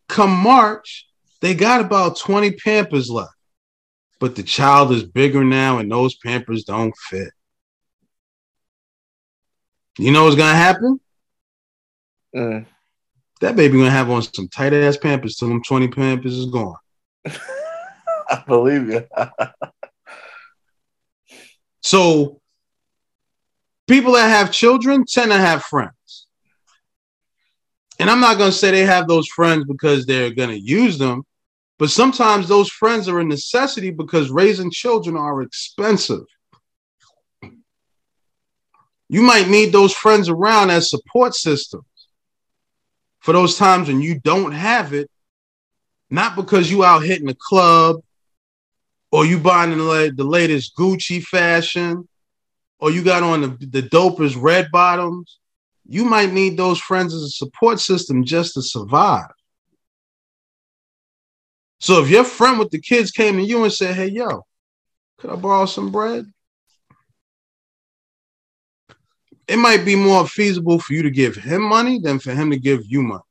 Come 0.09 0.31
March, 0.31 1.09
they 1.41 1.55
got 1.55 1.81
about 1.81 2.17
20 2.17 2.53
Pampers 2.53 3.11
left. 3.11 3.33
But 4.21 4.37
the 4.37 4.45
child 4.45 4.93
is 4.93 5.03
bigger 5.03 5.43
now 5.43 5.79
and 5.79 5.91
those 5.91 6.15
Pampers 6.15 6.63
don't 6.63 6.97
fit. 6.97 7.33
You 9.99 10.13
know 10.13 10.27
what's 10.27 10.37
going 10.37 10.53
to 10.53 10.57
happen? 10.57 11.01
Mm. 12.37 12.67
That 13.41 13.57
baby 13.57 13.73
going 13.73 13.87
to 13.87 13.91
have 13.91 14.11
on 14.11 14.23
some 14.23 14.47
tight 14.47 14.75
ass 14.75 14.97
Pampers 14.97 15.35
till 15.35 15.49
them 15.49 15.65
20 15.65 15.89
Pampers 15.89 16.37
is 16.37 16.47
gone. 16.47 16.77
I 18.31 18.43
believe 18.47 18.91
you. 18.91 19.07
So 21.81 22.43
people 23.87 24.13
that 24.13 24.29
have 24.29 24.53
children 24.53 25.07
tend 25.07 25.31
to 25.31 25.39
have 25.39 25.65
friends. 25.65 26.27
And 27.99 28.11
I'm 28.11 28.21
not 28.21 28.37
going 28.37 28.51
to 28.51 28.57
say 28.57 28.71
they 28.71 28.85
have 28.85 29.09
those 29.09 29.27
friends 29.27 29.65
because 29.67 30.05
they're 30.05 30.35
going 30.35 30.51
to 30.51 30.61
use 30.61 30.99
them, 30.99 31.23
but 31.79 31.89
sometimes 31.89 32.47
those 32.47 32.69
friends 32.69 33.09
are 33.09 33.21
a 33.21 33.25
necessity 33.25 33.91
because 33.91 34.31
raising 34.31 34.71
children 34.71 35.17
are 35.17 35.41
expensive. 35.41 36.27
You 39.09 39.23
might 39.23 39.49
need 39.49 39.73
those 39.73 39.95
friends 39.95 40.29
around 40.29 40.69
as 40.69 40.91
support 40.91 41.35
systems 41.35 41.85
for 43.21 43.33
those 43.33 43.57
times 43.57 43.89
when 43.89 44.03
you 44.03 44.21
don't 44.21 44.53
have 44.53 44.93
it, 44.93 45.11
not 46.11 46.37
because 46.37 46.71
you 46.71 46.85
out 46.85 47.03
hitting 47.03 47.27
the 47.27 47.37
club 47.49 48.03
or 49.11 49.25
you 49.25 49.39
buying 49.39 49.71
the, 49.71 50.13
the 50.15 50.25
latest 50.25 50.77
Gucci 50.77 51.23
fashion 51.23 52.09
or 52.79 52.91
you 52.91 53.03
got 53.03 53.23
on 53.23 53.41
the, 53.41 53.49
the 53.67 53.83
dopest 53.83 54.41
red 54.41 54.69
bottoms. 54.71 55.39
You 55.87 56.05
might 56.05 56.33
need 56.33 56.57
those 56.57 56.79
friends 56.79 57.15
as 57.15 57.23
a 57.23 57.31
support 57.31 57.81
system 57.81 58.25
just 58.25 58.55
to 58.55 58.63
survive. 58.63 59.31
So 61.81 62.03
if 62.03 62.11
your 62.11 62.25
friend 62.25 62.59
with 62.59 62.71
the 62.71 62.81
kids 62.81 63.11
came 63.11 63.37
to 63.37 63.43
you 63.43 63.63
and 63.65 63.73
said, 63.73 63.95
Hey, 63.95 64.09
yo, 64.09 64.45
could 65.19 65.31
I 65.31 65.37
borrow 65.37 65.67
some 65.67 65.91
bread? 65.91 66.27
It 69.47 69.57
might 69.57 69.85
be 69.85 69.97
more 69.97 70.27
feasible 70.27 70.79
for 70.79 70.93
you 70.93 71.03
to 71.05 71.11
give 71.11 71.37
him 71.37 71.63
money 71.63 72.01
than 72.01 72.19
for 72.19 72.35
him 72.35 72.51
to 72.51 72.59
give 72.59 72.83
you 72.85 73.03
money. 73.03 73.23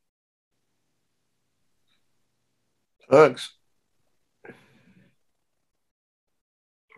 Thanks. 3.08 3.57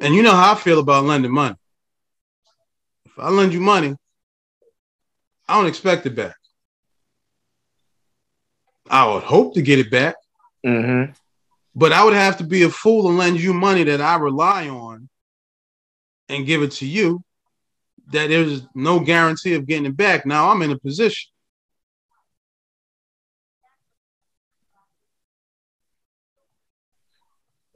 And 0.00 0.14
you 0.14 0.22
know 0.22 0.32
how 0.34 0.52
I 0.52 0.54
feel 0.56 0.78
about 0.80 1.04
lending 1.04 1.30
money. 1.32 1.56
If 3.04 3.18
I 3.18 3.28
lend 3.28 3.52
you 3.52 3.60
money, 3.60 3.94
I 5.46 5.54
don't 5.56 5.66
expect 5.66 6.06
it 6.06 6.14
back. 6.14 6.36
I 8.88 9.06
would 9.12 9.22
hope 9.22 9.54
to 9.54 9.62
get 9.62 9.78
it 9.78 9.90
back, 9.90 10.16
Mm-hmm. 10.66 11.12
but 11.74 11.92
I 11.92 12.04
would 12.04 12.12
have 12.14 12.38
to 12.38 12.44
be 12.44 12.62
a 12.64 12.70
fool 12.70 13.02
to 13.02 13.08
lend 13.08 13.40
you 13.40 13.52
money 13.54 13.84
that 13.84 14.00
I 14.00 14.16
rely 14.16 14.68
on 14.68 15.08
and 16.28 16.46
give 16.46 16.62
it 16.62 16.72
to 16.72 16.86
you 16.86 17.22
that 18.12 18.28
there's 18.28 18.62
no 18.74 19.00
guarantee 19.00 19.54
of 19.54 19.66
getting 19.66 19.86
it 19.86 19.96
back. 19.96 20.26
Now 20.26 20.50
I'm 20.50 20.62
in 20.62 20.70
a 20.70 20.78
position. 20.78 21.30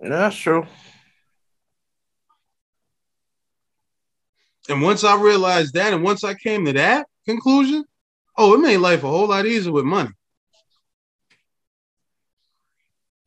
That's 0.00 0.36
true. 0.36 0.66
And 4.68 4.80
once 4.82 5.04
I 5.04 5.20
realized 5.20 5.74
that, 5.74 5.92
and 5.92 6.02
once 6.02 6.24
I 6.24 6.34
came 6.34 6.64
to 6.64 6.72
that 6.74 7.06
conclusion, 7.26 7.84
oh, 8.36 8.54
it 8.54 8.58
made 8.60 8.78
life 8.78 9.04
a 9.04 9.08
whole 9.08 9.28
lot 9.28 9.46
easier 9.46 9.72
with 9.72 9.84
money. 9.84 10.10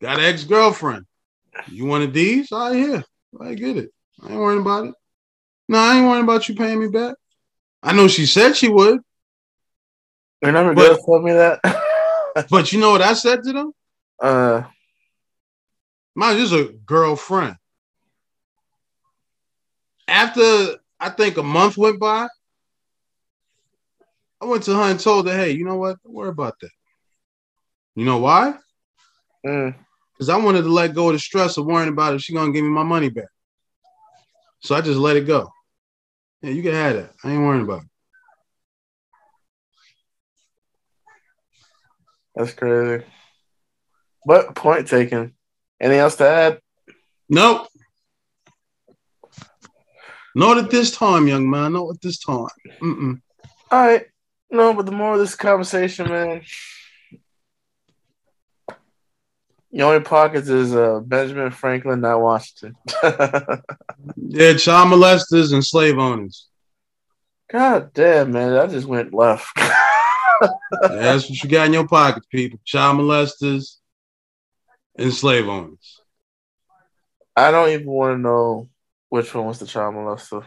Got 0.01 0.19
an 0.19 0.25
ex 0.25 0.43
girlfriend. 0.43 1.05
You 1.67 1.85
wanted 1.85 2.13
these? 2.13 2.51
All 2.51 2.69
right, 2.69 2.75
here. 2.75 3.03
I 3.39 3.53
get 3.55 3.77
it. 3.77 3.91
I 4.21 4.29
ain't 4.29 4.39
worrying 4.39 4.61
about 4.61 4.85
it. 4.85 4.93
No, 5.69 5.77
I 5.79 5.97
ain't 5.97 6.07
worrying 6.07 6.23
about 6.23 6.47
you 6.47 6.55
paying 6.55 6.79
me 6.79 6.87
back. 6.87 7.15
I 7.83 7.93
know 7.93 8.07
she 8.07 8.25
said 8.25 8.55
she 8.55 8.69
would, 8.69 8.99
never 10.41 10.73
But- 10.73 10.99
tell 11.05 11.21
me 11.21 11.33
that. 11.33 11.59
but 12.49 12.71
you 12.71 12.79
know 12.79 12.91
what 12.91 13.01
I 13.01 13.13
said 13.13 13.43
to 13.43 13.53
them? 13.53 13.71
uh, 14.21 14.63
Mine 16.15 16.37
is 16.37 16.51
a 16.51 16.65
girlfriend. 16.65 17.55
After 20.07 20.77
I 20.99 21.09
think 21.09 21.37
a 21.37 21.43
month 21.43 21.77
went 21.77 21.99
by, 21.99 22.27
I 24.41 24.45
went 24.45 24.63
to 24.63 24.75
her 24.75 24.83
and 24.83 24.99
told 24.99 25.27
her, 25.27 25.35
hey, 25.35 25.51
you 25.51 25.65
know 25.65 25.77
what? 25.77 26.01
Don't 26.03 26.13
worry 26.13 26.29
about 26.29 26.59
that. 26.61 26.69
You 27.95 28.05
know 28.05 28.19
why? 28.19 28.55
mm, 29.45 29.75
Because 30.13 30.29
I 30.29 30.37
wanted 30.37 30.63
to 30.63 30.69
let 30.69 30.93
go 30.93 31.07
of 31.07 31.13
the 31.13 31.19
stress 31.19 31.57
of 31.57 31.65
worrying 31.65 31.89
about 31.89 32.13
if 32.13 32.21
she 32.21 32.33
gonna 32.33 32.51
give 32.51 32.63
me 32.63 32.69
my 32.69 32.83
money 32.83 33.09
back. 33.09 33.29
So 34.61 34.75
I 34.75 34.81
just 34.81 34.99
let 34.99 35.15
it 35.17 35.25
go. 35.27 35.49
Yeah, 36.41 36.51
you 36.51 36.61
can 36.61 36.73
have 36.73 36.95
that. 36.95 37.11
I 37.23 37.31
ain't 37.31 37.41
worrying 37.41 37.63
about 37.63 37.83
it. 37.83 37.89
that's 42.35 42.53
crazy. 42.53 43.03
But 44.25 44.55
point 44.55 44.87
taken. 44.87 45.33
Anything 45.79 45.99
else 45.99 46.15
to 46.17 46.27
add? 46.27 46.59
Nope. 47.29 47.67
Not 50.37 50.59
at 50.59 50.69
this 50.69 50.91
time, 50.91 51.27
young 51.27 51.49
man. 51.49 51.73
Not 51.73 51.95
at 51.95 52.01
this 52.01 52.19
time. 52.19 52.45
Mm-mm. 52.79 53.19
All 53.71 53.87
right. 53.87 54.05
No, 54.51 54.71
but 54.71 54.85
the 54.85 54.91
more 54.91 55.13
of 55.13 55.19
this 55.19 55.33
conversation, 55.33 56.07
man, 56.09 56.43
the 59.71 59.81
only 59.81 60.01
pockets 60.01 60.47
is 60.47 60.75
uh, 60.75 60.99
Benjamin 60.99 61.49
Franklin, 61.49 62.01
not 62.01 62.21
Washington. 62.21 62.75
Yeah, 64.15 64.53
child 64.53 64.89
molesters 64.89 65.53
and 65.53 65.65
slave 65.65 65.97
owners. 65.97 66.47
God 67.51 67.91
damn, 67.93 68.31
man, 68.31 68.53
I 68.53 68.67
just 68.67 68.85
went 68.85 69.13
left. 69.13 69.47
That's 70.81 71.29
what 71.29 71.43
you 71.43 71.49
got 71.49 71.65
in 71.67 71.73
your 71.73 71.87
pockets, 71.87 72.27
people. 72.29 72.59
Child 72.63 72.99
molesters 72.99 73.77
and 74.97 75.11
slave 75.11 75.47
owners. 75.47 76.01
I 77.35 77.49
don't 77.51 77.69
even 77.69 77.87
want 77.87 78.17
to 78.17 78.21
know 78.21 78.69
which 79.09 79.33
one 79.33 79.45
was 79.45 79.59
the 79.59 79.65
child 79.65 79.95
molester. 79.95 80.43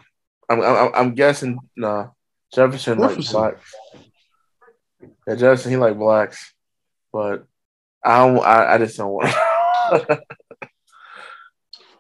I'm, 0.49 0.61
I'm, 0.63 0.91
I'm 0.95 1.15
guessing, 1.15 1.59
nah, 1.77 2.09
Jefferson 2.53 2.99
like 2.99 3.11
Jefferson. 3.11 3.41
blacks. 3.41 3.75
Yeah, 5.27 5.35
Jefferson, 5.35 5.71
he 5.71 5.77
like 5.77 5.97
blacks, 5.97 6.53
but 7.13 7.47
I 8.05 8.19
don't. 8.19 8.45
I, 8.45 8.75
I 8.75 8.79
just 8.79 8.97
don't 8.97 9.13
want. 9.13 9.35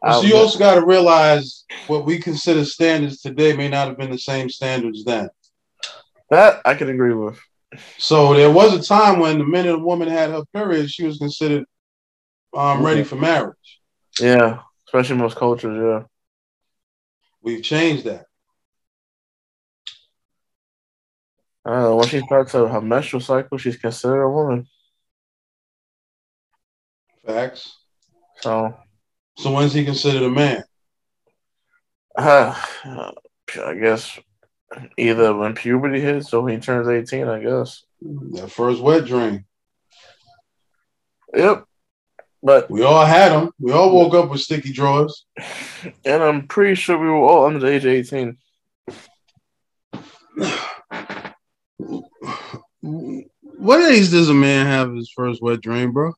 So 0.03 0.23
you 0.23 0.35
also 0.37 0.59
got 0.59 0.77
to 0.77 0.87
realize 0.87 1.65
what 1.87 2.07
we 2.07 2.19
consider 2.19 2.65
standards 2.65 3.21
today 3.21 3.55
may 3.55 3.69
not 3.69 3.89
have 3.89 3.99
been 3.99 4.11
the 4.11 4.19
same 4.19 4.49
standards 4.49 5.05
then. 5.05 5.29
that 6.31 6.63
I 6.65 6.75
can 6.75 6.89
agree 6.89 7.13
with. 7.13 7.39
So 7.99 8.35
there 8.35 8.51
was 8.51 8.73
a 8.73 8.83
time 8.83 9.21
when 9.21 9.39
the 9.39 9.45
minute 9.45 9.75
a 9.75 9.79
woman 9.79 10.09
had 10.09 10.31
her 10.31 10.43
period, 10.55 10.91
she 10.91 11.05
was 11.05 11.19
considered 11.19 11.65
um, 12.57 12.85
ready 12.85 13.05
for 13.05 13.17
marriage. 13.17 13.81
Yeah, 14.19 14.61
especially 14.89 15.17
most 15.17 15.37
cultures. 15.37 16.07
We've 17.43 17.63
changed 17.63 18.05
that. 18.05 18.27
I 21.65 21.71
don't 21.71 21.83
know. 21.83 21.97
When 21.97 22.09
she 22.09 22.21
starts 22.21 22.53
her, 22.53 22.67
her 22.69 22.81
menstrual 22.81 23.21
cycle, 23.21 23.59
she's 23.59 23.77
considered 23.77 24.23
a 24.23 24.31
woman. 24.31 24.67
Facts. 27.27 27.77
So, 28.41 28.75
So 29.37 29.53
when's 29.53 29.75
he 29.75 29.85
considered 29.85 30.23
a 30.23 30.31
man? 30.31 30.65
uh, 32.17 32.55
I 33.57 33.75
guess 33.75 34.19
either 34.97 35.35
when 35.35 35.55
puberty 35.55 36.01
hits 36.01 36.33
or 36.33 36.43
when 36.43 36.55
he 36.55 36.61
turns 36.61 36.89
18, 36.89 37.29
I 37.29 37.41
guess. 37.41 37.85
That 38.01 38.51
first 38.51 38.81
wet 38.81 39.05
dream. 39.05 39.45
Yep. 41.35 41.65
But, 42.43 42.71
We 42.71 42.83
all 42.83 43.05
had 43.05 43.33
them. 43.33 43.51
We 43.59 43.73
all 43.73 43.95
woke 43.95 44.15
up 44.15 44.31
with 44.31 44.41
sticky 44.41 44.73
drawers. 44.73 45.27
and 46.05 46.23
I'm 46.23 46.47
pretty 46.47 46.75
sure 46.75 46.99
we 46.99 47.07
were 47.07 47.17
all 47.17 47.47
under 47.47 47.59
the 47.59 47.69
age 47.69 47.85
of 47.85 47.93
18. 47.93 48.39
What 52.81 53.93
age 53.93 54.11
does 54.11 54.31
a 54.31 54.35
man 54.35 54.67
have 54.67 54.95
his 54.95 55.13
first 55.15 55.43
wet 55.43 55.61
dream, 55.61 55.93
bro? 55.93 56.15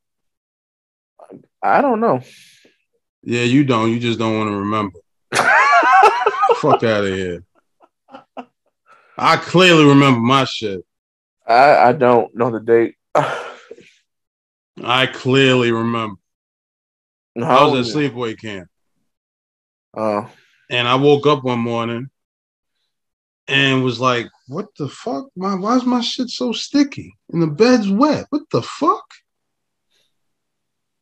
I 1.62 1.80
don't 1.80 2.00
know. 2.00 2.20
Yeah, 3.22 3.42
you 3.42 3.64
don't. 3.64 3.90
You 3.90 3.98
just 3.98 4.18
don't 4.18 4.38
want 4.38 4.50
to 4.50 4.56
remember. 4.56 4.98
Fuck 6.56 6.82
out 6.84 7.04
of 7.04 7.14
here. 7.14 7.44
I 9.16 9.36
clearly 9.36 9.84
remember 9.84 10.20
my 10.20 10.44
shit. 10.44 10.84
I 11.46 11.76
I 11.88 11.92
don't 11.92 12.34
know 12.34 12.50
the 12.50 12.60
date. 12.60 12.94
I 14.82 15.06
clearly 15.06 15.70
remember. 15.70 16.16
I 17.36 17.64
was 17.64 17.94
at 17.94 17.96
sleepaway 17.96 18.38
camp. 18.38 18.68
Oh, 19.96 20.28
and 20.70 20.88
I 20.88 20.96
woke 20.96 21.26
up 21.26 21.44
one 21.44 21.60
morning 21.60 22.10
and 23.46 23.84
was 23.84 24.00
like, 24.00 24.28
"What 24.48 24.68
the 24.76 24.88
fuck? 24.88 25.26
My 25.36 25.54
why's 25.54 25.84
my 25.84 26.00
shit 26.00 26.28
so 26.30 26.52
sticky? 26.52 27.14
And 27.30 27.40
the 27.40 27.46
bed's 27.46 27.88
wet. 27.88 28.26
What 28.30 28.42
the 28.50 28.62
fuck?" 28.62 29.04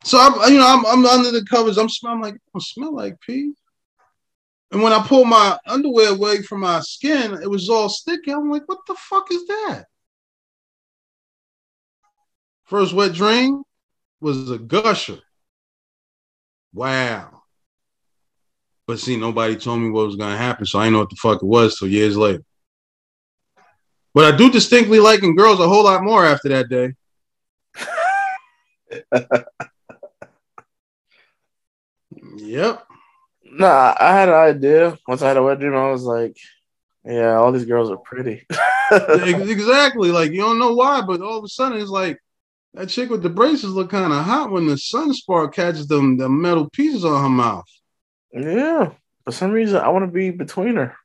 So 0.05 0.19
I'm, 0.19 0.53
you 0.53 0.59
know, 0.59 0.67
I'm, 0.67 0.87
I'm 0.87 1.07
under 1.07 1.31
the 1.31 1.45
covers. 1.45 1.77
I'm 1.77 1.89
smelling 1.89 2.23
like, 2.23 2.37
I 2.55 2.59
smell 2.61 2.95
like 2.95 3.21
pee. 3.21 3.53
And 4.73 4.83
when 4.83 4.93
I 4.93 5.03
pulled 5.07 5.29
my 5.29 5.59
underwear 5.67 6.11
away 6.11 6.43
from 6.43 6.61
my 6.61 6.81
skin, 6.81 7.35
it 7.43 7.51
was 7.51 7.69
all 7.69 7.89
sticky. 7.89 8.31
I'm 8.31 8.51
like, 8.51 8.69
"What 8.69 8.81
the 8.87 8.95
fuck 8.95 9.33
is 9.33 9.47
that?" 9.47 9.87
First 12.65 12.93
wet 12.93 13.15
dream 13.15 13.65
was 14.21 14.51
a 14.51 14.59
gusher. 14.59 15.19
Wow. 16.73 17.43
But 18.87 18.99
see, 18.99 19.17
nobody 19.17 19.57
told 19.57 19.81
me 19.81 19.91
what 19.91 20.07
was 20.07 20.17
gonna 20.17 20.37
happen, 20.37 20.67
so 20.67 20.79
I 20.79 20.85
didn't 20.85 20.95
know 20.95 20.99
what 21.01 21.11
the 21.11 21.17
fuck 21.17 21.43
it 21.43 21.47
was 21.47 21.79
till 21.79 21.89
years 21.89 22.17
later. 22.17 22.43
But 24.13 24.35
I 24.35 24.37
do 24.37 24.51
distinctly 24.51 24.99
liking 24.99 25.37
girls 25.37 25.61
a 25.61 25.69
whole 25.69 25.85
lot 25.85 26.03
more 26.03 26.25
after 26.25 26.49
that 26.51 26.69
day. 26.69 26.95
Yep. 32.37 32.85
nah. 33.45 33.95
I 33.99 34.13
had 34.13 34.29
an 34.29 34.35
idea 34.35 34.99
once 35.07 35.23
I 35.23 35.29
had 35.29 35.37
a 35.37 35.43
wet 35.43 35.61
dream. 35.61 35.75
I 35.75 35.91
was 35.91 36.03
like, 36.03 36.37
yeah, 37.05 37.35
all 37.37 37.53
these 37.53 37.65
girls 37.65 37.91
are 37.91 37.97
pretty. 37.99 38.47
Exactly. 38.93 40.11
Like 40.11 40.33
you 40.33 40.41
don't 40.41 40.59
know 40.59 40.75
why, 40.75 41.01
but 41.03 41.21
all 41.21 41.39
of 41.39 41.45
a 41.45 41.49
sudden 41.49 41.81
it's 41.81 41.91
like 41.91 42.21
that 42.75 42.89
chick 42.89 43.11
with 43.11 43.23
the 43.23 43.29
braces 43.31 43.71
look 43.71 43.91
kind 43.91 44.13
of 44.13 44.25
hot 44.25 44.51
when 44.51 44.67
the 44.67 44.79
sun 44.79 45.13
spark 45.13 45.55
catches 45.55 45.87
them 45.87 46.17
the 46.17 46.29
metal 46.29 46.69
pieces 46.71 47.05
on 47.05 47.23
her 47.23 47.29
mouth. 47.29 47.65
yeah. 48.33 48.91
For 49.25 49.33
some 49.33 49.51
reason, 49.51 49.77
I 49.77 49.89
want 49.89 50.05
to 50.05 50.11
be 50.11 50.31
between 50.31 50.77
her. 50.77 50.97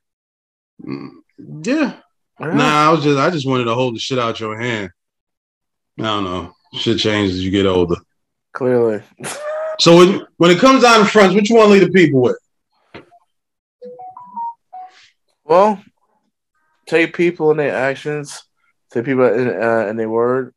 Mm, 0.84 1.10
Yeah. 1.38 1.94
Yeah. 2.40 2.54
Nah, 2.54 2.88
I 2.88 2.92
was 2.92 3.02
just 3.02 3.18
I 3.18 3.30
just 3.30 3.46
wanted 3.46 3.64
to 3.64 3.74
hold 3.74 3.94
the 3.94 3.98
shit 3.98 4.18
out 4.18 4.40
your 4.40 4.58
hand. 4.58 4.90
I 5.98 6.02
don't 6.02 6.24
know. 6.24 6.52
Shit 6.74 6.98
changes 6.98 7.36
as 7.36 7.44
you 7.44 7.50
get 7.50 7.66
older. 7.66 7.96
Clearly. 8.52 9.02
So 9.78 9.94
when, 9.98 10.26
when 10.38 10.50
it 10.50 10.58
comes 10.58 10.82
down 10.82 11.00
to 11.00 11.04
friends, 11.04 11.34
what 11.34 11.46
you 11.50 11.54
want 11.54 11.66
to 11.68 11.72
leave 11.74 11.82
the 11.82 11.90
people 11.90 12.22
with? 12.22 12.38
Well, 15.44 15.82
take 16.86 17.14
people 17.14 17.50
in 17.50 17.58
their 17.58 17.74
actions, 17.74 18.42
take 18.90 19.04
people 19.04 19.24
in, 19.26 19.48
uh, 19.48 19.86
in 19.90 19.96
their 19.96 20.08
word, 20.08 20.54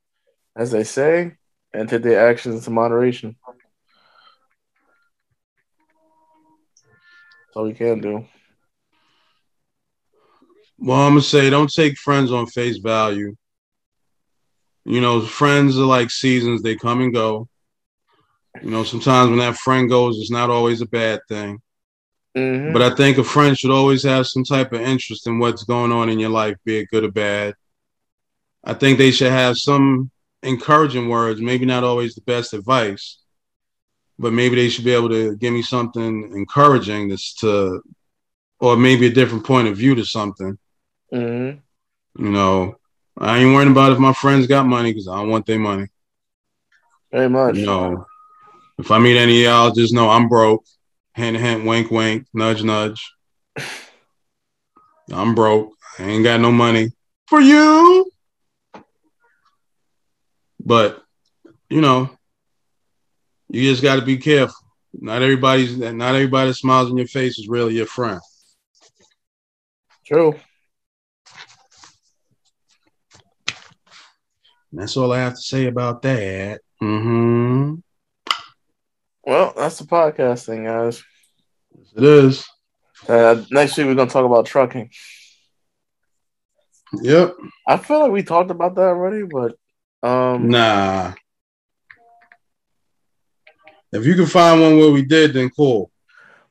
as 0.59 0.71
they 0.71 0.83
say, 0.83 1.37
and 1.73 1.87
take 1.87 2.03
their 2.03 2.29
actions 2.29 2.55
into 2.55 2.69
moderation. 2.69 3.37
That's 3.47 3.57
all 7.55 7.63
we 7.63 7.73
can 7.73 8.01
do. 8.01 8.25
Well, 10.77 10.99
I'm 10.99 11.11
gonna 11.11 11.21
say 11.21 11.49
don't 11.49 11.71
take 11.71 11.97
friends 11.97 12.33
on 12.33 12.45
face 12.47 12.77
value. 12.77 13.35
You 14.83 14.99
know, 14.99 15.21
friends 15.21 15.79
are 15.79 15.85
like 15.85 16.11
seasons, 16.11 16.61
they 16.61 16.75
come 16.75 17.01
and 17.01 17.13
go. 17.13 17.47
You 18.61 18.71
know, 18.71 18.83
sometimes 18.83 19.29
when 19.29 19.39
that 19.39 19.55
friend 19.55 19.89
goes, 19.89 20.19
it's 20.19 20.31
not 20.31 20.49
always 20.49 20.81
a 20.81 20.85
bad 20.85 21.21
thing. 21.29 21.61
Mhm. 22.35 22.73
But 22.73 22.81
I 22.81 22.93
think 22.95 23.17
a 23.17 23.23
friend 23.23 23.57
should 23.57 23.71
always 23.71 24.03
have 24.03 24.27
some 24.27 24.43
type 24.43 24.73
of 24.73 24.81
interest 24.81 25.25
in 25.25 25.39
what's 25.39 25.63
going 25.63 25.93
on 25.93 26.09
in 26.09 26.19
your 26.19 26.31
life, 26.31 26.57
be 26.65 26.79
it 26.79 26.89
good 26.91 27.05
or 27.05 27.11
bad. 27.11 27.55
I 28.63 28.73
think 28.73 28.97
they 28.97 29.11
should 29.11 29.31
have 29.31 29.57
some 29.57 30.11
encouraging 30.43 31.09
words, 31.09 31.41
maybe 31.41 31.65
not 31.65 31.83
always 31.83 32.15
the 32.15 32.21
best 32.21 32.53
advice, 32.53 33.19
but 34.17 34.33
maybe 34.33 34.55
they 34.55 34.69
should 34.69 34.85
be 34.85 34.93
able 34.93 35.09
to 35.09 35.35
give 35.37 35.53
me 35.53 35.61
something 35.61 36.31
encouraging 36.33 37.09
that's 37.09 37.33
to, 37.35 37.81
or 38.59 38.77
maybe 38.77 39.07
a 39.07 39.11
different 39.11 39.45
point 39.45 39.67
of 39.67 39.77
view 39.77 39.95
to 39.95 40.05
something. 40.05 40.57
Mhm. 41.13 41.61
You 42.17 42.29
know, 42.29 42.75
I 43.17 43.39
ain't 43.39 43.53
worrying 43.53 43.71
about 43.71 43.91
if 43.91 43.99
my 43.99 44.13
friends 44.13 44.47
got 44.47 44.65
money 44.65 44.91
because 44.91 45.07
I 45.07 45.17
don't 45.17 45.29
want 45.29 45.45
their 45.45 45.59
money. 45.59 45.87
Very 47.11 47.29
much. 47.29 47.55
You 47.55 47.65
know, 47.65 48.05
if 48.77 48.91
I 48.91 48.99
meet 48.99 49.17
any 49.17 49.43
of 49.45 49.51
y'all, 49.51 49.71
just 49.71 49.93
know 49.93 50.09
I'm 50.09 50.27
broke. 50.27 50.63
Hint, 51.15 51.37
hint, 51.37 51.65
wink, 51.65 51.91
wink, 51.91 52.27
nudge, 52.33 52.63
nudge. 52.63 53.13
I'm 55.11 55.35
broke. 55.35 55.73
I 55.97 56.03
ain't 56.03 56.23
got 56.23 56.39
no 56.39 56.51
money 56.51 56.91
for 57.27 57.41
you. 57.41 58.09
But, 60.69 61.01
you 61.67 61.81
know, 61.81 62.11
you 63.47 63.63
just 63.63 63.81
got 63.81 63.95
to 63.95 64.03
be 64.03 64.17
careful. 64.17 64.53
Not 64.93 65.23
everybody's, 65.23 65.75
not 65.75 66.13
everybody 66.13 66.51
that 66.51 66.53
smiles 66.53 66.91
in 66.91 66.97
your 66.97 67.07
face 67.07 67.39
is 67.39 67.47
really 67.47 67.73
your 67.73 67.87
friend. 67.87 68.21
True. 70.05 70.35
That's 74.71 74.95
all 74.95 75.11
I 75.11 75.21
have 75.21 75.33
to 75.33 75.41
say 75.41 75.65
about 75.65 76.03
that. 76.03 76.61
Mm-hmm. 76.83 77.73
Well, 79.23 79.53
that's 79.57 79.79
the 79.79 79.85
podcast 79.85 80.45
thing, 80.45 80.65
guys. 80.65 81.03
It 81.95 82.03
is. 82.03 82.47
Uh, 83.07 83.43
next 83.49 83.75
week 83.75 83.87
we're 83.87 83.95
gonna 83.95 84.11
talk 84.11 84.23
about 84.23 84.45
trucking. 84.45 84.91
Yep. 87.01 87.37
I 87.67 87.77
feel 87.77 88.01
like 88.01 88.11
we 88.11 88.21
talked 88.21 88.51
about 88.51 88.75
that 88.75 88.81
already, 88.81 89.23
but 89.23 89.55
um, 90.03 90.49
Nah. 90.49 91.13
If 93.91 94.05
you 94.05 94.15
can 94.15 94.27
find 94.27 94.61
one 94.61 94.77
where 94.77 94.91
we 94.91 95.03
did, 95.03 95.33
then 95.33 95.49
cool. 95.49 95.91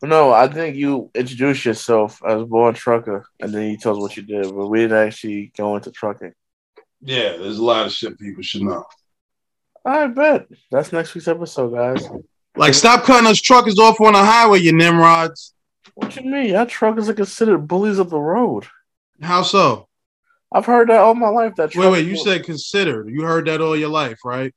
no, 0.02 0.32
I 0.32 0.48
think 0.48 0.76
you 0.76 1.10
introduced 1.14 1.64
yourself 1.64 2.20
as 2.26 2.42
born 2.44 2.74
trucker, 2.74 3.26
and 3.40 3.52
then 3.54 3.70
you 3.70 3.76
tell 3.76 3.94
us 3.94 4.00
what 4.00 4.16
you 4.16 4.24
did, 4.24 4.44
but 4.44 4.66
we 4.66 4.80
didn't 4.80 5.06
actually 5.06 5.52
go 5.56 5.76
into 5.76 5.92
trucking. 5.92 6.32
Yeah, 7.00 7.36
there's 7.36 7.58
a 7.58 7.64
lot 7.64 7.86
of 7.86 7.92
shit 7.92 8.18
people 8.18 8.42
should 8.42 8.62
know. 8.62 8.84
I 9.84 10.08
bet 10.08 10.48
that's 10.70 10.92
next 10.92 11.14
week's 11.14 11.28
episode, 11.28 11.74
guys. 11.74 12.08
Like, 12.56 12.74
stop 12.74 13.04
cutting 13.04 13.28
us 13.28 13.40
truckers 13.40 13.78
off 13.78 14.00
on 14.00 14.14
the 14.14 14.24
highway, 14.24 14.58
you 14.58 14.72
nimrods. 14.72 15.54
What 15.94 16.16
you 16.16 16.28
mean? 16.28 16.50
Y'all 16.50 16.66
truckers 16.66 17.08
are 17.08 17.14
considered 17.14 17.68
bullies 17.68 17.98
of 17.98 18.10
the 18.10 18.18
road. 18.18 18.66
How 19.22 19.42
so? 19.42 19.87
I've 20.50 20.66
heard 20.66 20.88
that 20.88 21.00
all 21.00 21.14
my 21.14 21.28
life. 21.28 21.54
That 21.56 21.74
Wait, 21.74 21.90
wait. 21.90 22.06
You 22.06 22.16
said 22.16 22.44
considered. 22.44 23.08
You 23.08 23.22
heard 23.22 23.46
that 23.46 23.60
all 23.60 23.76
your 23.76 23.90
life, 23.90 24.20
right? 24.24 24.54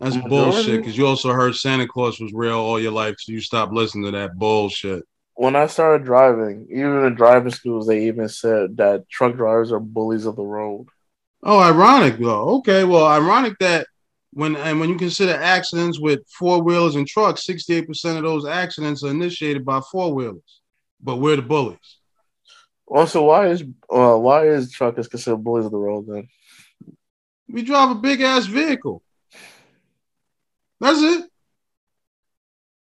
That's 0.00 0.16
bullshit. 0.16 0.80
Because 0.80 0.96
you 0.96 1.06
also 1.06 1.32
heard 1.32 1.56
Santa 1.56 1.86
Claus 1.86 2.20
was 2.20 2.32
real 2.32 2.58
all 2.58 2.80
your 2.80 2.92
life, 2.92 3.16
so 3.18 3.32
you 3.32 3.40
stopped 3.40 3.72
listening 3.72 4.04
to 4.04 4.10
that 4.12 4.38
bullshit. 4.38 5.04
when 5.38 5.54
I 5.54 5.68
started 5.68 6.04
driving, 6.04 6.66
even 6.68 7.04
in 7.04 7.14
driving 7.14 7.52
schools, 7.52 7.86
they 7.86 8.06
even 8.06 8.28
said 8.28 8.76
that 8.78 9.08
truck 9.08 9.36
drivers 9.36 9.70
are 9.70 9.78
bullies 9.78 10.26
of 10.26 10.34
the 10.34 10.42
road. 10.42 10.88
Oh, 11.44 11.60
ironic 11.60 12.18
though. 12.18 12.56
Okay, 12.56 12.82
well, 12.82 13.06
ironic 13.06 13.56
that 13.60 13.86
when 14.32 14.56
and 14.56 14.80
when 14.80 14.88
you 14.88 14.96
consider 14.96 15.34
accidents 15.34 16.00
with 16.00 16.26
four 16.28 16.60
wheelers 16.60 16.96
and 16.96 17.06
trucks, 17.06 17.46
sixty-eight 17.46 17.86
percent 17.86 18.18
of 18.18 18.24
those 18.24 18.46
accidents 18.46 19.04
are 19.04 19.10
initiated 19.10 19.64
by 19.64 19.80
four 19.92 20.12
wheelers. 20.12 20.60
But 21.00 21.18
we're 21.18 21.36
the 21.36 21.42
bullies. 21.42 21.97
Also, 22.90 23.24
why 23.24 23.48
is 23.48 23.62
uh, 23.90 24.16
why 24.16 24.46
is 24.46 24.72
truckers 24.72 25.08
considered 25.08 25.44
bullies 25.44 25.66
of 25.66 25.72
the 25.72 25.78
road 25.78 26.06
then? 26.08 26.28
We 27.48 27.62
drive 27.62 27.90
a 27.90 27.94
big 27.94 28.20
ass 28.22 28.46
vehicle. 28.46 29.02
That's 30.80 31.00
it. 31.00 31.24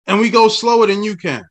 And 0.06 0.20
we 0.20 0.30
go 0.30 0.48
slower 0.48 0.86
than 0.86 1.02
you 1.02 1.16
can. 1.16 1.44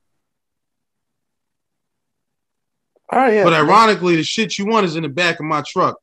All 3.12 3.20
right, 3.20 3.34
yeah. 3.36 3.44
But 3.44 3.54
ironically, 3.54 4.16
the 4.16 4.24
shit 4.24 4.58
you 4.58 4.66
want 4.66 4.86
is 4.86 4.96
in 4.96 5.04
the 5.04 5.10
back 5.10 5.40
of 5.40 5.46
my 5.46 5.62
truck. 5.68 5.98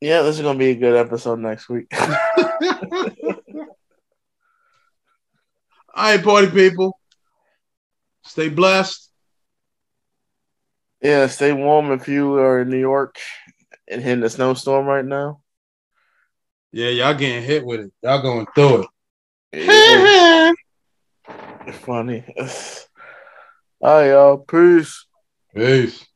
yeah, 0.00 0.22
this 0.22 0.36
is 0.36 0.42
gonna 0.42 0.58
be 0.58 0.70
a 0.70 0.74
good 0.74 0.96
episode 0.96 1.38
next 1.38 1.68
week. 1.68 1.86
All 5.94 6.04
right, 6.04 6.24
party 6.24 6.50
people. 6.50 6.98
Stay 8.24 8.48
blessed. 8.48 9.11
Yeah, 11.02 11.26
stay 11.26 11.52
warm 11.52 11.90
if 11.92 12.08
you 12.08 12.34
are 12.34 12.60
in 12.60 12.70
New 12.70 12.78
York 12.78 13.18
and 13.88 14.00
hitting 14.00 14.24
a 14.24 14.30
snowstorm 14.30 14.86
right 14.86 15.04
now. 15.04 15.42
Yeah, 16.72 16.88
y'all 16.88 17.14
getting 17.14 17.42
hit 17.42 17.66
with 17.66 17.80
it. 17.80 17.92
Y'all 18.02 18.22
going 18.22 18.46
through 18.54 18.82
it. 18.82 18.88
Yeah, 21.64 21.72
funny. 21.72 22.24
All 23.80 24.00
right, 24.00 24.08
y'all. 24.08 24.38
Peace. 24.38 25.06
Peace. 25.54 26.06